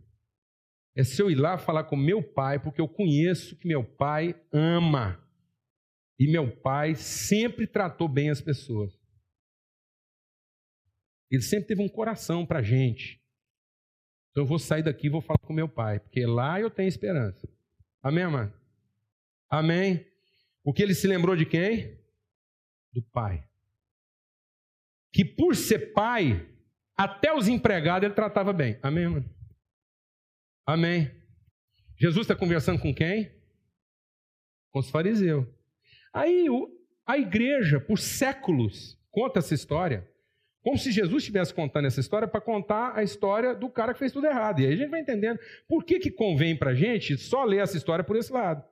É 0.96 1.02
se 1.02 1.20
eu 1.20 1.30
ir 1.30 1.34
lá 1.34 1.58
falar 1.58 1.84
com 1.84 1.96
meu 1.96 2.22
pai, 2.22 2.58
porque 2.58 2.80
eu 2.80 2.88
conheço 2.88 3.56
que 3.58 3.66
meu 3.66 3.84
pai 3.84 4.40
ama. 4.52 5.20
E 6.18 6.30
meu 6.30 6.56
pai 6.60 6.94
sempre 6.94 7.66
tratou 7.66 8.08
bem 8.08 8.30
as 8.30 8.40
pessoas. 8.40 8.96
Ele 11.30 11.42
sempre 11.42 11.66
teve 11.66 11.82
um 11.82 11.88
coração 11.88 12.46
para 12.46 12.60
a 12.60 12.62
gente. 12.62 13.20
Então 14.30 14.44
eu 14.44 14.46
vou 14.46 14.58
sair 14.58 14.82
daqui 14.82 15.08
e 15.08 15.10
vou 15.10 15.20
falar 15.20 15.38
com 15.38 15.52
meu 15.52 15.68
pai, 15.68 15.98
porque 15.98 16.24
lá 16.24 16.60
eu 16.60 16.70
tenho 16.70 16.88
esperança. 16.88 17.48
Amém, 18.02 18.26
mano? 18.26 18.52
Amém? 19.50 20.06
O 20.64 20.72
que 20.72 20.82
ele 20.82 20.94
se 20.94 21.06
lembrou 21.06 21.36
de 21.36 21.44
quem? 21.44 21.98
Do 22.92 23.02
pai. 23.02 23.44
Que 25.12 25.24
por 25.24 25.56
ser 25.56 25.92
pai, 25.92 26.48
até 26.96 27.32
os 27.32 27.48
empregados 27.48 28.06
ele 28.06 28.14
tratava 28.14 28.52
bem. 28.52 28.78
Amém, 28.82 29.08
mano? 29.08 29.33
Amém. 30.66 31.10
Jesus 31.98 32.24
está 32.24 32.34
conversando 32.34 32.80
com 32.80 32.94
quem? 32.94 33.30
Com 34.70 34.78
os 34.78 34.90
fariseus. 34.90 35.46
Aí 36.12 36.46
a 37.06 37.18
igreja, 37.18 37.78
por 37.78 37.98
séculos, 37.98 38.98
conta 39.10 39.38
essa 39.40 39.54
história. 39.54 40.08
Como 40.62 40.78
se 40.78 40.90
Jesus 40.90 41.22
estivesse 41.22 41.52
contando 41.52 41.86
essa 41.86 42.00
história 42.00 42.26
para 42.26 42.40
contar 42.40 42.96
a 42.96 43.02
história 43.02 43.54
do 43.54 43.68
cara 43.68 43.92
que 43.92 43.98
fez 43.98 44.10
tudo 44.10 44.26
errado. 44.26 44.60
E 44.60 44.66
aí 44.66 44.72
a 44.72 44.76
gente 44.76 44.88
vai 44.88 45.00
entendendo 45.00 45.38
por 45.68 45.84
que, 45.84 45.98
que 45.98 46.10
convém 46.10 46.56
para 46.56 46.70
a 46.70 46.74
gente 46.74 47.18
só 47.18 47.44
ler 47.44 47.58
essa 47.58 47.76
história 47.76 48.02
por 48.02 48.16
esse 48.16 48.32
lado. 48.32 48.64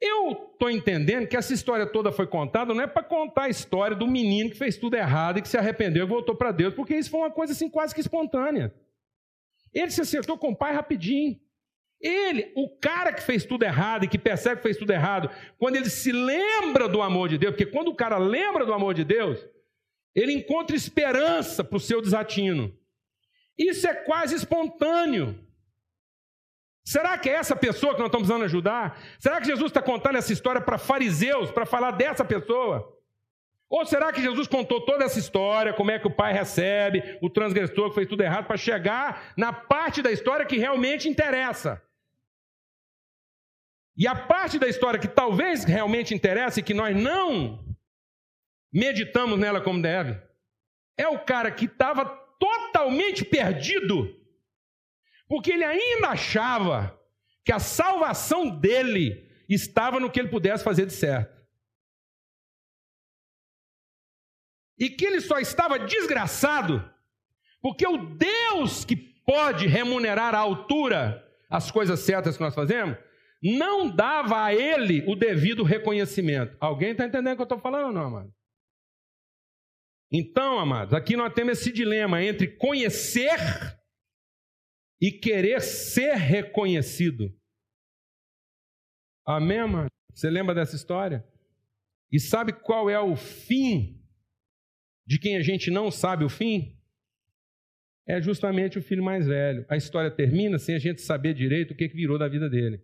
Eu 0.00 0.50
estou 0.52 0.70
entendendo 0.70 1.26
que 1.26 1.36
essa 1.36 1.52
história 1.52 1.86
toda 1.86 2.12
foi 2.12 2.26
contada 2.26 2.72
não 2.72 2.82
é 2.82 2.86
para 2.86 3.02
contar 3.02 3.44
a 3.44 3.48
história 3.48 3.96
do 3.96 4.06
menino 4.06 4.50
que 4.50 4.56
fez 4.56 4.76
tudo 4.76 4.94
errado 4.94 5.38
e 5.38 5.42
que 5.42 5.48
se 5.48 5.56
arrependeu 5.56 6.04
e 6.04 6.08
voltou 6.08 6.34
para 6.34 6.52
Deus, 6.52 6.74
porque 6.74 6.94
isso 6.94 7.10
foi 7.10 7.20
uma 7.20 7.30
coisa 7.30 7.52
assim 7.52 7.68
quase 7.68 7.94
que 7.94 8.00
espontânea. 8.00 8.74
Ele 9.76 9.90
se 9.90 10.00
acertou 10.00 10.38
com 10.38 10.52
o 10.52 10.56
pai 10.56 10.72
rapidinho. 10.72 11.38
Ele, 12.00 12.50
o 12.56 12.68
cara 12.78 13.12
que 13.12 13.22
fez 13.22 13.44
tudo 13.44 13.62
errado 13.62 14.04
e 14.04 14.08
que 14.08 14.18
percebe 14.18 14.56
que 14.56 14.62
fez 14.62 14.76
tudo 14.76 14.90
errado, 14.90 15.30
quando 15.58 15.76
ele 15.76 15.90
se 15.90 16.12
lembra 16.12 16.88
do 16.88 17.02
amor 17.02 17.28
de 17.28 17.36
Deus, 17.36 17.52
porque 17.52 17.66
quando 17.66 17.88
o 17.88 17.94
cara 17.94 18.16
lembra 18.16 18.64
do 18.64 18.72
amor 18.72 18.94
de 18.94 19.04
Deus, 19.04 19.38
ele 20.14 20.32
encontra 20.32 20.74
esperança 20.74 21.62
para 21.62 21.76
o 21.76 21.80
seu 21.80 22.00
desatino. 22.00 22.74
Isso 23.58 23.86
é 23.86 23.94
quase 23.94 24.34
espontâneo. 24.34 25.38
Será 26.82 27.18
que 27.18 27.28
é 27.28 27.34
essa 27.34 27.56
pessoa 27.56 27.94
que 27.94 27.98
nós 27.98 28.08
estamos 28.08 28.28
precisando 28.28 28.44
ajudar? 28.44 28.98
Será 29.18 29.40
que 29.40 29.46
Jesus 29.46 29.70
está 29.70 29.82
contando 29.82 30.16
essa 30.16 30.32
história 30.32 30.60
para 30.60 30.78
fariseus, 30.78 31.50
para 31.50 31.66
falar 31.66 31.90
dessa 31.90 32.24
pessoa? 32.24 32.95
Ou 33.68 33.84
será 33.84 34.12
que 34.12 34.22
Jesus 34.22 34.46
contou 34.46 34.80
toda 34.84 35.04
essa 35.04 35.18
história, 35.18 35.72
como 35.72 35.90
é 35.90 35.98
que 35.98 36.06
o 36.06 36.14
pai 36.14 36.32
recebe 36.32 37.18
o 37.20 37.28
transgressor 37.28 37.88
que 37.88 37.94
fez 37.96 38.06
tudo 38.06 38.22
errado, 38.22 38.46
para 38.46 38.56
chegar 38.56 39.32
na 39.36 39.52
parte 39.52 40.00
da 40.00 40.12
história 40.12 40.46
que 40.46 40.56
realmente 40.56 41.08
interessa? 41.08 41.82
E 43.96 44.06
a 44.06 44.14
parte 44.14 44.58
da 44.58 44.68
história 44.68 45.00
que 45.00 45.08
talvez 45.08 45.64
realmente 45.64 46.14
interessa 46.14 46.60
e 46.60 46.62
que 46.62 46.74
nós 46.74 46.94
não 46.94 47.64
meditamos 48.72 49.38
nela 49.38 49.60
como 49.60 49.80
deve. 49.80 50.20
É 50.98 51.08
o 51.08 51.18
cara 51.18 51.50
que 51.50 51.64
estava 51.64 52.04
totalmente 52.38 53.24
perdido, 53.24 54.14
porque 55.26 55.52
ele 55.52 55.64
ainda 55.64 56.08
achava 56.08 56.98
que 57.44 57.52
a 57.52 57.58
salvação 57.58 58.48
dele 58.48 59.26
estava 59.48 59.98
no 59.98 60.10
que 60.10 60.20
ele 60.20 60.28
pudesse 60.28 60.62
fazer 60.62 60.86
de 60.86 60.92
certo. 60.92 61.35
E 64.78 64.90
que 64.90 65.04
ele 65.04 65.20
só 65.20 65.38
estava 65.38 65.78
desgraçado 65.78 66.84
porque 67.66 67.86
o 67.86 68.14
Deus 68.14 68.84
que 68.84 68.94
pode 68.94 69.66
remunerar 69.66 70.34
à 70.34 70.38
altura 70.38 71.24
as 71.50 71.70
coisas 71.70 72.00
certas 72.00 72.36
que 72.36 72.42
nós 72.42 72.54
fazemos, 72.54 72.96
não 73.42 73.88
dava 73.88 74.44
a 74.44 74.54
ele 74.54 75.04
o 75.08 75.16
devido 75.16 75.62
reconhecimento. 75.62 76.56
Alguém 76.60 76.92
está 76.92 77.04
entendendo 77.06 77.32
o 77.32 77.36
que 77.36 77.42
eu 77.42 77.44
estou 77.44 77.58
falando 77.58 77.92
não, 77.92 78.06
amado? 78.06 78.34
Então, 80.12 80.58
amados, 80.58 80.94
aqui 80.94 81.16
nós 81.16 81.32
temos 81.34 81.58
esse 81.58 81.72
dilema 81.72 82.22
entre 82.22 82.56
conhecer 82.56 83.36
e 85.00 85.10
querer 85.10 85.60
ser 85.60 86.14
reconhecido. 86.14 87.34
Amém, 89.26 89.58
amado? 89.58 89.90
Você 90.14 90.30
lembra 90.30 90.54
dessa 90.54 90.76
história? 90.76 91.26
E 92.12 92.20
sabe 92.20 92.52
qual 92.52 92.88
é 92.88 93.00
o 93.00 93.16
fim 93.16 93.95
de 95.06 95.18
quem 95.18 95.36
a 95.36 95.42
gente 95.42 95.70
não 95.70 95.90
sabe 95.90 96.24
o 96.24 96.28
fim? 96.28 96.74
É 98.06 98.20
justamente 98.20 98.78
o 98.78 98.82
filho 98.82 99.02
mais 99.02 99.26
velho. 99.26 99.64
A 99.68 99.76
história 99.76 100.10
termina 100.10 100.58
sem 100.58 100.74
a 100.74 100.78
gente 100.78 101.00
saber 101.00 101.34
direito 101.34 101.72
o 101.72 101.76
que 101.76 101.88
virou 101.88 102.18
da 102.18 102.28
vida 102.28 102.48
dele. 102.48 102.80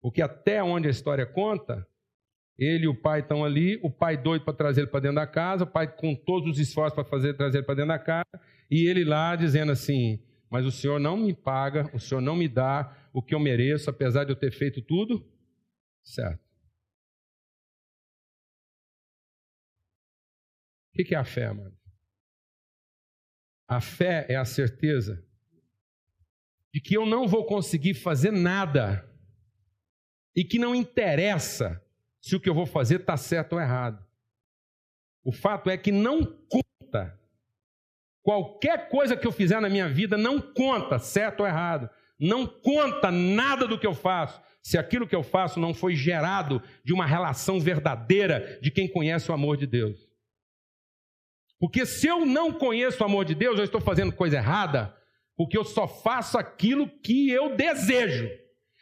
Porque 0.00 0.20
até 0.20 0.62
onde 0.62 0.88
a 0.88 0.90
história 0.90 1.24
conta, 1.24 1.86
ele 2.58 2.84
e 2.84 2.88
o 2.88 2.94
pai 2.94 3.20
estão 3.20 3.44
ali, 3.44 3.78
o 3.82 3.90
pai 3.90 4.16
doido 4.16 4.44
para 4.44 4.54
trazer 4.54 4.82
ele 4.82 4.90
para 4.90 5.00
dentro 5.00 5.16
da 5.16 5.26
casa, 5.26 5.64
o 5.64 5.66
pai 5.66 5.86
com 5.86 6.14
todos 6.14 6.50
os 6.50 6.58
esforços 6.58 6.94
para 6.94 7.04
fazer 7.04 7.34
trazer 7.34 7.58
ele 7.58 7.66
para 7.66 7.76
dentro 7.76 7.88
da 7.88 7.98
casa, 7.98 8.40
e 8.70 8.88
ele 8.88 9.04
lá 9.04 9.36
dizendo 9.36 9.72
assim: 9.72 10.20
Mas 10.50 10.66
o 10.66 10.70
senhor 10.70 10.98
não 10.98 11.16
me 11.16 11.32
paga, 11.32 11.88
o 11.94 11.98
senhor 11.98 12.20
não 12.20 12.36
me 12.36 12.48
dá 12.48 12.96
o 13.12 13.22
que 13.22 13.34
eu 13.34 13.40
mereço, 13.40 13.88
apesar 13.88 14.24
de 14.24 14.32
eu 14.32 14.36
ter 14.36 14.52
feito 14.52 14.82
tudo 14.82 15.24
certo. 16.02 16.41
O 20.92 21.04
que 21.04 21.14
é 21.14 21.18
a 21.18 21.24
fé, 21.24 21.52
mano? 21.52 21.76
A 23.66 23.80
fé 23.80 24.26
é 24.28 24.36
a 24.36 24.44
certeza 24.44 25.24
de 26.72 26.80
que 26.80 26.94
eu 26.94 27.06
não 27.06 27.26
vou 27.26 27.46
conseguir 27.46 27.94
fazer 27.94 28.30
nada 28.30 29.08
e 30.34 30.44
que 30.44 30.58
não 30.58 30.74
interessa 30.74 31.82
se 32.20 32.36
o 32.36 32.40
que 32.40 32.48
eu 32.48 32.54
vou 32.54 32.66
fazer 32.66 33.00
está 33.00 33.16
certo 33.16 33.54
ou 33.54 33.60
errado. 33.60 34.04
O 35.24 35.32
fato 35.32 35.70
é 35.70 35.76
que 35.76 35.90
não 35.90 36.24
conta. 36.24 37.18
Qualquer 38.22 38.88
coisa 38.88 39.16
que 39.16 39.26
eu 39.26 39.32
fizer 39.32 39.60
na 39.60 39.68
minha 39.68 39.88
vida 39.88 40.16
não 40.16 40.40
conta, 40.40 40.98
certo 40.98 41.40
ou 41.40 41.46
errado. 41.46 41.88
Não 42.18 42.46
conta 42.46 43.10
nada 43.10 43.66
do 43.66 43.78
que 43.78 43.86
eu 43.86 43.94
faço, 43.94 44.40
se 44.62 44.78
aquilo 44.78 45.08
que 45.08 45.16
eu 45.16 45.22
faço 45.22 45.58
não 45.58 45.74
foi 45.74 45.96
gerado 45.96 46.62
de 46.84 46.92
uma 46.92 47.04
relação 47.04 47.58
verdadeira 47.58 48.58
de 48.62 48.70
quem 48.70 48.86
conhece 48.86 49.30
o 49.30 49.34
amor 49.34 49.56
de 49.56 49.66
Deus. 49.66 50.11
Porque 51.62 51.86
se 51.86 52.08
eu 52.08 52.26
não 52.26 52.52
conheço 52.52 53.00
o 53.00 53.06
amor 53.06 53.24
de 53.24 53.36
Deus, 53.36 53.56
eu 53.56 53.62
estou 53.64 53.80
fazendo 53.80 54.12
coisa 54.12 54.36
errada, 54.36 54.92
porque 55.36 55.56
eu 55.56 55.62
só 55.62 55.86
faço 55.86 56.36
aquilo 56.36 56.88
que 56.88 57.30
eu 57.30 57.54
desejo. 57.54 58.28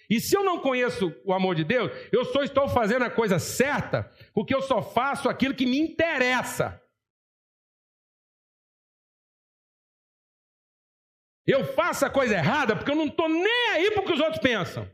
E 0.09 0.19
se 0.19 0.35
eu 0.35 0.43
não 0.43 0.59
conheço 0.59 1.15
o 1.23 1.35
amor 1.35 1.55
de 1.55 1.63
Deus, 1.63 1.93
eu 2.11 2.25
só 2.25 2.43
estou 2.43 2.71
fazendo 2.71 3.05
a 3.05 3.11
coisa 3.11 3.39
certa 3.39 4.11
porque 4.33 4.55
eu 4.55 4.63
só 4.63 4.81
faço 4.81 5.29
aquilo 5.29 5.55
que 5.55 5.67
me 5.67 5.79
interessa. 5.79 6.83
Eu 11.47 11.75
faço 11.75 12.07
a 12.07 12.11
coisa 12.11 12.35
errada 12.35 12.75
porque 12.75 12.91
eu 12.91 12.97
não 12.97 13.09
estou 13.09 13.29
nem 13.29 13.69
aí 13.73 13.91
para 13.91 14.01
o 14.03 14.07
que 14.07 14.15
os 14.15 14.21
outros 14.21 14.41
pensam. 14.41 14.91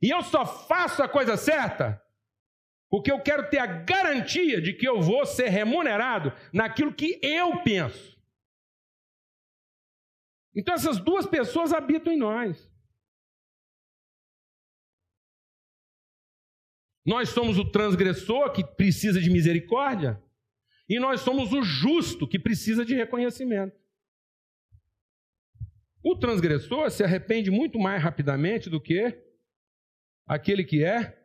E 0.00 0.08
eu 0.08 0.22
só 0.22 0.46
faço 0.46 1.02
a 1.02 1.08
coisa 1.08 1.36
certa 1.36 2.02
porque 2.90 3.12
eu 3.12 3.20
quero 3.20 3.48
ter 3.50 3.58
a 3.58 3.66
garantia 3.66 4.60
de 4.60 4.72
que 4.72 4.88
eu 4.88 5.00
vou 5.00 5.26
ser 5.26 5.48
remunerado 5.48 6.32
naquilo 6.52 6.94
que 6.94 7.18
eu 7.22 7.62
penso. 7.62 8.18
Então 10.54 10.74
essas 10.74 10.98
duas 10.98 11.26
pessoas 11.26 11.72
habitam 11.72 12.12
em 12.12 12.16
nós. 12.16 12.70
Nós 17.04 17.30
somos 17.30 17.58
o 17.58 17.70
transgressor 17.70 18.52
que 18.52 18.64
precisa 18.64 19.20
de 19.20 19.30
misericórdia. 19.30 20.22
E 20.88 20.98
nós 20.98 21.20
somos 21.20 21.52
o 21.52 21.62
justo 21.62 22.26
que 22.26 22.38
precisa 22.38 22.84
de 22.84 22.94
reconhecimento. 22.94 23.78
O 26.02 26.16
transgressor 26.16 26.90
se 26.90 27.04
arrepende 27.04 27.50
muito 27.50 27.78
mais 27.78 28.02
rapidamente 28.02 28.70
do 28.70 28.80
que 28.80 29.22
aquele 30.26 30.64
que 30.64 30.82
é 30.82 31.17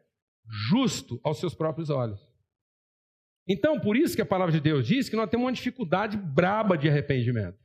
justo 0.46 1.20
aos 1.24 1.40
seus 1.40 1.54
próprios 1.54 1.90
olhos. 1.90 2.20
Então, 3.48 3.80
por 3.80 3.98
isso 3.98 4.16
que 4.16 4.22
a 4.22 4.26
palavra 4.26 4.54
de 4.54 4.62
Deus 4.62 4.88
diz 4.88 5.10
que 5.10 5.16
nós 5.16 5.30
temos 5.30 5.46
uma 5.46 5.52
dificuldade 5.52 6.18
braba 6.18 6.78
de 6.78 6.88
arrependimento. 6.88 7.58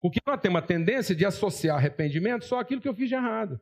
Porque 0.00 0.20
nós 0.26 0.40
temos 0.40 0.58
a 0.58 0.66
tendência 0.66 1.14
de 1.14 1.24
associar 1.24 1.76
arrependimento 1.76 2.44
só 2.44 2.60
aquilo 2.60 2.80
que 2.80 2.88
eu 2.88 2.94
fiz 2.94 3.08
de 3.08 3.14
errado. 3.14 3.60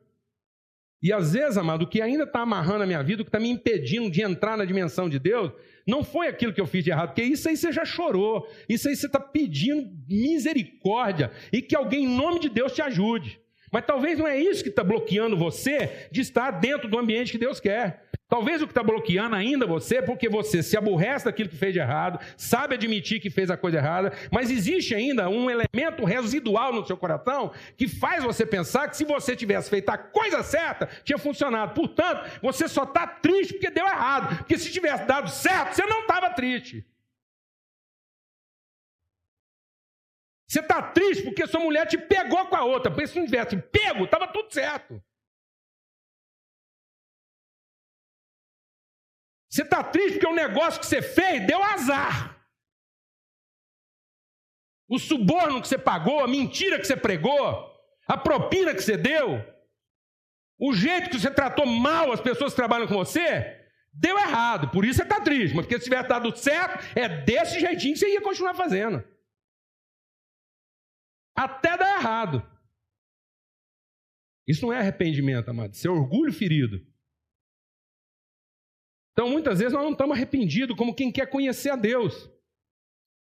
E 1.01 1.11
às 1.11 1.33
vezes, 1.33 1.57
amado, 1.57 1.83
o 1.83 1.87
que 1.87 2.01
ainda 2.01 2.23
está 2.23 2.41
amarrando 2.41 2.83
a 2.83 2.87
minha 2.87 3.03
vida, 3.03 3.21
o 3.21 3.25
que 3.25 3.29
está 3.29 3.39
me 3.39 3.49
impedindo 3.49 4.09
de 4.09 4.21
entrar 4.21 4.57
na 4.57 4.65
dimensão 4.65 5.09
de 5.09 5.19
Deus, 5.19 5.51
não 5.85 6.03
foi 6.03 6.27
aquilo 6.27 6.53
que 6.53 6.61
eu 6.61 6.65
fiz 6.65 6.83
de 6.83 6.89
errado, 6.89 7.09
porque 7.09 7.21
isso 7.21 7.47
aí 7.47 7.55
você 7.55 7.71
já 7.71 7.85
chorou, 7.85 8.47
isso 8.67 8.87
aí 8.87 8.95
você 8.95 9.05
está 9.05 9.19
pedindo 9.19 9.91
misericórdia 10.07 11.31
e 11.51 11.61
que 11.61 11.75
alguém, 11.75 12.05
em 12.05 12.15
nome 12.15 12.39
de 12.39 12.49
Deus, 12.49 12.73
te 12.73 12.81
ajude. 12.81 13.39
Mas 13.71 13.85
talvez 13.85 14.17
não 14.17 14.27
é 14.27 14.39
isso 14.39 14.63
que 14.63 14.69
está 14.69 14.83
bloqueando 14.83 15.35
você 15.35 16.07
de 16.11 16.21
estar 16.21 16.49
dentro 16.51 16.87
do 16.87 16.97
ambiente 16.97 17.31
que 17.31 17.37
Deus 17.37 17.59
quer. 17.59 18.04
Talvez 18.27 18.59
o 18.59 18.65
que 18.65 18.71
está 18.71 18.81
bloqueando 18.81 19.35
ainda 19.35 19.67
você 19.67 19.97
é 19.97 20.01
porque 20.01 20.27
você 20.27 20.63
se 20.63 20.75
aborrece 20.75 21.25
daquilo 21.25 21.47
que 21.47 21.55
fez 21.55 21.73
de 21.73 21.79
errado, 21.79 22.19
sabe 22.35 22.73
admitir 22.73 23.19
que 23.19 23.29
fez 23.29 23.51
a 23.51 23.57
coisa 23.57 23.77
errada, 23.77 24.13
mas 24.31 24.49
existe 24.49 24.95
ainda 24.95 25.29
um 25.29 25.47
elemento 25.47 26.03
residual 26.03 26.73
no 26.73 26.85
seu 26.85 26.97
coração 26.97 27.51
que 27.77 27.87
faz 27.87 28.23
você 28.23 28.43
pensar 28.43 28.89
que 28.89 28.97
se 28.97 29.03
você 29.03 29.35
tivesse 29.35 29.69
feito 29.69 29.89
a 29.89 29.97
coisa 29.97 30.41
certa, 30.41 30.89
tinha 31.03 31.19
funcionado. 31.19 31.75
Portanto, 31.75 32.39
você 32.41 32.67
só 32.67 32.83
está 32.83 33.05
triste 33.05 33.53
porque 33.53 33.69
deu 33.69 33.85
errado. 33.85 34.37
Porque 34.37 34.57
se 34.57 34.71
tivesse 34.71 35.05
dado 35.05 35.29
certo, 35.29 35.75
você 35.75 35.85
não 35.85 36.01
estava 36.01 36.31
triste. 36.31 36.83
Você 40.47 40.61
está 40.61 40.81
triste 40.81 41.23
porque 41.23 41.45
sua 41.45 41.59
mulher 41.59 41.85
te 41.85 41.97
pegou 41.97 42.45
com 42.47 42.55
a 42.55 42.63
outra. 42.63 42.91
Porque 42.91 43.07
se 43.07 43.19
não 43.19 43.25
tivesse 43.25 43.55
pego, 43.57 44.05
estava 44.05 44.27
tudo 44.27 44.51
certo. 44.51 45.01
Você 49.55 49.61
está 49.61 49.81
triste 49.81 50.15
porque 50.15 50.27
o 50.27 50.35
negócio 50.35 50.81
que 50.81 50.85
você 50.85 51.01
fez 51.01 51.47
deu 51.47 51.63
azar. 51.63 52.45
O 54.85 54.99
suborno 54.99 55.61
que 55.61 55.67
você 55.69 55.77
pagou, 55.77 56.19
a 56.19 56.27
mentira 56.27 56.77
que 56.77 56.85
você 56.85 56.97
pregou, 56.97 57.73
a 58.05 58.17
propina 58.17 58.75
que 58.75 58.81
você 58.81 58.97
deu, 58.97 59.41
o 60.59 60.73
jeito 60.73 61.09
que 61.09 61.17
você 61.17 61.31
tratou 61.31 61.65
mal 61.65 62.11
as 62.11 62.19
pessoas 62.19 62.51
que 62.51 62.57
trabalham 62.57 62.85
com 62.85 62.95
você, 62.95 63.65
deu 63.93 64.19
errado. 64.19 64.71
Por 64.71 64.83
isso 64.83 64.97
você 64.97 65.03
está 65.03 65.21
triste. 65.21 65.55
Mas 65.55 65.65
porque 65.65 65.79
se 65.79 65.85
tivesse 65.85 66.09
dado 66.09 66.35
certo, 66.35 66.83
é 66.93 67.07
desse 67.23 67.57
jeitinho 67.57 67.93
que 67.93 67.99
você 67.99 68.09
ia 68.09 68.21
continuar 68.21 68.55
fazendo. 68.55 69.01
Até 71.33 71.77
dar 71.77 71.97
errado. 71.97 72.45
Isso 74.45 74.65
não 74.65 74.73
é 74.73 74.79
arrependimento, 74.79 75.47
amado. 75.47 75.73
Isso 75.73 75.87
é 75.87 75.91
orgulho 75.91 76.33
ferido. 76.33 76.85
Então, 79.15 79.29
muitas 79.29 79.59
vezes, 79.59 79.73
nós 79.73 79.81
não 79.81 79.93
estamos 79.93 80.13
arrependidos 80.13 80.75
como 80.75 80.93
quem 80.93 81.09
quer 81.09 81.29
conhecer 81.29 81.69
a 81.69 81.77
Deus. 81.77 82.29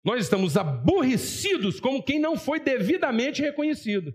Nós 0.02 0.24
estamos 0.24 0.56
aborrecidos 0.56 1.78
como 1.78 2.02
quem 2.02 2.18
não 2.18 2.36
foi 2.36 2.58
devidamente 2.58 3.40
reconhecido. 3.40 4.12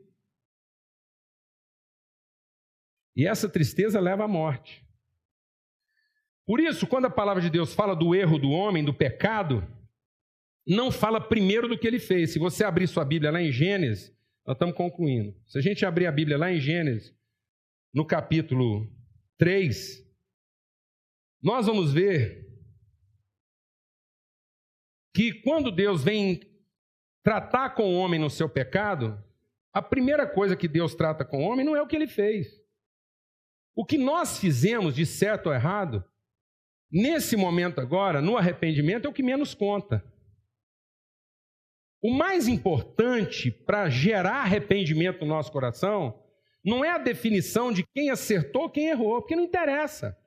E 3.16 3.26
essa 3.26 3.48
tristeza 3.48 3.98
leva 3.98 4.26
à 4.26 4.28
morte. 4.28 4.86
Por 6.46 6.60
isso, 6.60 6.86
quando 6.86 7.06
a 7.06 7.10
palavra 7.10 7.42
de 7.42 7.50
Deus 7.50 7.74
fala 7.74 7.96
do 7.96 8.14
erro 8.14 8.38
do 8.38 8.50
homem, 8.50 8.84
do 8.84 8.94
pecado, 8.94 9.66
não 10.68 10.92
fala 10.92 11.22
primeiro 11.22 11.70
do 11.70 11.78
que 11.78 11.88
ele 11.88 12.00
fez. 12.00 12.32
Se 12.32 12.40
você 12.40 12.66
abrir 12.66 12.88
sua 12.88 13.06
Bíblia 13.06 13.32
lá 13.32 13.42
em 13.42 13.54
Gênesis, 13.54 14.14
nós 14.46 14.56
estamos 14.56 14.76
concluindo. 14.76 15.34
Se 15.48 15.58
a 15.58 15.62
gente 15.62 15.86
abrir 15.86 16.08
a 16.08 16.12
Bíblia 16.12 16.38
lá 16.38 16.52
em 16.52 16.60
Gênesis, 16.60 17.16
no 17.94 18.06
capítulo 18.06 18.92
3, 19.38 20.06
nós 21.42 21.66
vamos 21.66 21.94
ver 21.94 22.48
que 25.14 25.34
quando 25.42 25.72
Deus 25.72 26.04
vem 26.04 26.42
tratar 27.24 27.72
com 27.72 27.84
o 27.84 27.98
homem 27.98 28.20
no 28.20 28.30
seu 28.30 28.50
pecado, 28.50 29.22
a 29.74 29.82
primeira 29.82 30.28
coisa 30.28 30.56
que 30.56 30.68
Deus 30.68 30.96
trata 30.96 31.24
com 31.24 31.44
o 31.44 31.48
homem 31.48 31.66
não 31.66 31.76
é 31.76 31.82
o 31.82 31.88
que 31.88 31.96
ele 31.96 32.08
fez. 32.08 32.60
O 33.76 33.86
que 33.86 33.98
nós 33.98 34.40
fizemos 34.40 34.96
de 34.96 35.06
certo 35.06 35.48
ou 35.48 35.54
errado, 35.54 36.04
nesse 36.92 37.36
momento 37.36 37.80
agora, 37.80 38.22
no 38.22 38.38
arrependimento, 38.38 39.06
é 39.06 39.10
o 39.10 39.14
que 39.14 39.24
menos 39.24 39.54
conta. 39.54 40.04
O 42.02 42.14
mais 42.14 42.48
importante 42.48 43.52
para 43.52 43.90
gerar 43.90 44.42
arrependimento 44.42 45.22
no 45.22 45.28
nosso 45.28 45.52
coração 45.52 46.24
não 46.64 46.84
é 46.84 46.92
a 46.92 46.98
definição 46.98 47.72
de 47.72 47.86
quem 47.94 48.10
acertou, 48.10 48.70
quem 48.70 48.88
errou, 48.88 49.22
porque 49.22 49.36
não 49.36 49.44
interessa. 49.44 50.18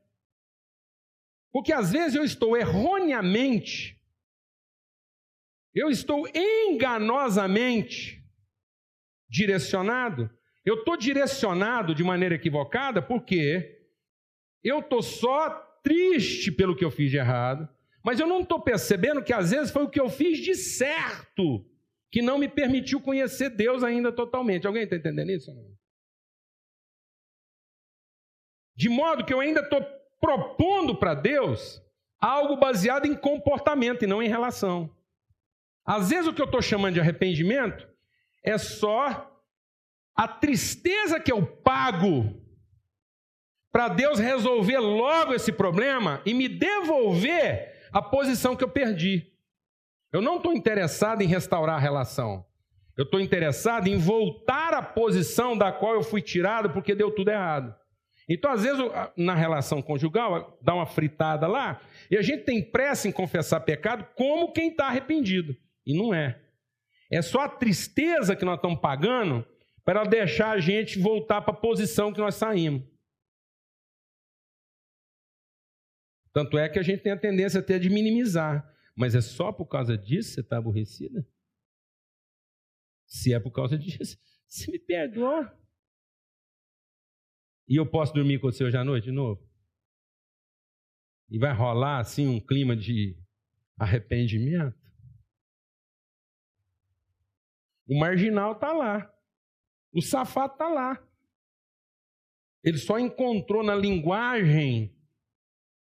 Porque 1.53 1.73
às 1.73 1.93
vezes 1.93 2.15
eu 2.15 2.25
estou 2.25 2.57
erroneamente, 2.57 4.01
eu 5.75 5.91
estou 5.91 6.27
enganosamente 6.35 8.25
direcionado, 9.29 10.31
eu 10.65 10.77
estou 10.77 10.97
direcionado 10.97 11.95
de 11.95 12.03
maneira 12.03 12.35
equivocada 12.35 13.03
porque 13.03 13.81
eu 14.63 14.79
estou 14.81 15.03
só 15.03 15.51
triste 15.83 16.51
pelo 16.53 16.77
que 16.77 16.85
eu 16.85 16.91
fiz 16.91 17.11
de 17.11 17.17
errado, 17.17 17.69
mas 18.05 18.19
eu 18.19 18.27
não 18.27 18.41
estou 18.41 18.61
percebendo 18.61 19.23
que 19.23 19.33
às 19.33 19.51
vezes 19.51 19.71
foi 19.71 19.83
o 19.83 19.91
que 19.91 20.01
eu 20.01 20.09
fiz 20.09 20.39
de 20.39 20.55
certo 20.55 21.67
que 22.11 22.21
não 22.21 22.39
me 22.39 22.49
permitiu 22.49 23.01
conhecer 23.01 23.51
Deus 23.51 23.83
ainda 23.83 24.13
totalmente. 24.13 24.67
Alguém 24.67 24.85
está 24.85 24.97
entendendo 24.97 25.31
isso? 25.31 25.51
De 28.77 28.89
modo 28.89 29.25
que 29.25 29.33
eu 29.33 29.41
ainda 29.41 29.61
estou 29.61 29.83
propondo 30.23 30.95
para 30.95 31.14
Deus 31.14 31.83
algo 32.20 32.57
baseado 32.57 33.07
em 33.07 33.16
comportamento 33.16 34.05
e 34.05 34.07
não 34.07 34.23
em 34.23 34.29
relação. 34.29 34.89
Às 35.85 36.11
vezes 36.11 36.29
o 36.29 36.33
que 36.33 36.41
eu 36.41 36.47
estou 36.47 36.62
chamando 36.62 36.95
de 36.95 37.01
arrependimento 37.01 37.89
é 38.45 38.57
só 38.57 39.29
a 40.14 40.29
tristeza 40.29 41.18
que 41.18 41.33
eu 41.33 41.45
pago 41.45 42.41
para 43.73 43.89
Deus 43.89 44.20
resolver 44.20 44.79
logo 44.79 45.35
esse 45.35 45.51
problema 45.51 46.23
e 46.25 46.33
me 46.33 46.49
devolver 46.49 47.89
a 47.91 48.01
posição 48.01 48.55
que 48.55 48.62
eu 48.62 48.68
perdi. 48.68 49.27
Eu 50.12 50.23
não 50.23 50.37
estou 50.37 50.53
interessado 50.53 51.23
em 51.23 51.27
restaurar 51.27 51.77
a 51.77 51.81
relação. 51.81 52.47
Eu 52.97 53.05
estou 53.05 53.18
interessado 53.18 53.89
em 53.89 53.99
voltar 53.99 54.75
à 54.75 54.83
posição 54.83 55.57
da 55.57 55.73
qual 55.73 55.95
eu 55.95 56.03
fui 56.03 56.23
tirado 56.23 56.70
porque 56.70 56.95
deu 56.95 57.11
tudo 57.11 57.31
errado. 57.31 57.75
Então, 58.33 58.51
às 58.51 58.62
vezes, 58.62 58.78
na 59.14 59.35
relação 59.35 59.83
conjugal, 59.83 60.59
dá 60.62 60.74
uma 60.74 60.87
fritada 60.87 61.47
lá, 61.47 61.83
e 62.11 62.16
a 62.16 62.22
gente 62.22 62.45
tem 62.45 62.62
pressa 62.64 63.07
em 63.07 63.12
confessar 63.12 63.61
pecado 63.61 64.07
como 64.16 64.53
quem 64.53 64.70
está 64.70 64.87
arrependido. 64.87 65.55
E 65.85 65.95
não 65.95 66.14
é. 66.14 66.41
É 67.11 67.20
só 67.20 67.41
a 67.41 67.49
tristeza 67.49 68.35
que 68.35 68.45
nós 68.45 68.57
estamos 68.57 68.80
pagando 68.80 69.47
para 69.85 70.05
deixar 70.05 70.53
a 70.53 70.59
gente 70.59 70.99
voltar 70.99 71.43
para 71.43 71.53
a 71.53 71.61
posição 71.61 72.11
que 72.11 72.20
nós 72.20 72.37
saímos. 72.37 72.83
Tanto 76.33 76.57
é 76.57 76.70
que 76.70 76.78
a 76.78 76.83
gente 76.83 77.03
tem 77.03 77.12
a 77.12 77.20
tendência 77.20 77.61
até 77.61 77.78
de 77.78 77.91
minimizar. 77.91 78.66
Mas 78.97 79.14
é 79.14 79.20
só 79.20 79.53
por 79.53 79.66
causa 79.66 79.99
disso 79.99 80.30
que 80.30 80.35
você 80.37 80.41
está 80.41 80.57
aborrecida? 80.57 81.26
Se 83.07 83.35
é 83.35 83.39
por 83.39 83.51
causa 83.51 83.76
disso, 83.76 84.18
você 84.49 84.70
me 84.70 84.78
perdoa. 84.78 85.55
E 87.69 87.77
eu 87.77 87.87
posso 87.87 88.13
dormir 88.13 88.39
com 88.39 88.51
você 88.51 88.65
hoje 88.65 88.77
à 88.77 88.85
noite 88.85 89.05
de 89.05 89.13
novo? 89.13 89.41
E 91.31 91.39
vai 91.39 91.53
rolar 91.53 91.99
assim 91.99 92.27
um 92.27 92.41
clima 92.41 92.77
de 92.77 93.17
arrependimento? 93.79 94.77
O 97.89 97.99
marginal 97.99 98.53
está 98.53 98.73
lá. 98.73 99.11
O 99.93 100.01
safado 100.01 100.55
está 100.55 100.69
lá. 100.69 101.03
Ele 102.65 102.79
só 102.79 102.99
encontrou 102.99 103.63
na 103.63 103.75
linguagem 103.75 104.95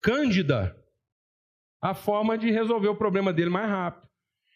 cândida 0.00 0.76
a 1.80 1.94
forma 1.94 2.36
de 2.36 2.50
resolver 2.50 2.88
o 2.88 2.96
problema 2.96 3.32
dele 3.32 3.50
mais 3.50 3.68
rápido. 3.68 4.08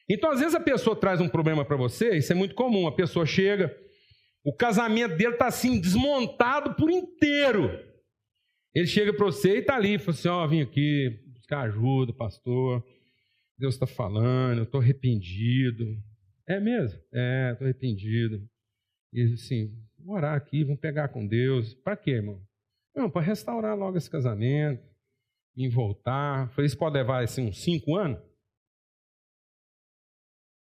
Então, 0.08 0.32
às 0.32 0.40
vezes, 0.40 0.54
a 0.54 0.60
pessoa 0.60 0.96
traz 0.96 1.20
um 1.20 1.28
problema 1.28 1.64
para 1.64 1.76
você, 1.76 2.16
isso 2.16 2.32
é 2.32 2.34
muito 2.34 2.54
comum. 2.54 2.88
A 2.88 2.92
pessoa 2.92 3.24
chega, 3.24 3.72
o 4.44 4.54
casamento 4.54 5.16
dele 5.16 5.32
está 5.32 5.46
assim, 5.46 5.80
desmontado 5.80 6.74
por 6.74 6.90
inteiro. 6.90 7.70
Ele 8.74 8.86
chega 8.86 9.12
para 9.12 9.26
você 9.26 9.56
e 9.56 9.58
está 9.60 9.76
ali, 9.76 9.98
fala 9.98 10.10
assim: 10.10 10.28
Ó, 10.28 10.44
oh, 10.44 10.48
vim 10.48 10.62
aqui 10.62 11.20
buscar 11.34 11.62
ajuda, 11.62 12.12
pastor. 12.12 12.84
Deus 13.58 13.74
está 13.74 13.86
falando, 13.86 14.58
eu 14.58 14.64
estou 14.64 14.80
arrependido. 14.80 15.84
É 16.48 16.58
mesmo? 16.58 16.98
É, 17.12 17.50
estou 17.52 17.66
arrependido. 17.66 18.48
E 19.12 19.34
assim, 19.34 19.76
vamos 19.98 20.14
orar 20.14 20.36
aqui, 20.36 20.64
vamos 20.64 20.80
pegar 20.80 21.08
com 21.08 21.26
Deus. 21.26 21.74
Para 21.74 21.96
quê, 21.96 22.12
irmão? 22.12 22.40
Não, 22.94 23.10
para 23.10 23.26
restaurar 23.26 23.76
logo 23.76 23.98
esse 23.98 24.10
casamento, 24.10 24.82
em 25.56 25.68
voltar. 25.68 26.48
Falei, 26.50 26.66
isso 26.66 26.78
pode 26.78 26.96
levar 26.96 27.22
assim, 27.22 27.48
uns 27.48 27.62
cinco 27.62 27.96
anos? 27.96 28.20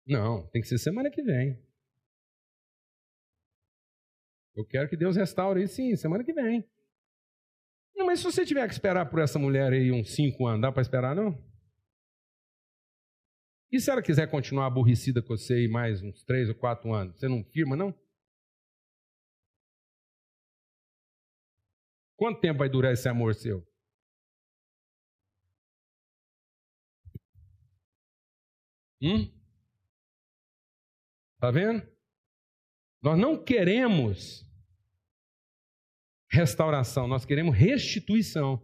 Não, 0.07 0.47
tem 0.47 0.61
que 0.61 0.67
ser 0.67 0.80
semana 0.80 1.11
que 1.11 1.22
vem. 1.22 1.57
Eu 4.56 4.66
quero 4.66 4.89
que 4.89 4.97
Deus 4.97 5.16
restaure 5.16 5.64
isso 5.64 5.76
sim, 5.76 5.95
semana 5.95 6.24
que 6.24 6.34
vem. 6.34 6.68
Não, 7.95 8.06
mas 8.06 8.20
se 8.20 8.26
você 8.26 8.45
tiver 8.45 8.66
que 8.68 8.74
esperar 8.74 9.10
por 9.10 9.20
essa 9.20 9.38
mulher 9.38 9.74
aí 9.74 9.91
uns 9.91 10.16
cinco 10.16 10.47
anos, 10.47 10.62
dá 10.62 10.72
para 10.72 10.82
esperar 10.82 11.16
não? 11.16 11.38
E 13.72 13.80
se 13.80 13.91
ela 13.91 14.02
quiser 14.02 14.30
continuar 14.30 14.66
aborrecida 14.66 15.22
com 15.22 15.38
você 15.38 15.54
aí 15.54 15.68
mais 15.68 16.02
uns 16.02 16.24
três 16.24 16.50
ou 16.50 16.56
quatro 16.56 16.93
anos, 16.93 17.20
você 17.20 17.28
não 17.28 17.43
firma 17.43 17.76
não? 17.76 17.93
Quanto 22.16 22.41
tempo 22.41 22.60
vai 22.60 22.70
durar 22.70 22.93
esse 22.93 23.08
amor 23.08 23.34
seu? 23.36 23.66
Hum? 29.02 29.32
Tá 31.39 31.52
vendo? 31.52 31.99
Nós 33.02 33.18
não 33.18 33.41
queremos 33.41 34.45
restauração, 36.30 37.08
nós 37.08 37.26
queremos 37.26 37.56
restituição. 37.56 38.62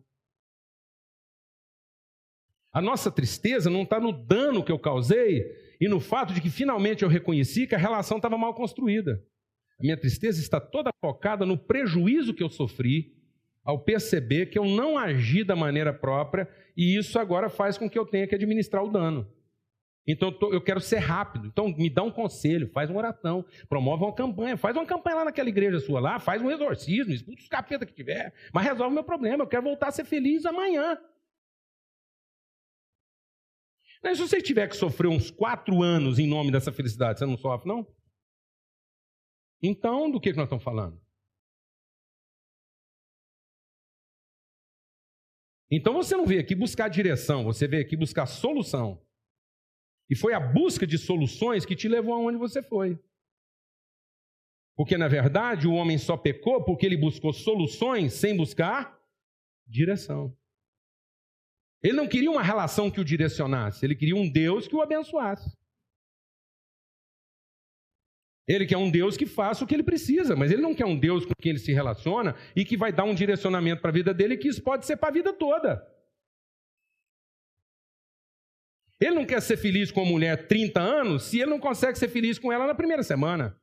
A 2.71 2.81
nossa 2.81 3.09
tristeza 3.09 3.69
não 3.69 3.83
está 3.83 3.99
no 3.99 4.11
dano 4.11 4.63
que 4.63 4.71
eu 4.71 4.77
causei 4.77 5.45
e 5.79 5.87
no 5.87 5.99
fato 5.99 6.33
de 6.33 6.41
que 6.41 6.49
finalmente 6.49 7.03
eu 7.03 7.09
reconheci 7.09 7.65
que 7.65 7.75
a 7.75 7.79
relação 7.79 8.17
estava 8.17 8.37
mal 8.37 8.53
construída. 8.53 9.23
A 9.79 9.81
minha 9.81 9.97
tristeza 9.97 10.41
está 10.41 10.59
toda 10.59 10.91
focada 11.01 11.45
no 11.45 11.57
prejuízo 11.57 12.33
que 12.33 12.43
eu 12.43 12.49
sofri 12.49 13.15
ao 13.63 13.83
perceber 13.83 14.47
que 14.47 14.59
eu 14.59 14.65
não 14.65 14.97
agi 14.97 15.43
da 15.43 15.55
maneira 15.55 15.93
própria 15.93 16.47
e 16.77 16.97
isso 16.97 17.17
agora 17.17 17.49
faz 17.49 17.77
com 17.77 17.89
que 17.89 17.97
eu 17.97 18.05
tenha 18.05 18.27
que 18.27 18.35
administrar 18.35 18.83
o 18.83 18.91
dano. 18.91 19.27
Então 20.07 20.37
eu 20.51 20.61
quero 20.61 20.79
ser 20.79 20.99
rápido. 20.99 21.47
Então 21.47 21.67
me 21.69 21.89
dá 21.89 22.03
um 22.03 22.11
conselho, 22.11 22.69
faz 22.71 22.89
uma 22.89 22.99
oração, 22.99 23.43
promove 23.67 24.03
uma 24.03 24.13
campanha, 24.13 24.55
faz 24.55 24.75
uma 24.75 24.85
campanha 24.85 25.17
lá 25.17 25.25
naquela 25.25 25.49
igreja 25.49 25.79
sua 25.79 25.99
lá, 25.99 26.19
faz 26.19 26.41
um 26.41 26.51
exorcismo, 26.51 27.13
expulsa 27.13 27.41
os 27.41 27.47
capeta 27.47 27.85
que 27.85 27.93
tiver, 27.93 28.33
mas 28.53 28.63
resolve 28.63 28.91
o 28.91 28.93
meu 28.93 29.03
problema. 29.03 29.43
Eu 29.43 29.47
quero 29.47 29.63
voltar 29.63 29.87
a 29.87 29.91
ser 29.91 30.05
feliz 30.05 30.45
amanhã. 30.45 30.97
Mas 34.03 34.17
se 34.17 34.27
você 34.27 34.39
tiver 34.39 34.67
que 34.67 34.75
sofrer 34.75 35.07
uns 35.07 35.31
quatro 35.31 35.81
anos 35.81 36.19
em 36.19 36.27
nome 36.27 36.51
dessa 36.51 36.71
felicidade, 36.71 37.17
você 37.17 37.25
não 37.25 37.37
sofre, 37.37 37.67
não? 37.67 37.87
Então, 39.63 40.11
do 40.11 40.19
que 40.19 40.31
nós 40.33 40.45
estamos 40.45 40.63
falando? 40.63 41.01
Então 45.71 45.93
você 45.93 46.15
não 46.15 46.25
veio 46.27 46.41
aqui 46.41 46.53
buscar 46.53 46.87
direção, 46.87 47.43
você 47.43 47.67
veio 47.67 47.83
aqui 47.83 47.97
buscar 47.97 48.27
solução. 48.27 49.04
E 50.09 50.15
foi 50.15 50.33
a 50.33 50.39
busca 50.39 50.85
de 50.85 50.97
soluções 50.97 51.65
que 51.65 51.75
te 51.75 51.87
levou 51.87 52.13
aonde 52.13 52.37
você 52.37 52.61
foi. 52.61 52.99
Porque, 54.75 54.97
na 54.97 55.07
verdade, 55.07 55.67
o 55.67 55.73
homem 55.73 55.97
só 55.97 56.17
pecou 56.17 56.63
porque 56.63 56.85
ele 56.85 56.97
buscou 56.97 57.31
soluções 57.31 58.13
sem 58.13 58.35
buscar 58.35 58.99
direção. 59.65 60.35
Ele 61.81 61.93
não 61.93 62.07
queria 62.07 62.31
uma 62.31 62.43
relação 62.43 62.91
que 62.91 62.99
o 62.99 63.05
direcionasse, 63.05 63.85
ele 63.85 63.95
queria 63.95 64.15
um 64.15 64.29
Deus 64.29 64.67
que 64.67 64.75
o 64.75 64.81
abençoasse. 64.81 65.55
Ele 68.47 68.65
quer 68.65 68.77
um 68.77 68.91
Deus 68.91 69.17
que 69.17 69.25
faça 69.25 69.63
o 69.63 69.67
que 69.67 69.73
ele 69.73 69.83
precisa, 69.83 70.35
mas 70.35 70.51
ele 70.51 70.61
não 70.61 70.75
quer 70.75 70.85
um 70.85 70.97
Deus 70.97 71.25
com 71.25 71.33
quem 71.39 71.51
ele 71.51 71.59
se 71.59 71.73
relaciona 71.73 72.35
e 72.55 72.63
que 72.63 72.77
vai 72.77 72.91
dar 72.91 73.03
um 73.03 73.15
direcionamento 73.15 73.81
para 73.81 73.89
a 73.89 73.93
vida 73.93 74.13
dele 74.13 74.37
que 74.37 74.47
isso 74.47 74.61
pode 74.61 74.85
ser 74.85 74.97
para 74.97 75.09
a 75.09 75.13
vida 75.13 75.33
toda. 75.33 75.94
Ele 78.99 79.15
não 79.15 79.25
quer 79.25 79.41
ser 79.41 79.57
feliz 79.57 79.91
com 79.91 80.01
a 80.01 80.05
mulher 80.05 80.47
30 80.47 80.79
anos 80.79 81.23
se 81.23 81.39
ele 81.39 81.51
não 81.51 81.59
consegue 81.59 81.97
ser 81.97 82.07
feliz 82.07 82.39
com 82.39 82.51
ela 82.51 82.65
na 82.65 82.75
primeira 82.75 83.03
semana. 83.03 83.59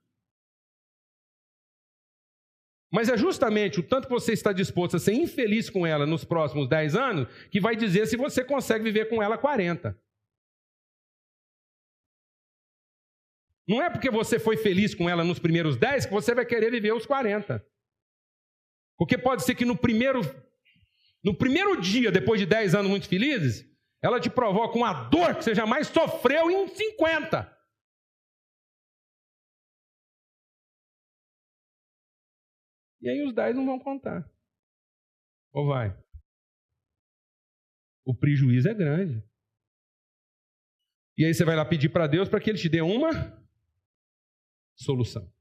Mas 2.92 3.08
é 3.08 3.16
justamente 3.16 3.80
o 3.80 3.82
tanto 3.82 4.06
que 4.06 4.12
você 4.12 4.34
está 4.34 4.52
disposto 4.52 4.96
a 4.96 5.00
ser 5.00 5.14
infeliz 5.14 5.70
com 5.70 5.86
ela 5.86 6.04
nos 6.04 6.26
próximos 6.26 6.68
10 6.68 6.94
anos 6.94 7.28
que 7.50 7.58
vai 7.58 7.74
dizer 7.74 8.06
se 8.06 8.18
você 8.18 8.44
consegue 8.44 8.84
viver 8.84 9.08
com 9.08 9.22
ela 9.22 9.38
40. 9.38 9.98
Não 13.66 13.80
é 13.80 13.88
porque 13.88 14.10
você 14.10 14.38
foi 14.38 14.58
feliz 14.58 14.94
com 14.94 15.08
ela 15.08 15.24
nos 15.24 15.38
primeiros 15.38 15.78
10 15.78 16.04
que 16.04 16.12
você 16.12 16.34
vai 16.34 16.44
querer 16.44 16.70
viver 16.70 16.92
os 16.92 17.06
40. 17.06 17.64
Porque 18.98 19.16
pode 19.16 19.44
ser 19.44 19.54
que 19.54 19.64
no 19.64 19.76
primeiro, 19.76 20.20
no 21.24 21.34
primeiro 21.34 21.80
dia, 21.80 22.12
depois 22.12 22.38
de 22.38 22.46
10 22.46 22.74
anos 22.74 22.90
muito 22.90 23.08
felizes, 23.08 23.71
ela 24.02 24.20
te 24.20 24.28
provoca 24.28 24.76
uma 24.76 24.92
dor 25.08 25.36
que 25.36 25.44
você 25.44 25.54
jamais 25.54 25.86
sofreu 25.86 26.50
em 26.50 26.66
50. 26.66 27.62
E 33.00 33.08
aí 33.08 33.24
os 33.24 33.32
10 33.32 33.56
não 33.56 33.64
vão 33.64 33.78
contar. 33.78 34.28
Ou 35.52 35.66
vai? 35.68 35.96
O 38.04 38.14
prejuízo 38.14 38.68
é 38.68 38.74
grande. 38.74 39.22
E 41.16 41.24
aí 41.24 41.32
você 41.32 41.44
vai 41.44 41.54
lá 41.54 41.64
pedir 41.64 41.88
para 41.90 42.06
Deus 42.06 42.28
para 42.28 42.40
que 42.40 42.50
Ele 42.50 42.58
te 42.58 42.68
dê 42.68 42.80
uma 42.80 43.10
solução. 44.74 45.32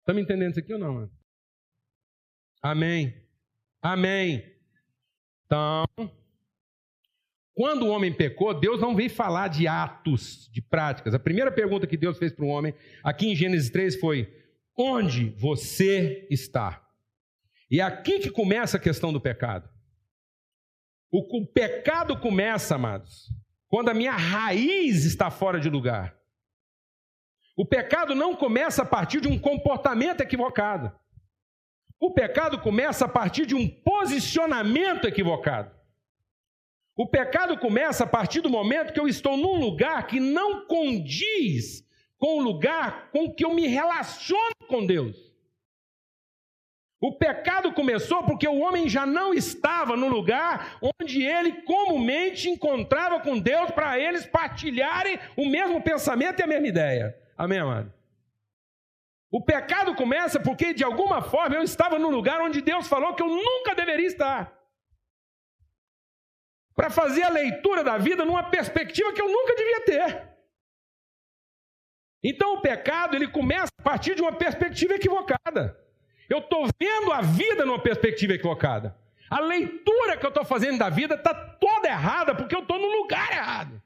Está 0.00 0.12
me 0.12 0.22
entendendo 0.22 0.50
isso 0.50 0.60
aqui 0.60 0.72
ou 0.72 0.80
não? 0.80 0.94
Mano? 0.94 1.18
Amém. 2.60 3.28
Amém. 3.80 4.51
Então, 5.52 5.84
quando 7.54 7.82
o 7.84 7.90
homem 7.90 8.10
pecou, 8.10 8.58
Deus 8.58 8.80
não 8.80 8.96
veio 8.96 9.10
falar 9.10 9.48
de 9.48 9.68
atos, 9.68 10.48
de 10.50 10.62
práticas. 10.62 11.12
A 11.12 11.18
primeira 11.18 11.52
pergunta 11.52 11.86
que 11.86 11.98
Deus 11.98 12.16
fez 12.16 12.32
para 12.32 12.46
o 12.46 12.48
homem, 12.48 12.74
aqui 13.04 13.26
em 13.26 13.36
Gênesis 13.36 13.68
3, 13.68 14.00
foi: 14.00 14.34
Onde 14.74 15.28
você 15.36 16.26
está? 16.30 16.82
E 17.70 17.80
é 17.80 17.82
aqui 17.82 18.18
que 18.18 18.30
começa 18.30 18.78
a 18.78 18.80
questão 18.80 19.12
do 19.12 19.20
pecado. 19.20 19.68
O, 21.10 21.46
pecado 21.46 22.18
começa, 22.18 22.76
amados, 22.76 23.28
quando 23.68 23.90
a 23.90 23.94
minha 23.94 24.12
raiz 24.12 25.04
está 25.04 25.30
fora 25.30 25.60
de 25.60 25.68
lugar. 25.68 26.16
O 27.54 27.66
pecado 27.66 28.14
não 28.14 28.34
começa 28.34 28.80
a 28.80 28.86
partir 28.86 29.20
de 29.20 29.28
um 29.28 29.38
comportamento 29.38 30.22
equivocado. 30.22 30.90
O 32.02 32.10
pecado 32.10 32.58
começa 32.58 33.04
a 33.04 33.08
partir 33.08 33.46
de 33.46 33.54
um 33.54 33.68
posicionamento 33.68 35.06
equivocado. 35.06 35.70
O 36.96 37.06
pecado 37.06 37.56
começa 37.56 38.02
a 38.02 38.06
partir 38.08 38.40
do 38.40 38.50
momento 38.50 38.92
que 38.92 38.98
eu 38.98 39.06
estou 39.06 39.36
num 39.36 39.54
lugar 39.54 40.08
que 40.08 40.18
não 40.18 40.66
condiz 40.66 41.86
com 42.18 42.38
o 42.38 42.42
lugar 42.42 43.08
com 43.12 43.32
que 43.32 43.44
eu 43.44 43.54
me 43.54 43.68
relaciono 43.68 44.50
com 44.66 44.84
Deus. 44.84 45.16
O 47.00 47.12
pecado 47.12 47.72
começou 47.72 48.24
porque 48.24 48.48
o 48.48 48.58
homem 48.58 48.88
já 48.88 49.06
não 49.06 49.32
estava 49.32 49.96
no 49.96 50.08
lugar 50.08 50.78
onde 50.82 51.22
ele 51.22 51.62
comumente 51.62 52.50
encontrava 52.50 53.20
com 53.20 53.38
Deus 53.38 53.70
para 53.70 53.96
eles 53.96 54.26
partilharem 54.26 55.20
o 55.36 55.46
mesmo 55.46 55.80
pensamento 55.80 56.40
e 56.40 56.42
a 56.42 56.48
mesma 56.48 56.66
ideia. 56.66 57.16
Amém, 57.38 57.60
amado? 57.60 58.01
O 59.32 59.40
pecado 59.42 59.94
começa 59.94 60.38
porque, 60.38 60.74
de 60.74 60.84
alguma 60.84 61.22
forma, 61.22 61.56
eu 61.56 61.62
estava 61.62 61.98
no 61.98 62.10
lugar 62.10 62.42
onde 62.42 62.60
Deus 62.60 62.86
falou 62.86 63.14
que 63.14 63.22
eu 63.22 63.28
nunca 63.28 63.74
deveria 63.74 64.06
estar. 64.06 64.52
Para 66.76 66.90
fazer 66.90 67.22
a 67.22 67.30
leitura 67.30 67.82
da 67.82 67.96
vida 67.96 68.26
numa 68.26 68.42
perspectiva 68.50 69.10
que 69.10 69.22
eu 69.22 69.28
nunca 69.28 69.54
devia 69.54 69.80
ter. 69.86 70.28
Então 72.22 72.54
o 72.56 72.60
pecado 72.60 73.16
ele 73.16 73.26
começa 73.26 73.72
a 73.78 73.82
partir 73.82 74.14
de 74.14 74.20
uma 74.20 74.32
perspectiva 74.32 74.94
equivocada. 74.94 75.80
Eu 76.28 76.38
estou 76.38 76.68
vendo 76.78 77.10
a 77.10 77.22
vida 77.22 77.64
numa 77.64 77.82
perspectiva 77.82 78.34
equivocada. 78.34 78.96
A 79.30 79.40
leitura 79.40 80.18
que 80.18 80.26
eu 80.26 80.28
estou 80.28 80.44
fazendo 80.44 80.78
da 80.78 80.90
vida 80.90 81.14
está 81.14 81.32
toda 81.34 81.88
errada 81.88 82.34
porque 82.34 82.54
eu 82.54 82.60
estou 82.60 82.78
no 82.78 82.88
lugar 82.98 83.32
errado. 83.32 83.82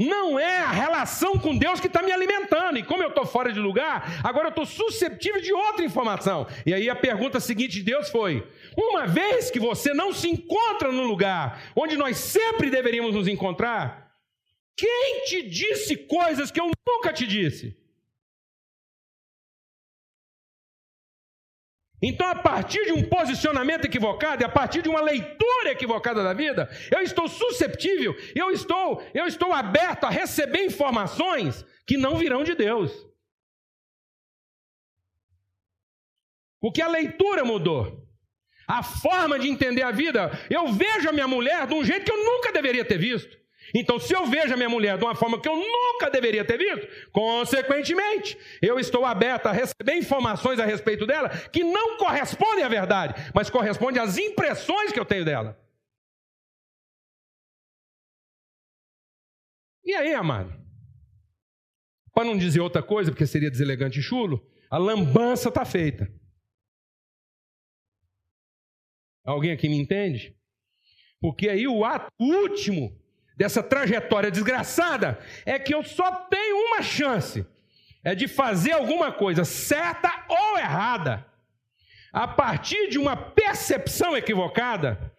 Não 0.00 0.40
é 0.40 0.60
a 0.60 0.70
relação 0.70 1.38
com 1.38 1.54
Deus 1.54 1.78
que 1.78 1.86
está 1.86 2.00
me 2.00 2.10
alimentando. 2.10 2.78
E 2.78 2.82
como 2.82 3.02
eu 3.02 3.10
estou 3.10 3.26
fora 3.26 3.52
de 3.52 3.60
lugar, 3.60 4.18
agora 4.24 4.46
eu 4.46 4.48
estou 4.48 4.64
susceptível 4.64 5.42
de 5.42 5.52
outra 5.52 5.84
informação. 5.84 6.46
E 6.64 6.72
aí 6.72 6.88
a 6.88 6.96
pergunta 6.96 7.38
seguinte 7.38 7.74
de 7.74 7.82
Deus 7.82 8.08
foi: 8.08 8.46
uma 8.74 9.06
vez 9.06 9.50
que 9.50 9.60
você 9.60 9.92
não 9.92 10.10
se 10.10 10.26
encontra 10.26 10.90
no 10.90 11.02
lugar 11.02 11.60
onde 11.76 11.98
nós 11.98 12.16
sempre 12.16 12.70
deveríamos 12.70 13.14
nos 13.14 13.28
encontrar, 13.28 14.10
quem 14.74 15.24
te 15.26 15.42
disse 15.42 15.94
coisas 15.94 16.50
que 16.50 16.58
eu 16.58 16.70
nunca 16.88 17.12
te 17.12 17.26
disse? 17.26 17.76
Então, 22.02 22.26
a 22.26 22.34
partir 22.34 22.84
de 22.86 22.92
um 22.92 23.08
posicionamento 23.08 23.84
equivocado 23.84 24.44
a 24.44 24.48
partir 24.48 24.80
de 24.82 24.88
uma 24.88 25.02
leitura 25.02 25.70
equivocada 25.70 26.22
da 26.24 26.32
vida, 26.32 26.70
eu 26.90 27.02
estou 27.02 27.28
susceptível, 27.28 28.16
eu 28.34 28.50
estou, 28.50 29.02
eu 29.12 29.26
estou 29.26 29.52
aberto 29.52 30.04
a 30.04 30.10
receber 30.10 30.64
informações 30.64 31.64
que 31.86 31.98
não 31.98 32.16
virão 32.16 32.42
de 32.42 32.54
Deus. 32.54 32.90
Porque 36.60 36.80
a 36.80 36.88
leitura 36.88 37.44
mudou. 37.44 38.06
a 38.66 38.84
forma 38.84 39.36
de 39.36 39.48
entender 39.48 39.82
a 39.82 39.90
vida. 39.90 40.30
Eu 40.48 40.68
vejo 40.68 41.08
a 41.08 41.12
minha 41.12 41.26
mulher 41.26 41.66
de 41.66 41.74
um 41.74 41.84
jeito 41.84 42.04
que 42.04 42.12
eu 42.12 42.24
nunca 42.24 42.52
deveria 42.52 42.84
ter 42.84 42.98
visto. 42.98 43.36
Então, 43.74 43.98
se 43.98 44.14
eu 44.14 44.26
vejo 44.26 44.52
a 44.52 44.56
minha 44.56 44.68
mulher 44.68 44.98
de 44.98 45.04
uma 45.04 45.14
forma 45.14 45.40
que 45.40 45.48
eu 45.48 45.56
nunca 45.56 46.10
deveria 46.10 46.44
ter 46.44 46.58
visto, 46.58 47.10
consequentemente, 47.12 48.36
eu 48.60 48.78
estou 48.78 49.04
aberto 49.04 49.46
a 49.46 49.52
receber 49.52 49.96
informações 49.96 50.58
a 50.58 50.64
respeito 50.64 51.06
dela 51.06 51.28
que 51.28 51.62
não 51.62 51.96
correspondem 51.96 52.64
à 52.64 52.68
verdade, 52.68 53.14
mas 53.34 53.50
correspondem 53.50 54.02
às 54.02 54.18
impressões 54.18 54.92
que 54.92 55.00
eu 55.00 55.04
tenho 55.04 55.24
dela. 55.24 55.58
E 59.84 59.94
aí, 59.94 60.14
amado? 60.14 60.52
Para 62.12 62.24
não 62.24 62.36
dizer 62.36 62.60
outra 62.60 62.82
coisa, 62.82 63.10
porque 63.10 63.26
seria 63.26 63.50
deselegante 63.50 63.98
e 63.98 64.02
chulo, 64.02 64.46
a 64.70 64.78
lambança 64.78 65.48
está 65.48 65.64
feita. 65.64 66.12
Alguém 69.24 69.52
aqui 69.52 69.68
me 69.68 69.76
entende? 69.76 70.36
Porque 71.20 71.48
aí 71.48 71.66
o 71.68 71.84
ato 71.84 72.10
último 72.18 72.99
dessa 73.40 73.62
trajetória 73.62 74.30
desgraçada 74.30 75.18
é 75.46 75.58
que 75.58 75.74
eu 75.74 75.82
só 75.82 76.12
tenho 76.26 76.56
uma 76.66 76.82
chance: 76.82 77.46
é 78.04 78.14
de 78.14 78.28
fazer 78.28 78.72
alguma 78.72 79.10
coisa 79.10 79.46
certa 79.46 80.26
ou 80.28 80.58
errada, 80.58 81.26
a 82.12 82.28
partir 82.28 82.90
de 82.90 82.98
uma 82.98 83.16
percepção 83.16 84.14
equivocada 84.14 85.10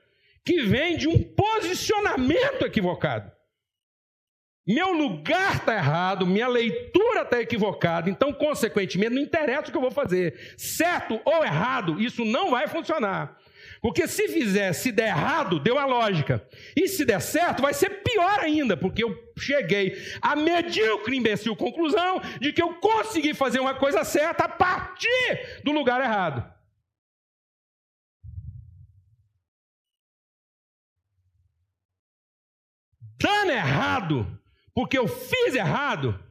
que 0.45 0.61
vem 0.61 0.97
de 0.97 1.07
um 1.07 1.17
posicionamento 1.34 2.63
equivocado. 2.63 3.32
Meu 4.67 4.93
lugar 4.93 5.55
está 5.55 5.74
errado, 5.74 6.28
minha 6.28 6.47
leitura 6.47 7.24
está 7.24 7.41
equivocada, 7.41 8.07
então, 8.07 8.32
consequentemente, 8.32 9.15
não 9.15 9.22
interessa 9.24 9.69
o 9.69 9.72
que 9.72 9.78
eu 9.78 9.82
vou 9.82 9.89
fazer, 9.89 10.55
certo 10.55 11.19
ou 11.26 11.43
errado, 11.43 11.99
isso 11.99 12.24
não 12.24 12.51
vai 12.51 12.67
funcionar. 12.67 13.41
Porque 13.82 14.07
se 14.07 14.27
fizer, 14.27 14.73
se 14.73 14.91
der 14.91 15.07
errado, 15.07 15.59
deu 15.59 15.79
a 15.79 15.86
lógica. 15.86 16.47
E 16.75 16.88
se 16.88 17.03
der 17.03 17.19
certo, 17.19 17.63
vai 17.63 17.73
ser 17.73 18.03
pior 18.03 18.39
ainda, 18.39 18.77
porque 18.77 19.03
eu 19.03 19.34
cheguei 19.36 19.97
à 20.21 20.36
medíocre 20.36 21.17
imbecil 21.17 21.55
conclusão 21.55 22.21
de 22.39 22.53
que 22.53 22.61
eu 22.61 22.75
consegui 22.75 23.34
fazer 23.34 23.59
uma 23.59 23.73
coisa 23.73 24.03
certa 24.03 24.43
a 24.43 24.49
partir 24.49 25.61
do 25.63 25.71
lugar 25.71 25.99
errado. 25.99 26.47
Dando 33.19 33.51
errado, 33.51 34.41
porque 34.75 34.97
eu 34.97 35.07
fiz 35.07 35.55
errado, 35.55 36.23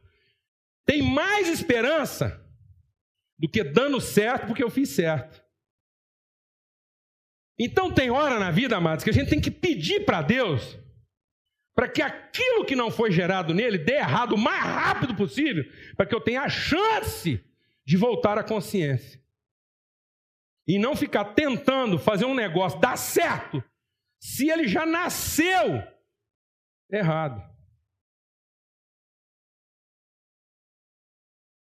tem 0.85 1.01
mais 1.01 1.49
esperança 1.49 2.41
do 3.37 3.49
que 3.49 3.61
dando 3.61 3.99
certo 3.99 4.47
porque 4.47 4.63
eu 4.63 4.69
fiz 4.69 4.89
certo. 4.89 5.40
Então 7.63 7.93
tem 7.93 8.09
hora 8.09 8.39
na 8.39 8.49
vida, 8.49 8.75
amados, 8.75 9.03
que 9.03 9.11
a 9.11 9.13
gente 9.13 9.29
tem 9.29 9.39
que 9.39 9.51
pedir 9.51 10.03
para 10.03 10.23
Deus 10.23 10.79
para 11.75 11.87
que 11.87 12.01
aquilo 12.01 12.65
que 12.65 12.75
não 12.75 12.91
foi 12.91 13.11
gerado 13.11 13.53
nele 13.53 13.77
dê 13.77 13.93
errado 13.93 14.33
o 14.33 14.37
mais 14.37 14.63
rápido 14.63 15.15
possível, 15.15 15.63
para 15.95 16.05
que 16.05 16.13
eu 16.13 16.19
tenha 16.19 16.41
a 16.41 16.49
chance 16.49 17.43
de 17.85 17.97
voltar 17.97 18.37
à 18.37 18.43
consciência. 18.43 19.21
E 20.67 20.77
não 20.77 20.95
ficar 20.95 21.33
tentando 21.33 21.97
fazer 21.97 22.25
um 22.25 22.35
negócio 22.35 22.79
dar 22.79 22.97
certo 22.97 23.63
se 24.19 24.49
ele 24.49 24.67
já 24.67 24.85
nasceu 24.85 25.81
errado. 26.91 27.41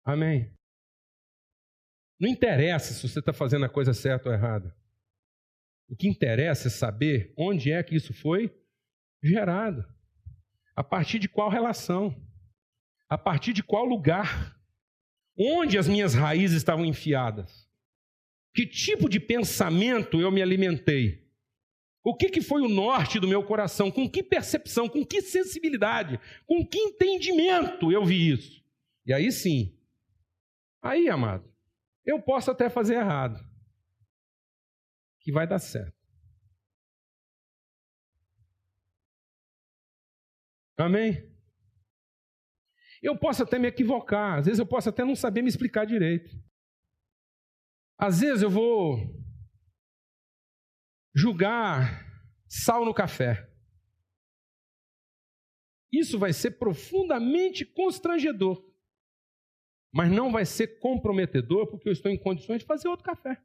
Amém. 0.04 0.54
Não 2.20 2.28
interessa 2.28 2.94
se 2.94 3.08
você 3.08 3.18
está 3.18 3.32
fazendo 3.32 3.64
a 3.64 3.68
coisa 3.68 3.92
certa 3.92 4.28
ou 4.28 4.34
errada. 4.34 4.74
O 5.88 5.94
que 5.94 6.08
interessa 6.08 6.68
é 6.68 6.70
saber 6.70 7.32
onde 7.36 7.70
é 7.70 7.82
que 7.82 7.94
isso 7.94 8.12
foi 8.12 8.52
gerado. 9.22 9.84
A 10.74 10.82
partir 10.82 11.18
de 11.18 11.28
qual 11.28 11.48
relação? 11.48 12.14
A 13.08 13.16
partir 13.16 13.52
de 13.52 13.62
qual 13.62 13.84
lugar? 13.84 14.56
Onde 15.38 15.78
as 15.78 15.86
minhas 15.86 16.14
raízes 16.14 16.56
estavam 16.56 16.84
enfiadas? 16.84 17.68
Que 18.54 18.66
tipo 18.66 19.08
de 19.08 19.20
pensamento 19.20 20.20
eu 20.20 20.30
me 20.30 20.42
alimentei? 20.42 21.24
O 22.02 22.16
que, 22.16 22.30
que 22.30 22.40
foi 22.40 22.62
o 22.62 22.68
norte 22.68 23.18
do 23.20 23.28
meu 23.28 23.42
coração? 23.44 23.90
Com 23.90 24.08
que 24.08 24.22
percepção, 24.22 24.88
com 24.88 25.04
que 25.04 25.20
sensibilidade, 25.20 26.18
com 26.46 26.64
que 26.64 26.78
entendimento 26.78 27.92
eu 27.92 28.04
vi 28.04 28.30
isso? 28.30 28.64
E 29.04 29.12
aí 29.12 29.30
sim, 29.30 29.76
aí, 30.82 31.08
amado, 31.08 31.52
eu 32.04 32.20
posso 32.20 32.50
até 32.50 32.68
fazer 32.68 32.94
errado 32.94 33.44
que 35.26 35.32
vai 35.32 35.44
dar 35.44 35.58
certo. 35.58 35.92
Amém? 40.78 41.36
Eu 43.02 43.18
posso 43.18 43.42
até 43.42 43.58
me 43.58 43.66
equivocar, 43.66 44.38
às 44.38 44.46
vezes 44.46 44.60
eu 44.60 44.66
posso 44.66 44.88
até 44.88 45.04
não 45.04 45.16
saber 45.16 45.42
me 45.42 45.48
explicar 45.48 45.84
direito. 45.84 46.30
Às 47.98 48.20
vezes 48.20 48.40
eu 48.40 48.48
vou 48.48 48.98
julgar 51.12 52.06
sal 52.48 52.84
no 52.84 52.94
café. 52.94 53.52
Isso 55.92 56.20
vai 56.20 56.32
ser 56.32 56.52
profundamente 56.52 57.64
constrangedor, 57.64 58.64
mas 59.92 60.08
não 60.08 60.30
vai 60.30 60.46
ser 60.46 60.78
comprometedor, 60.78 61.68
porque 61.68 61.88
eu 61.88 61.92
estou 61.92 62.12
em 62.12 62.22
condições 62.22 62.60
de 62.60 62.66
fazer 62.66 62.86
outro 62.86 63.04
café. 63.04 63.44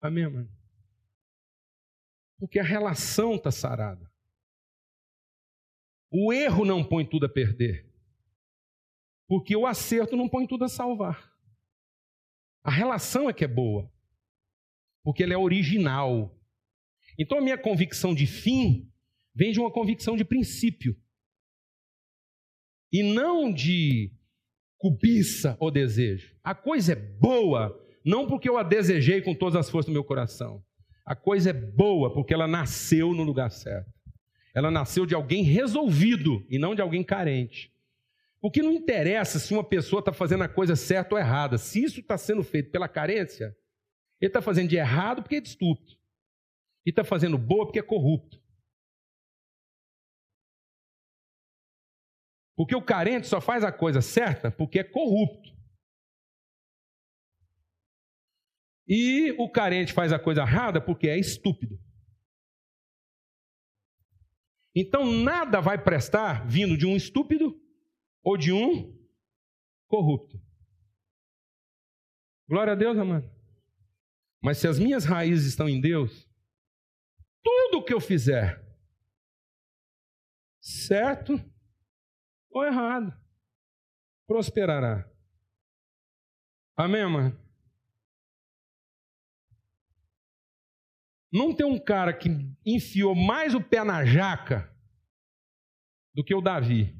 Amém, 0.00 0.28
mano? 0.28 0.58
Porque 2.38 2.58
a 2.58 2.64
relação 2.64 3.34
está 3.34 3.50
sarada. 3.50 4.10
O 6.10 6.32
erro 6.32 6.64
não 6.64 6.84
põe 6.84 7.04
tudo 7.04 7.26
a 7.26 7.28
perder. 7.28 7.86
Porque 9.26 9.54
o 9.54 9.66
acerto 9.66 10.16
não 10.16 10.28
põe 10.28 10.46
tudo 10.46 10.64
a 10.64 10.68
salvar. 10.68 11.30
A 12.62 12.70
relação 12.70 13.28
é 13.28 13.32
que 13.32 13.44
é 13.44 13.48
boa. 13.48 13.92
Porque 15.02 15.22
ela 15.22 15.34
é 15.34 15.38
original. 15.38 16.34
Então 17.18 17.38
a 17.38 17.42
minha 17.42 17.58
convicção 17.58 18.14
de 18.14 18.26
fim 18.26 18.90
vem 19.34 19.52
de 19.52 19.60
uma 19.60 19.70
convicção 19.70 20.16
de 20.16 20.24
princípio. 20.24 20.96
E 22.92 23.02
não 23.02 23.52
de 23.52 24.12
cobiça 24.78 25.56
ou 25.60 25.70
desejo. 25.70 26.34
A 26.42 26.54
coisa 26.54 26.92
é 26.92 26.96
boa 26.96 27.87
não 28.08 28.26
porque 28.26 28.48
eu 28.48 28.56
a 28.56 28.62
desejei 28.62 29.20
com 29.20 29.34
todas 29.34 29.54
as 29.54 29.68
forças 29.68 29.90
do 29.90 29.92
meu 29.92 30.02
coração. 30.02 30.64
A 31.04 31.14
coisa 31.14 31.50
é 31.50 31.52
boa 31.52 32.10
porque 32.10 32.32
ela 32.32 32.48
nasceu 32.48 33.12
no 33.12 33.22
lugar 33.22 33.50
certo. 33.50 33.92
Ela 34.54 34.70
nasceu 34.70 35.04
de 35.04 35.14
alguém 35.14 35.42
resolvido 35.42 36.42
e 36.48 36.58
não 36.58 36.74
de 36.74 36.80
alguém 36.80 37.04
carente. 37.04 37.70
O 38.40 38.50
que 38.50 38.62
não 38.62 38.72
interessa 38.72 39.38
se 39.38 39.52
uma 39.52 39.62
pessoa 39.62 40.00
está 40.00 40.10
fazendo 40.10 40.42
a 40.42 40.48
coisa 40.48 40.74
certa 40.74 41.14
ou 41.14 41.20
errada. 41.20 41.58
Se 41.58 41.84
isso 41.84 42.00
está 42.00 42.16
sendo 42.16 42.42
feito 42.42 42.70
pela 42.70 42.88
carência, 42.88 43.54
ele 44.18 44.30
está 44.30 44.40
fazendo 44.40 44.70
de 44.70 44.76
errado 44.76 45.20
porque 45.20 45.36
é 45.36 45.40
de 45.42 45.48
estúpido. 45.48 45.92
E 46.86 46.90
está 46.90 47.04
fazendo 47.04 47.36
boa 47.36 47.66
porque 47.66 47.78
é 47.78 47.82
corrupto. 47.82 48.40
Porque 52.56 52.74
o 52.74 52.80
carente 52.80 53.26
só 53.26 53.38
faz 53.38 53.62
a 53.62 53.70
coisa 53.70 54.00
certa 54.00 54.50
porque 54.50 54.78
é 54.78 54.84
corrupto. 54.84 55.57
E 58.88 59.32
o 59.32 59.50
carente 59.50 59.92
faz 59.92 60.12
a 60.12 60.18
coisa 60.18 60.40
errada 60.40 60.80
porque 60.80 61.08
é 61.08 61.18
estúpido. 61.18 61.78
Então 64.74 65.04
nada 65.04 65.60
vai 65.60 65.82
prestar 65.82 66.46
vindo 66.46 66.76
de 66.76 66.86
um 66.86 66.96
estúpido 66.96 67.60
ou 68.22 68.36
de 68.36 68.52
um 68.52 68.96
corrupto. 69.88 70.40
Glória 72.48 72.72
a 72.72 72.76
Deus, 72.76 72.96
amado. 72.96 73.30
Mas 74.42 74.58
se 74.58 74.66
as 74.66 74.78
minhas 74.78 75.04
raízes 75.04 75.46
estão 75.46 75.68
em 75.68 75.80
Deus, 75.80 76.26
tudo 77.42 77.84
que 77.84 77.92
eu 77.92 78.00
fizer, 78.00 78.64
certo 80.60 81.34
ou 82.50 82.64
errado, 82.64 83.12
prosperará. 84.26 85.10
Amém, 86.76 87.02
amado? 87.02 87.47
Não 91.32 91.54
tem 91.54 91.66
um 91.66 91.78
cara 91.78 92.12
que 92.12 92.28
enfiou 92.64 93.14
mais 93.14 93.54
o 93.54 93.60
pé 93.60 93.84
na 93.84 94.04
jaca 94.04 94.74
do 96.14 96.24
que 96.24 96.34
o 96.34 96.40
Davi. 96.40 96.96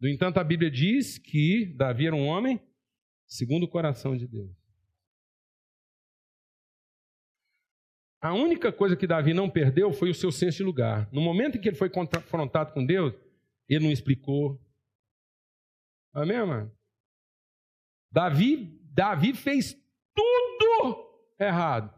No 0.00 0.08
entanto, 0.08 0.38
a 0.38 0.44
Bíblia 0.44 0.70
diz 0.70 1.18
que 1.18 1.66
Davi 1.76 2.06
era 2.06 2.16
um 2.16 2.26
homem 2.26 2.60
segundo 3.26 3.64
o 3.64 3.68
coração 3.68 4.16
de 4.16 4.26
Deus. 4.26 4.50
A 8.20 8.32
única 8.34 8.72
coisa 8.72 8.96
que 8.96 9.06
Davi 9.06 9.34
não 9.34 9.50
perdeu 9.50 9.92
foi 9.92 10.10
o 10.10 10.14
seu 10.14 10.30
senso 10.30 10.58
de 10.58 10.62
lugar. 10.62 11.12
No 11.12 11.20
momento 11.20 11.58
em 11.58 11.60
que 11.60 11.68
ele 11.68 11.76
foi 11.76 11.90
confrontado 11.90 12.72
com 12.72 12.86
Deus, 12.86 13.12
ele 13.68 13.84
não 13.84 13.92
explicou, 13.92 14.60
Amém, 16.14 16.44
mano? 16.44 16.70
Davi, 18.10 18.78
Davi 18.92 19.32
fez 19.32 19.72
tudo 20.14 20.51
errado. 21.46 21.92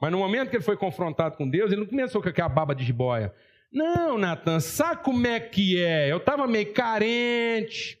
Mas 0.00 0.12
no 0.12 0.18
momento 0.18 0.50
que 0.50 0.56
ele 0.56 0.64
foi 0.64 0.76
confrontado 0.76 1.36
com 1.36 1.48
Deus, 1.48 1.72
ele 1.72 1.80
não 1.80 1.88
começou 1.88 2.22
com 2.22 2.28
aquela 2.28 2.48
baba 2.48 2.74
de 2.74 2.84
jiboia. 2.84 3.34
Não, 3.72 4.16
Natan, 4.18 4.60
sabe 4.60 5.02
como 5.02 5.26
é 5.26 5.40
que 5.40 5.82
é? 5.82 6.10
Eu 6.10 6.18
estava 6.18 6.46
meio 6.46 6.72
carente, 6.72 8.00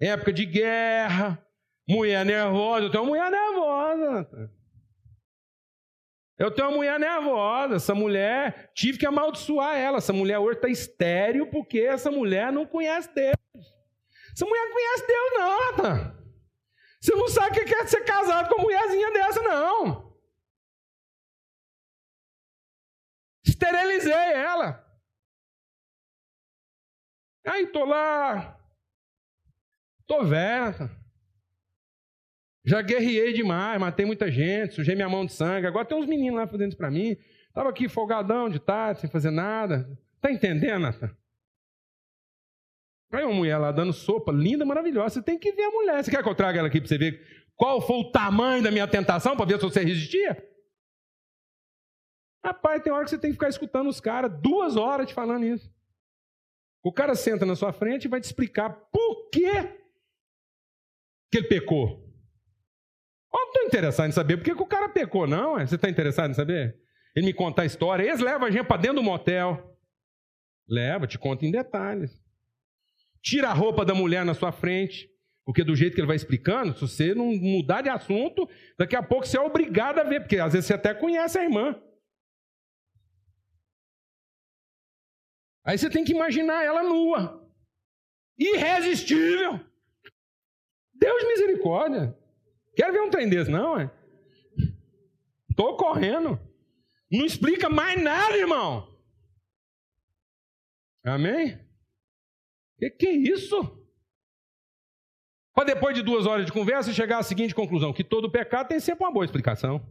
época 0.00 0.32
de 0.32 0.44
guerra, 0.44 1.44
mulher 1.88 2.24
nervosa. 2.24 2.86
Eu 2.86 2.90
tenho 2.90 3.04
uma 3.04 3.08
mulher 3.10 3.30
nervosa, 3.30 4.10
Natan. 4.10 4.50
Eu 6.38 6.52
tenho 6.52 6.68
uma 6.68 6.76
mulher 6.76 7.00
nervosa. 7.00 7.76
Essa 7.76 7.94
mulher, 7.94 8.70
tive 8.74 8.98
que 8.98 9.06
amaldiçoar 9.06 9.76
ela. 9.76 9.98
Essa 9.98 10.12
mulher 10.12 10.38
hoje 10.38 10.58
está 10.58 10.68
estéreo 10.68 11.50
porque 11.50 11.80
essa 11.80 12.10
mulher 12.10 12.52
não 12.52 12.64
conhece 12.64 13.12
Deus. 13.12 13.34
Essa 14.32 14.46
mulher 14.46 14.64
não 14.66 14.72
conhece 14.72 15.06
Deus, 15.06 15.30
não, 15.34 15.58
Natan. 15.58 16.18
Você 17.00 17.14
não 17.14 17.28
sabe 17.28 17.60
o 17.60 17.64
que 17.64 17.74
é 17.74 17.86
ser 17.86 18.04
casado 18.04 18.48
com 18.48 18.56
uma 18.56 18.64
mulherzinha 18.64 19.12
dessa, 19.12 19.42
não. 19.42 20.12
Esterilizei 23.44 24.12
ela. 24.12 24.84
Aí 27.46 27.66
tô 27.68 27.84
lá. 27.84 28.58
Tô 30.06 30.24
velha. 30.24 30.90
Já 32.64 32.82
guerriei 32.82 33.32
demais, 33.32 33.80
matei 33.80 34.04
muita 34.04 34.30
gente, 34.30 34.74
sujei 34.74 34.94
minha 34.94 35.08
mão 35.08 35.24
de 35.24 35.32
sangue. 35.32 35.66
Agora 35.66 35.86
tem 35.86 35.96
uns 35.96 36.06
meninos 36.06 36.38
lá 36.38 36.46
fazendo 36.46 36.68
isso 36.68 36.76
para 36.76 36.90
mim. 36.90 37.16
Tava 37.54 37.70
aqui 37.70 37.88
folgadão 37.88 38.48
de 38.48 38.58
tarde, 38.58 39.00
sem 39.00 39.10
fazer 39.10 39.30
nada. 39.30 39.88
Tá 40.20 40.30
entendendo, 40.30 40.80
Nathan? 40.80 41.16
Aí 43.10 43.24
uma 43.24 43.34
mulher 43.34 43.56
lá 43.58 43.72
dando 43.72 43.92
sopa, 43.92 44.30
linda, 44.30 44.64
maravilhosa. 44.64 45.14
Você 45.14 45.22
tem 45.22 45.38
que 45.38 45.52
ver 45.52 45.64
a 45.64 45.70
mulher. 45.70 46.04
Você 46.04 46.10
quer 46.10 46.22
que 46.22 46.28
eu 46.28 46.34
traga 46.34 46.58
ela 46.58 46.68
aqui 46.68 46.80
para 46.80 46.88
você 46.88 46.98
ver 46.98 47.20
qual 47.56 47.80
foi 47.80 47.96
o 47.96 48.10
tamanho 48.10 48.62
da 48.62 48.70
minha 48.70 48.86
tentação, 48.86 49.36
para 49.36 49.46
ver 49.46 49.58
se 49.58 49.64
você 49.64 49.82
resistia? 49.82 50.36
Rapaz, 52.44 52.82
tem 52.82 52.92
hora 52.92 53.04
que 53.04 53.10
você 53.10 53.18
tem 53.18 53.30
que 53.30 53.36
ficar 53.36 53.48
escutando 53.48 53.88
os 53.88 54.00
caras, 54.00 54.30
duas 54.40 54.76
horas 54.76 55.08
te 55.08 55.14
falando 55.14 55.44
isso. 55.44 55.68
O 56.84 56.92
cara 56.92 57.14
senta 57.14 57.44
na 57.44 57.56
sua 57.56 57.72
frente 57.72 58.04
e 58.04 58.08
vai 58.08 58.20
te 58.20 58.24
explicar 58.24 58.70
por 58.92 59.28
que, 59.30 59.50
que 61.30 61.38
ele 61.38 61.48
pecou. 61.48 62.06
Eu 63.32 63.40
não 63.40 63.46
estou 63.48 63.62
interessado 63.64 64.08
em 64.08 64.12
saber 64.12 64.36
por 64.36 64.44
que, 64.44 64.54
que 64.54 64.62
o 64.62 64.66
cara 64.66 64.88
pecou, 64.88 65.26
não. 65.26 65.58
Você 65.58 65.74
está 65.74 65.88
interessado 65.90 66.30
em 66.30 66.34
saber? 66.34 66.78
Ele 67.14 67.26
me 67.26 67.34
conta 67.34 67.62
a 67.62 67.66
história. 67.66 68.04
Eles 68.04 68.20
levam 68.20 68.46
a 68.46 68.50
gente 68.50 68.66
para 68.66 68.80
dentro 68.80 68.96
do 68.96 69.02
motel. 69.02 69.76
Leva, 70.68 71.06
te 71.06 71.18
conta 71.18 71.44
em 71.44 71.50
detalhes. 71.50 72.27
Tira 73.22 73.48
a 73.48 73.54
roupa 73.54 73.84
da 73.84 73.94
mulher 73.94 74.24
na 74.24 74.34
sua 74.34 74.52
frente. 74.52 75.10
Porque 75.44 75.64
do 75.64 75.74
jeito 75.74 75.94
que 75.94 76.00
ele 76.00 76.06
vai 76.06 76.16
explicando, 76.16 76.74
se 76.74 76.80
você 76.80 77.14
não 77.14 77.34
mudar 77.34 77.80
de 77.80 77.88
assunto, 77.88 78.46
daqui 78.76 78.94
a 78.94 79.02
pouco 79.02 79.26
você 79.26 79.38
é 79.38 79.40
obrigado 79.40 79.98
a 79.98 80.04
ver, 80.04 80.20
porque 80.20 80.36
às 80.36 80.52
vezes 80.52 80.66
você 80.66 80.74
até 80.74 80.92
conhece 80.92 81.38
a 81.38 81.42
irmã. 81.42 81.74
Aí 85.64 85.78
você 85.78 85.88
tem 85.88 86.04
que 86.04 86.12
imaginar 86.12 86.64
ela 86.64 86.82
nua. 86.82 87.50
Irresistível. 88.38 89.58
Deus 90.92 91.24
misericórdia. 91.26 92.16
Quero 92.76 92.92
ver 92.92 93.00
um 93.00 93.10
trem 93.10 93.28
desse, 93.28 93.50
não, 93.50 93.80
é? 93.80 93.90
Estou 95.50 95.76
correndo. 95.76 96.38
Não 97.10 97.24
explica 97.24 97.68
mais 97.70 97.98
nada, 98.02 98.36
irmão. 98.36 98.86
Amém? 101.04 101.58
Que 102.78 102.90
que 102.90 103.06
é 103.06 103.12
isso? 103.12 103.56
Para 105.52 105.74
depois 105.74 105.96
de 105.96 106.02
duas 106.02 106.24
horas 106.24 106.46
de 106.46 106.52
conversa 106.52 106.92
chegar 106.92 107.18
à 107.18 107.22
seguinte 107.22 107.54
conclusão: 107.54 107.92
que 107.92 108.04
todo 108.04 108.30
pecado 108.30 108.68
tem 108.68 108.78
sempre 108.78 109.04
uma 109.04 109.12
boa 109.12 109.24
explicação. 109.24 109.84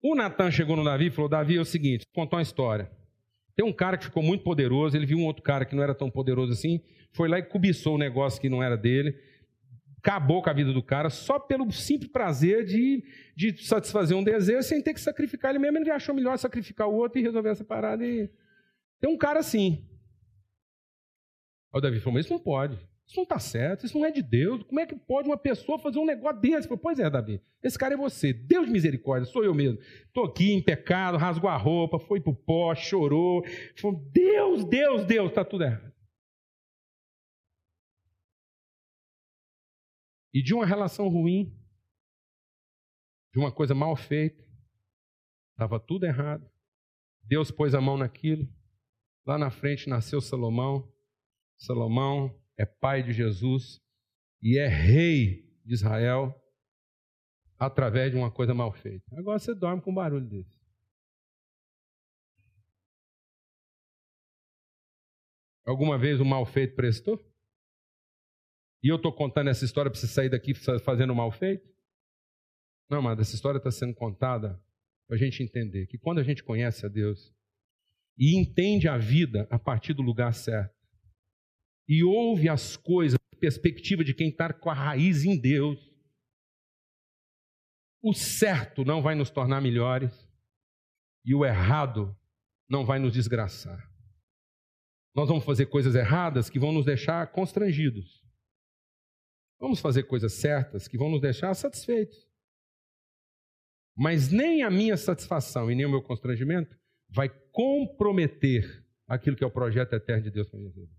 O 0.00 0.14
Natan 0.14 0.50
chegou 0.52 0.76
no 0.76 0.84
Davi 0.84 1.06
e 1.06 1.10
falou: 1.10 1.28
Davi, 1.28 1.56
é 1.56 1.60
o 1.60 1.64
seguinte, 1.64 2.06
vou 2.14 2.24
contar 2.24 2.36
uma 2.36 2.42
história. 2.42 2.90
Tem 3.56 3.66
um 3.66 3.72
cara 3.72 3.98
que 3.98 4.04
ficou 4.04 4.22
muito 4.22 4.44
poderoso, 4.44 4.96
ele 4.96 5.04
viu 5.04 5.18
um 5.18 5.24
outro 5.24 5.42
cara 5.42 5.64
que 5.64 5.74
não 5.74 5.82
era 5.82 5.92
tão 5.92 6.08
poderoso 6.08 6.52
assim, 6.52 6.80
foi 7.10 7.28
lá 7.28 7.40
e 7.40 7.42
cobiçou 7.42 7.96
o 7.96 7.98
negócio 7.98 8.40
que 8.40 8.48
não 8.48 8.62
era 8.62 8.76
dele, 8.76 9.18
acabou 9.98 10.42
com 10.42 10.50
a 10.50 10.52
vida 10.52 10.72
do 10.72 10.82
cara 10.82 11.10
só 11.10 11.38
pelo 11.38 11.70
simples 11.72 12.10
prazer 12.10 12.64
de, 12.64 13.04
de 13.36 13.64
satisfazer 13.64 14.16
um 14.16 14.24
desejo 14.24 14.62
sem 14.62 14.82
ter 14.82 14.94
que 14.94 15.00
sacrificar 15.00 15.50
ele 15.50 15.58
mesmo. 15.58 15.78
Ele 15.78 15.90
achou 15.90 16.14
melhor 16.14 16.38
sacrificar 16.38 16.88
o 16.88 16.94
outro 16.94 17.18
e 17.18 17.22
resolver 17.22 17.50
essa 17.50 17.64
parada. 17.64 18.04
E... 18.04 18.30
Tem 19.00 19.10
um 19.10 19.18
cara 19.18 19.40
assim. 19.40 19.84
Aí 21.72 21.78
o 21.78 21.80
Davi 21.80 22.00
falou: 22.00 22.14
Mas 22.14 22.24
isso 22.24 22.34
não 22.34 22.40
pode. 22.40 22.76
Isso 23.08 23.16
não 23.16 23.22
está 23.22 23.38
certo, 23.38 23.86
isso 23.86 23.98
não 23.98 24.04
é 24.04 24.10
de 24.10 24.20
Deus. 24.20 24.62
Como 24.64 24.78
é 24.78 24.84
que 24.84 24.94
pode 24.94 25.26
uma 25.26 25.38
pessoa 25.38 25.78
fazer 25.78 25.98
um 25.98 26.04
negócio 26.04 26.38
desse? 26.42 26.68
Falei, 26.68 26.82
pois 26.82 26.98
é, 26.98 27.08
Davi, 27.08 27.40
esse 27.62 27.78
cara 27.78 27.94
é 27.94 27.96
você. 27.96 28.34
Deus 28.34 28.66
de 28.66 28.72
misericórdia, 28.72 29.24
sou 29.24 29.42
eu 29.42 29.54
mesmo. 29.54 29.78
Estou 30.06 30.26
aqui 30.26 30.52
em 30.52 30.62
pecado, 30.62 31.16
rasgou 31.16 31.48
a 31.48 31.56
roupa, 31.56 31.98
foi 31.98 32.20
para 32.20 32.30
o 32.30 32.36
pó, 32.36 32.74
chorou. 32.74 33.42
Falou, 33.76 33.98
Deus, 34.12 34.62
Deus, 34.66 35.06
Deus, 35.06 35.30
está 35.30 35.42
tudo 35.42 35.64
errado. 35.64 35.87
E 40.32 40.42
de 40.42 40.54
uma 40.54 40.66
relação 40.66 41.08
ruim, 41.08 41.56
de 43.32 43.38
uma 43.38 43.52
coisa 43.52 43.74
mal 43.74 43.96
feita, 43.96 44.42
estava 45.52 45.80
tudo 45.80 46.04
errado. 46.04 46.48
Deus 47.22 47.50
pôs 47.50 47.74
a 47.74 47.80
mão 47.80 47.96
naquilo. 47.96 48.48
Lá 49.26 49.36
na 49.38 49.50
frente 49.50 49.88
nasceu 49.88 50.20
Salomão. 50.20 50.90
Salomão 51.58 52.40
é 52.56 52.64
pai 52.64 53.02
de 53.02 53.12
Jesus 53.12 53.80
e 54.40 54.58
é 54.58 54.66
rei 54.66 55.42
de 55.64 55.74
Israel 55.74 56.34
através 57.58 58.12
de 58.12 58.16
uma 58.16 58.30
coisa 58.30 58.54
mal 58.54 58.72
feita. 58.72 59.04
Agora 59.16 59.38
você 59.38 59.54
dorme 59.54 59.82
com 59.82 59.90
um 59.90 59.94
barulho 59.94 60.26
desse. 60.26 60.56
Alguma 65.66 65.98
vez 65.98 66.18
o 66.18 66.24
mal 66.24 66.46
feito 66.46 66.74
prestou? 66.74 67.27
E 68.82 68.88
eu 68.88 68.96
estou 68.96 69.12
contando 69.12 69.50
essa 69.50 69.64
história 69.64 69.90
para 69.90 69.98
você 69.98 70.06
sair 70.06 70.28
daqui 70.28 70.54
fazendo 70.54 71.14
mal 71.14 71.30
feito? 71.32 71.68
Não, 72.88 73.02
mas 73.02 73.18
essa 73.18 73.34
história 73.34 73.58
está 73.58 73.70
sendo 73.70 73.94
contada 73.94 74.60
para 75.06 75.16
a 75.16 75.18
gente 75.18 75.42
entender 75.42 75.86
que 75.86 75.98
quando 75.98 76.18
a 76.18 76.22
gente 76.22 76.44
conhece 76.44 76.86
a 76.86 76.88
Deus 76.88 77.34
e 78.16 78.38
entende 78.38 78.88
a 78.88 78.96
vida 78.96 79.46
a 79.50 79.58
partir 79.58 79.94
do 79.94 80.02
lugar 80.02 80.32
certo, 80.32 80.76
e 81.88 82.04
ouve 82.04 82.48
as 82.48 82.76
coisas 82.76 83.18
da 83.32 83.38
perspectiva 83.38 84.04
de 84.04 84.12
quem 84.12 84.28
está 84.28 84.52
com 84.52 84.68
a 84.70 84.74
raiz 84.74 85.24
em 85.24 85.40
Deus, 85.40 85.78
o 88.02 88.12
certo 88.12 88.84
não 88.84 89.02
vai 89.02 89.14
nos 89.14 89.30
tornar 89.30 89.60
melhores 89.60 90.28
e 91.24 91.34
o 91.34 91.44
errado 91.44 92.16
não 92.68 92.84
vai 92.84 92.98
nos 92.98 93.12
desgraçar. 93.12 93.90
Nós 95.14 95.28
vamos 95.28 95.44
fazer 95.44 95.66
coisas 95.66 95.94
erradas 95.94 96.48
que 96.48 96.58
vão 96.58 96.72
nos 96.72 96.84
deixar 96.84 97.26
constrangidos. 97.32 98.22
Vamos 99.60 99.80
fazer 99.80 100.04
coisas 100.04 100.34
certas 100.34 100.86
que 100.86 100.96
vão 100.96 101.10
nos 101.10 101.20
deixar 101.20 101.52
satisfeitos. 101.54 102.28
Mas 103.96 104.30
nem 104.30 104.62
a 104.62 104.70
minha 104.70 104.96
satisfação 104.96 105.70
e 105.70 105.74
nem 105.74 105.84
o 105.84 105.90
meu 105.90 106.02
constrangimento 106.02 106.78
vai 107.08 107.28
comprometer 107.50 108.84
aquilo 109.06 109.34
que 109.34 109.42
é 109.42 109.46
o 109.46 109.50
projeto 109.50 109.94
eterno 109.94 110.22
de 110.22 110.30
Deus 110.30 110.48
para 110.48 110.60
minha 110.60 110.70
vida. 110.70 110.92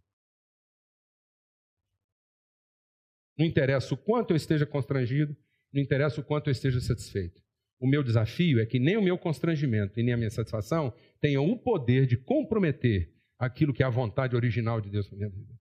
Não 3.38 3.46
interessa 3.46 3.94
o 3.94 3.98
quanto 3.98 4.32
eu 4.32 4.36
esteja 4.36 4.66
constrangido, 4.66 5.34
não 5.72 5.82
interessa 5.82 6.20
o 6.20 6.24
quanto 6.24 6.48
eu 6.48 6.52
esteja 6.52 6.82
satisfeito. 6.82 7.42
O 7.80 7.88
meu 7.88 8.04
desafio 8.04 8.60
é 8.60 8.66
que 8.66 8.78
nem 8.78 8.98
o 8.98 9.02
meu 9.02 9.18
constrangimento 9.18 9.98
e 9.98 10.04
nem 10.04 10.14
a 10.14 10.18
minha 10.18 10.30
satisfação 10.30 10.94
tenham 11.22 11.50
o 11.50 11.58
poder 11.58 12.06
de 12.06 12.18
comprometer 12.18 13.14
aquilo 13.38 13.74
que 13.74 13.82
é 13.82 13.86
a 13.86 13.90
vontade 13.90 14.36
original 14.36 14.82
de 14.82 14.90
Deus 14.90 15.08
para 15.08 15.18
minha 15.18 15.30
vida. 15.30 15.58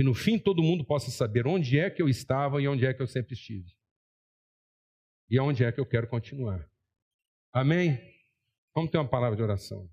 Que 0.00 0.04
no 0.04 0.14
fim 0.14 0.38
todo 0.38 0.62
mundo 0.62 0.82
possa 0.82 1.10
saber 1.10 1.46
onde 1.46 1.78
é 1.78 1.90
que 1.90 2.00
eu 2.00 2.08
estava 2.08 2.58
e 2.62 2.66
onde 2.66 2.86
é 2.86 2.94
que 2.94 3.02
eu 3.02 3.06
sempre 3.06 3.34
estive. 3.34 3.70
E 5.28 5.38
onde 5.38 5.62
é 5.62 5.70
que 5.70 5.78
eu 5.78 5.84
quero 5.84 6.08
continuar. 6.08 6.66
Amém? 7.52 8.00
Vamos 8.74 8.90
ter 8.90 8.96
uma 8.96 9.10
palavra 9.10 9.36
de 9.36 9.42
oração. 9.42 9.92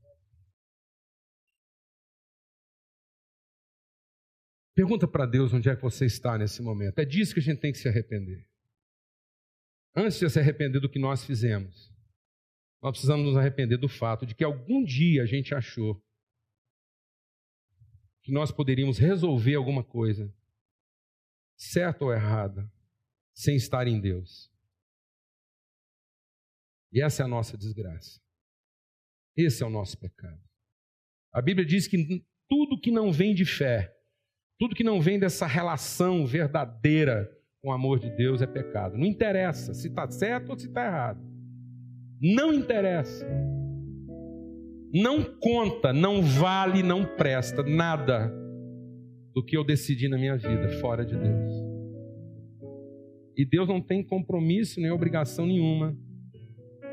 Pergunta 4.73 5.05
para 5.05 5.25
Deus 5.25 5.51
onde 5.51 5.67
é 5.67 5.75
que 5.75 5.81
você 5.81 6.05
está 6.05 6.37
nesse 6.37 6.61
momento. 6.61 6.99
É 6.99 7.03
disso 7.03 7.33
que 7.33 7.41
a 7.41 7.43
gente 7.43 7.59
tem 7.59 7.73
que 7.73 7.77
se 7.77 7.89
arrepender. 7.89 8.47
Antes 9.93 10.17
de 10.19 10.29
se 10.29 10.39
arrepender 10.39 10.79
do 10.79 10.89
que 10.89 10.99
nós 10.99 11.25
fizemos, 11.25 11.93
nós 12.81 12.91
precisamos 12.91 13.25
nos 13.25 13.35
arrepender 13.35 13.75
do 13.75 13.89
fato 13.89 14.25
de 14.25 14.33
que 14.33 14.45
algum 14.45 14.85
dia 14.85 15.23
a 15.23 15.25
gente 15.25 15.53
achou 15.53 16.01
que 18.27 18.33
nós 18.33 18.51
poderíamos 18.51 18.97
resolver 18.97 19.55
alguma 19.55 19.81
coisa, 19.81 20.29
certa 21.55 22.03
ou 22.03 22.11
errada, 22.11 22.69
sem 23.33 23.55
estar 23.55 23.87
em 23.87 24.01
Deus. 24.01 24.51
E 26.91 27.01
essa 27.01 27.23
é 27.23 27.25
a 27.25 27.27
nossa 27.29 27.57
desgraça. 27.57 28.19
Esse 29.33 29.63
é 29.63 29.65
o 29.65 29.69
nosso 29.69 29.97
pecado. 29.97 30.41
A 31.31 31.41
Bíblia 31.41 31.65
diz 31.65 31.87
que 31.87 32.25
tudo 32.49 32.81
que 32.81 32.91
não 32.91 33.13
vem 33.13 33.33
de 33.33 33.45
fé, 33.45 33.95
tudo 34.59 34.75
que 34.75 34.83
não 34.83 34.99
vem 34.99 35.17
dessa 35.17 35.47
relação 35.47 36.25
verdadeira 36.25 37.33
com 37.61 37.69
o 37.69 37.71
amor 37.71 37.97
de 37.97 38.09
Deus 38.09 38.41
é 38.41 38.45
pecado. 38.45 38.97
Não 38.97 39.05
interessa 39.05 39.73
se 39.73 39.87
está 39.87 40.11
certo 40.11 40.49
ou 40.49 40.59
se 40.59 40.67
está 40.67 40.85
errado. 40.85 41.21
Não 42.19 42.51
interessa. 42.51 43.25
Não 44.93 45.23
conta, 45.23 45.91
não 45.91 46.21
vale, 46.21 46.81
não 46.81 47.03
presta 47.03 47.61
nada 47.61 48.33
do 49.33 49.43
que 49.43 49.57
eu 49.57 49.63
decidi 49.63 50.07
na 50.07 50.17
minha 50.17 50.37
vida 50.37 50.69
fora 50.79 51.05
de 51.05 51.15
Deus. 51.15 51.53
E 53.35 53.45
Deus 53.45 53.67
não 53.67 53.81
tem 53.81 54.03
compromisso 54.03 54.79
nem 54.79 54.89
obrigação 54.89 55.45
nenhuma 55.45 55.95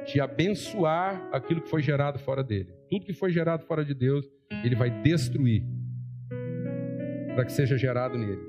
de 0.06 0.20
abençoar 0.20 1.28
aquilo 1.32 1.62
que 1.62 1.70
foi 1.70 1.80
gerado 1.80 2.18
fora 2.18 2.44
dele. 2.44 2.70
Tudo 2.90 3.06
que 3.06 3.14
foi 3.14 3.30
gerado 3.30 3.64
fora 3.64 3.84
de 3.84 3.94
Deus, 3.94 4.26
ele 4.62 4.74
vai 4.74 4.90
destruir 5.02 5.64
para 7.34 7.44
que 7.44 7.52
seja 7.52 7.78
gerado 7.78 8.18
nele. 8.18 8.46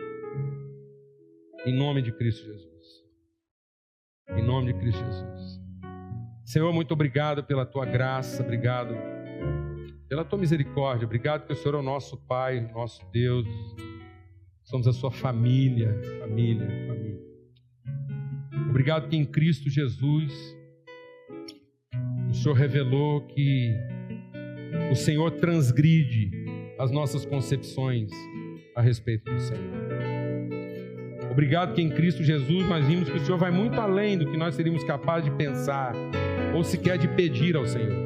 Em 1.66 1.74
nome 1.74 2.02
de 2.02 2.12
Cristo 2.12 2.46
Jesus. 2.46 3.06
Em 4.32 4.44
nome 4.44 4.74
de 4.74 4.80
Cristo 4.80 5.04
Jesus. 5.04 5.62
Senhor, 6.44 6.74
muito 6.74 6.94
obrigado 6.94 7.44
pela 7.44 7.66
tua 7.66 7.86
graça, 7.86 8.44
obrigado 8.44 9.15
pela 10.08 10.24
tua 10.24 10.38
misericórdia, 10.40 11.06
obrigado 11.06 11.42
porque 11.42 11.54
o 11.54 11.56
Senhor 11.56 11.76
é 11.76 11.80
o 11.80 11.84
nosso 11.84 12.18
Pai, 12.18 12.62
nosso 12.74 13.06
Deus. 13.12 13.48
Somos 14.64 14.88
a 14.88 14.94
sua 14.94 15.12
família, 15.12 16.00
família, 16.20 16.68
família. 16.88 17.20
Obrigado 18.70 19.08
que 19.08 19.16
em 19.16 19.26
Cristo 19.26 19.70
Jesus 19.70 20.34
o 22.30 22.34
Senhor 22.34 22.56
revelou 22.56 23.22
que 23.22 23.74
o 24.92 24.96
Senhor 24.96 25.32
transgride 25.32 26.32
as 26.78 26.92
nossas 26.92 27.26
concepções 27.26 28.12
a 28.76 28.82
respeito 28.82 29.32
do 29.32 29.40
Senhor. 29.40 29.76
Obrigado 31.32 31.74
que 31.74 31.82
em 31.82 31.90
Cristo 31.90 32.24
Jesus 32.24 32.68
nós 32.68 32.86
vimos 32.86 33.10
que 33.10 33.18
o 33.18 33.20
Senhor 33.20 33.38
vai 33.38 33.52
muito 33.52 33.80
além 33.80 34.18
do 34.18 34.30
que 34.30 34.38
nós 34.38 34.56
seríamos 34.56 34.84
capazes 34.84 35.30
de 35.30 35.36
pensar 35.36 35.94
ou 36.54 36.64
sequer 36.64 36.98
de 36.98 37.08
pedir 37.10 37.56
ao 37.56 37.66
Senhor. 37.66 38.05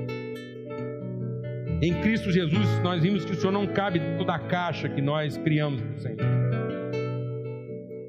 Em 1.81 1.93
Cristo 2.01 2.29
Jesus 2.29 2.67
nós 2.83 3.01
vimos 3.01 3.23
que 3.23 3.31
o 3.31 3.35
Senhor 3.35 3.53
não 3.53 3.65
cabe 3.65 3.99
dentro 3.99 4.25
da 4.25 4.37
caixa 4.37 4.89
que 4.89 5.01
nós 5.01 5.37
criamos 5.37 5.81
para 5.81 5.95
o 5.95 5.99
Senhor. 5.99 6.17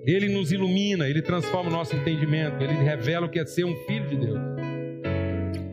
Ele 0.05 0.29
nos 0.29 0.51
ilumina, 0.51 1.09
ele 1.09 1.23
transforma 1.23 1.71
o 1.71 1.73
nosso 1.73 1.95
entendimento, 1.95 2.63
ele 2.65 2.73
revela 2.73 3.27
o 3.27 3.29
que 3.29 3.39
é 3.39 3.47
ser 3.47 3.65
um 3.65 3.77
filho 3.87 4.09
de 4.09 4.17
Deus. 4.17 4.41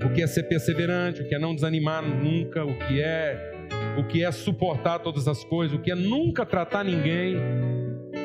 O 0.05 0.13
que 0.13 0.21
é 0.21 0.27
ser 0.27 0.43
perseverante, 0.43 1.21
o 1.21 1.27
que 1.27 1.33
é 1.33 1.39
não 1.39 1.55
desanimar 1.55 2.03
nunca, 2.03 2.63
o 2.63 2.77
que 2.77 3.01
é 3.01 3.55
o 3.97 4.03
que 4.03 4.23
é 4.23 4.31
suportar 4.31 4.99
todas 4.99 5.27
as 5.27 5.43
coisas, 5.43 5.75
o 5.75 5.81
que 5.81 5.91
é 5.91 5.95
nunca 5.95 6.45
tratar 6.45 6.83
ninguém 6.83 7.35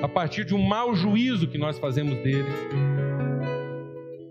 a 0.03 0.09
partir 0.09 0.45
de 0.45 0.55
um 0.55 0.61
mau 0.61 0.95
juízo 0.95 1.49
que 1.49 1.57
nós 1.57 1.79
fazemos 1.79 2.18
dele. 2.18 2.49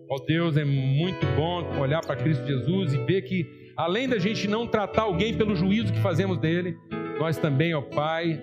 Ó 0.08 0.16
oh 0.16 0.20
Deus, 0.20 0.56
é 0.56 0.66
muito 0.66 1.26
bom 1.36 1.80
olhar 1.80 2.02
para 2.02 2.16
Cristo 2.16 2.46
Jesus 2.46 2.94
e 2.94 2.98
ver 3.00 3.24
que, 3.24 3.61
além 3.76 4.08
da 4.08 4.20
gente 4.20 4.48
não 4.48 4.68
tratar 4.68 5.04
alguém 5.04 5.36
pelo 5.36 5.56
juízo 5.56 5.94
que 5.94 6.00
fazemos 6.00 6.38
dele, 6.38 6.78
nós 7.20 7.38
também, 7.38 7.74
ó 7.74 7.82
Pai, 7.82 8.42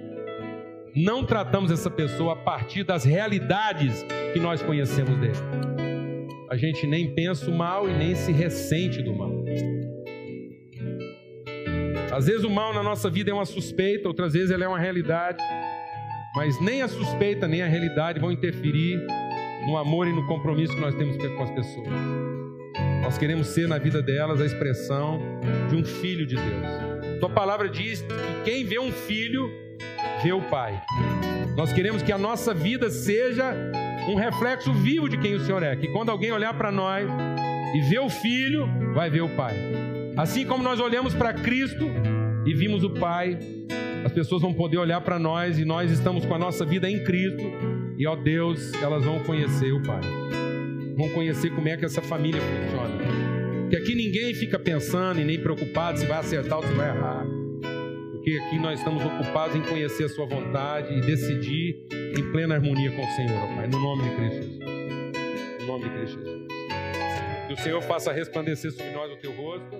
não 0.95 1.24
tratamos 1.24 1.70
essa 1.70 1.91
pessoa 1.91 2.33
a 2.33 2.37
partir 2.37 2.85
das 2.85 3.05
realidades 3.05 4.05
que 4.33 4.41
nós 4.41 4.62
conhecemos 4.62 5.16
dele. 5.18 5.39
A 6.51 6.57
gente 6.57 6.87
nem 6.87 7.14
pensa 7.14 7.51
o 7.51 7.55
mal 7.55 7.89
e 7.89 7.93
nem 7.93 8.14
se 8.14 8.33
ressente 8.33 9.03
do 9.03 9.14
mal. 9.14 9.33
Às 12.11 12.26
vezes 12.26 12.43
o 12.43 12.51
mal 12.51 12.72
na 12.72 12.83
nossa 12.83 13.11
vida 13.11 13.31
é 13.31 13.35
uma 13.35 13.45
suspeita, 13.45 14.09
outras 14.09 14.33
vezes 14.33 14.51
ela 14.51 14.64
é 14.64 14.68
uma 14.68 14.79
realidade. 14.79 15.43
Mas 16.35 16.61
nem 16.61 16.83
a 16.83 16.89
suspeita 16.89 17.47
nem 17.47 17.62
a 17.62 17.66
realidade 17.66 18.18
vão 18.18 18.33
interferir 18.33 18.99
no 19.66 19.76
amor 19.76 20.07
e 20.07 20.12
no 20.12 20.26
compromisso 20.26 20.74
que 20.74 20.81
nós 20.81 20.95
temos 20.95 21.16
com 21.16 21.43
as 21.43 21.51
pessoas. 21.51 22.28
Nós 23.09 23.16
queremos 23.16 23.46
ser 23.46 23.66
na 23.66 23.78
vida 23.78 24.02
delas 24.02 24.38
a 24.38 24.44
expressão 24.44 25.18
de 25.70 25.76
um 25.76 25.82
filho 25.82 26.26
de 26.26 26.36
Deus. 26.36 27.18
Tua 27.18 27.30
palavra 27.30 27.66
diz 27.66 28.02
que 28.02 28.50
quem 28.50 28.64
vê 28.66 28.78
um 28.78 28.92
filho 28.92 29.50
vê 30.22 30.30
o 30.30 30.42
Pai. 30.42 30.78
Nós 31.56 31.72
queremos 31.72 32.02
que 32.02 32.12
a 32.12 32.18
nossa 32.18 32.52
vida 32.52 32.90
seja 32.90 33.56
um 34.11 34.14
reflexo 34.14 34.74
vivo 34.74 35.09
de 35.09 35.16
quem 35.16 35.34
o 35.36 35.40
Senhor 35.40 35.62
é. 35.62 35.74
Que 35.74 35.88
quando 35.88 36.11
alguém 36.11 36.30
olhar 36.32 36.52
para 36.52 36.70
nós 36.70 37.09
e 37.74 37.80
ver 37.88 38.00
o 38.00 38.11
Filho, 38.11 38.68
vai 38.92 39.09
ver 39.09 39.22
o 39.22 39.28
Pai. 39.30 39.56
Assim 40.14 40.44
como 40.44 40.62
nós 40.62 40.78
olhamos 40.78 41.14
para 41.14 41.32
Cristo 41.32 41.90
e 42.44 42.52
vimos 42.52 42.84
o 42.84 42.90
Pai, 42.90 43.38
as 44.04 44.12
pessoas 44.12 44.42
vão 44.42 44.52
poder 44.52 44.76
olhar 44.76 45.00
para 45.00 45.18
nós 45.18 45.59
e 45.59 45.64
nós 45.64 45.90
estamos 45.90 46.26
com 46.26 46.34
a 46.34 46.38
nossa 46.38 46.62
vida 46.62 46.90
em 46.90 47.02
Cristo 47.02 47.42
e, 47.96 48.06
ó 48.06 48.14
Deus, 48.14 48.74
elas 48.82 49.02
vão 49.02 49.18
conhecer 49.20 49.72
o 49.72 49.82
Pai. 49.82 50.02
Vão 50.99 51.09
conhecer 51.11 51.51
como 51.51 51.68
é 51.68 51.76
que 51.76 51.84
essa 51.84 52.03
família 52.03 52.40
funciona. 52.42 53.68
Que 53.70 53.76
aqui 53.76 53.94
ninguém 53.94 54.34
fica 54.34 54.59
pensando 54.59 55.20
e 55.20 55.24
nem 55.24 55.40
preocupado 55.40 55.96
se 55.96 56.05
vai 56.07 56.18
acertar 56.18 56.59
ou 56.59 56.66
se 56.66 56.72
vai 56.72 56.88
errar. 56.88 57.24
Porque 58.11 58.32
aqui 58.32 58.59
nós 58.59 58.80
estamos 58.80 59.05
ocupados 59.05 59.55
em 59.55 59.62
conhecer 59.62 60.07
a 60.07 60.09
Sua 60.09 60.26
vontade 60.26 60.92
e 60.92 61.01
decidir 61.01 61.86
em 62.18 62.32
plena 62.32 62.57
harmonia 62.57 62.90
com 62.90 63.03
o 63.03 63.11
Senhor, 63.12 63.38
ó 63.40 63.55
Pai, 63.55 63.68
no 63.68 63.78
nome 63.78 64.03
de 64.03 64.16
Cristo 64.16 64.42
Jesus. 64.42 64.59
No 65.61 65.66
nome 65.68 65.84
de 65.84 65.90
Cristo 65.90 66.18
Jesus. 66.18 66.49
Que 67.46 67.53
o 67.53 67.57
Senhor 67.59 67.80
faça 67.82 68.12
resplandecer 68.12 68.72
sobre 68.72 68.90
nós 68.90 69.12
o 69.12 69.16
teu 69.18 69.30
rosto 69.36 69.76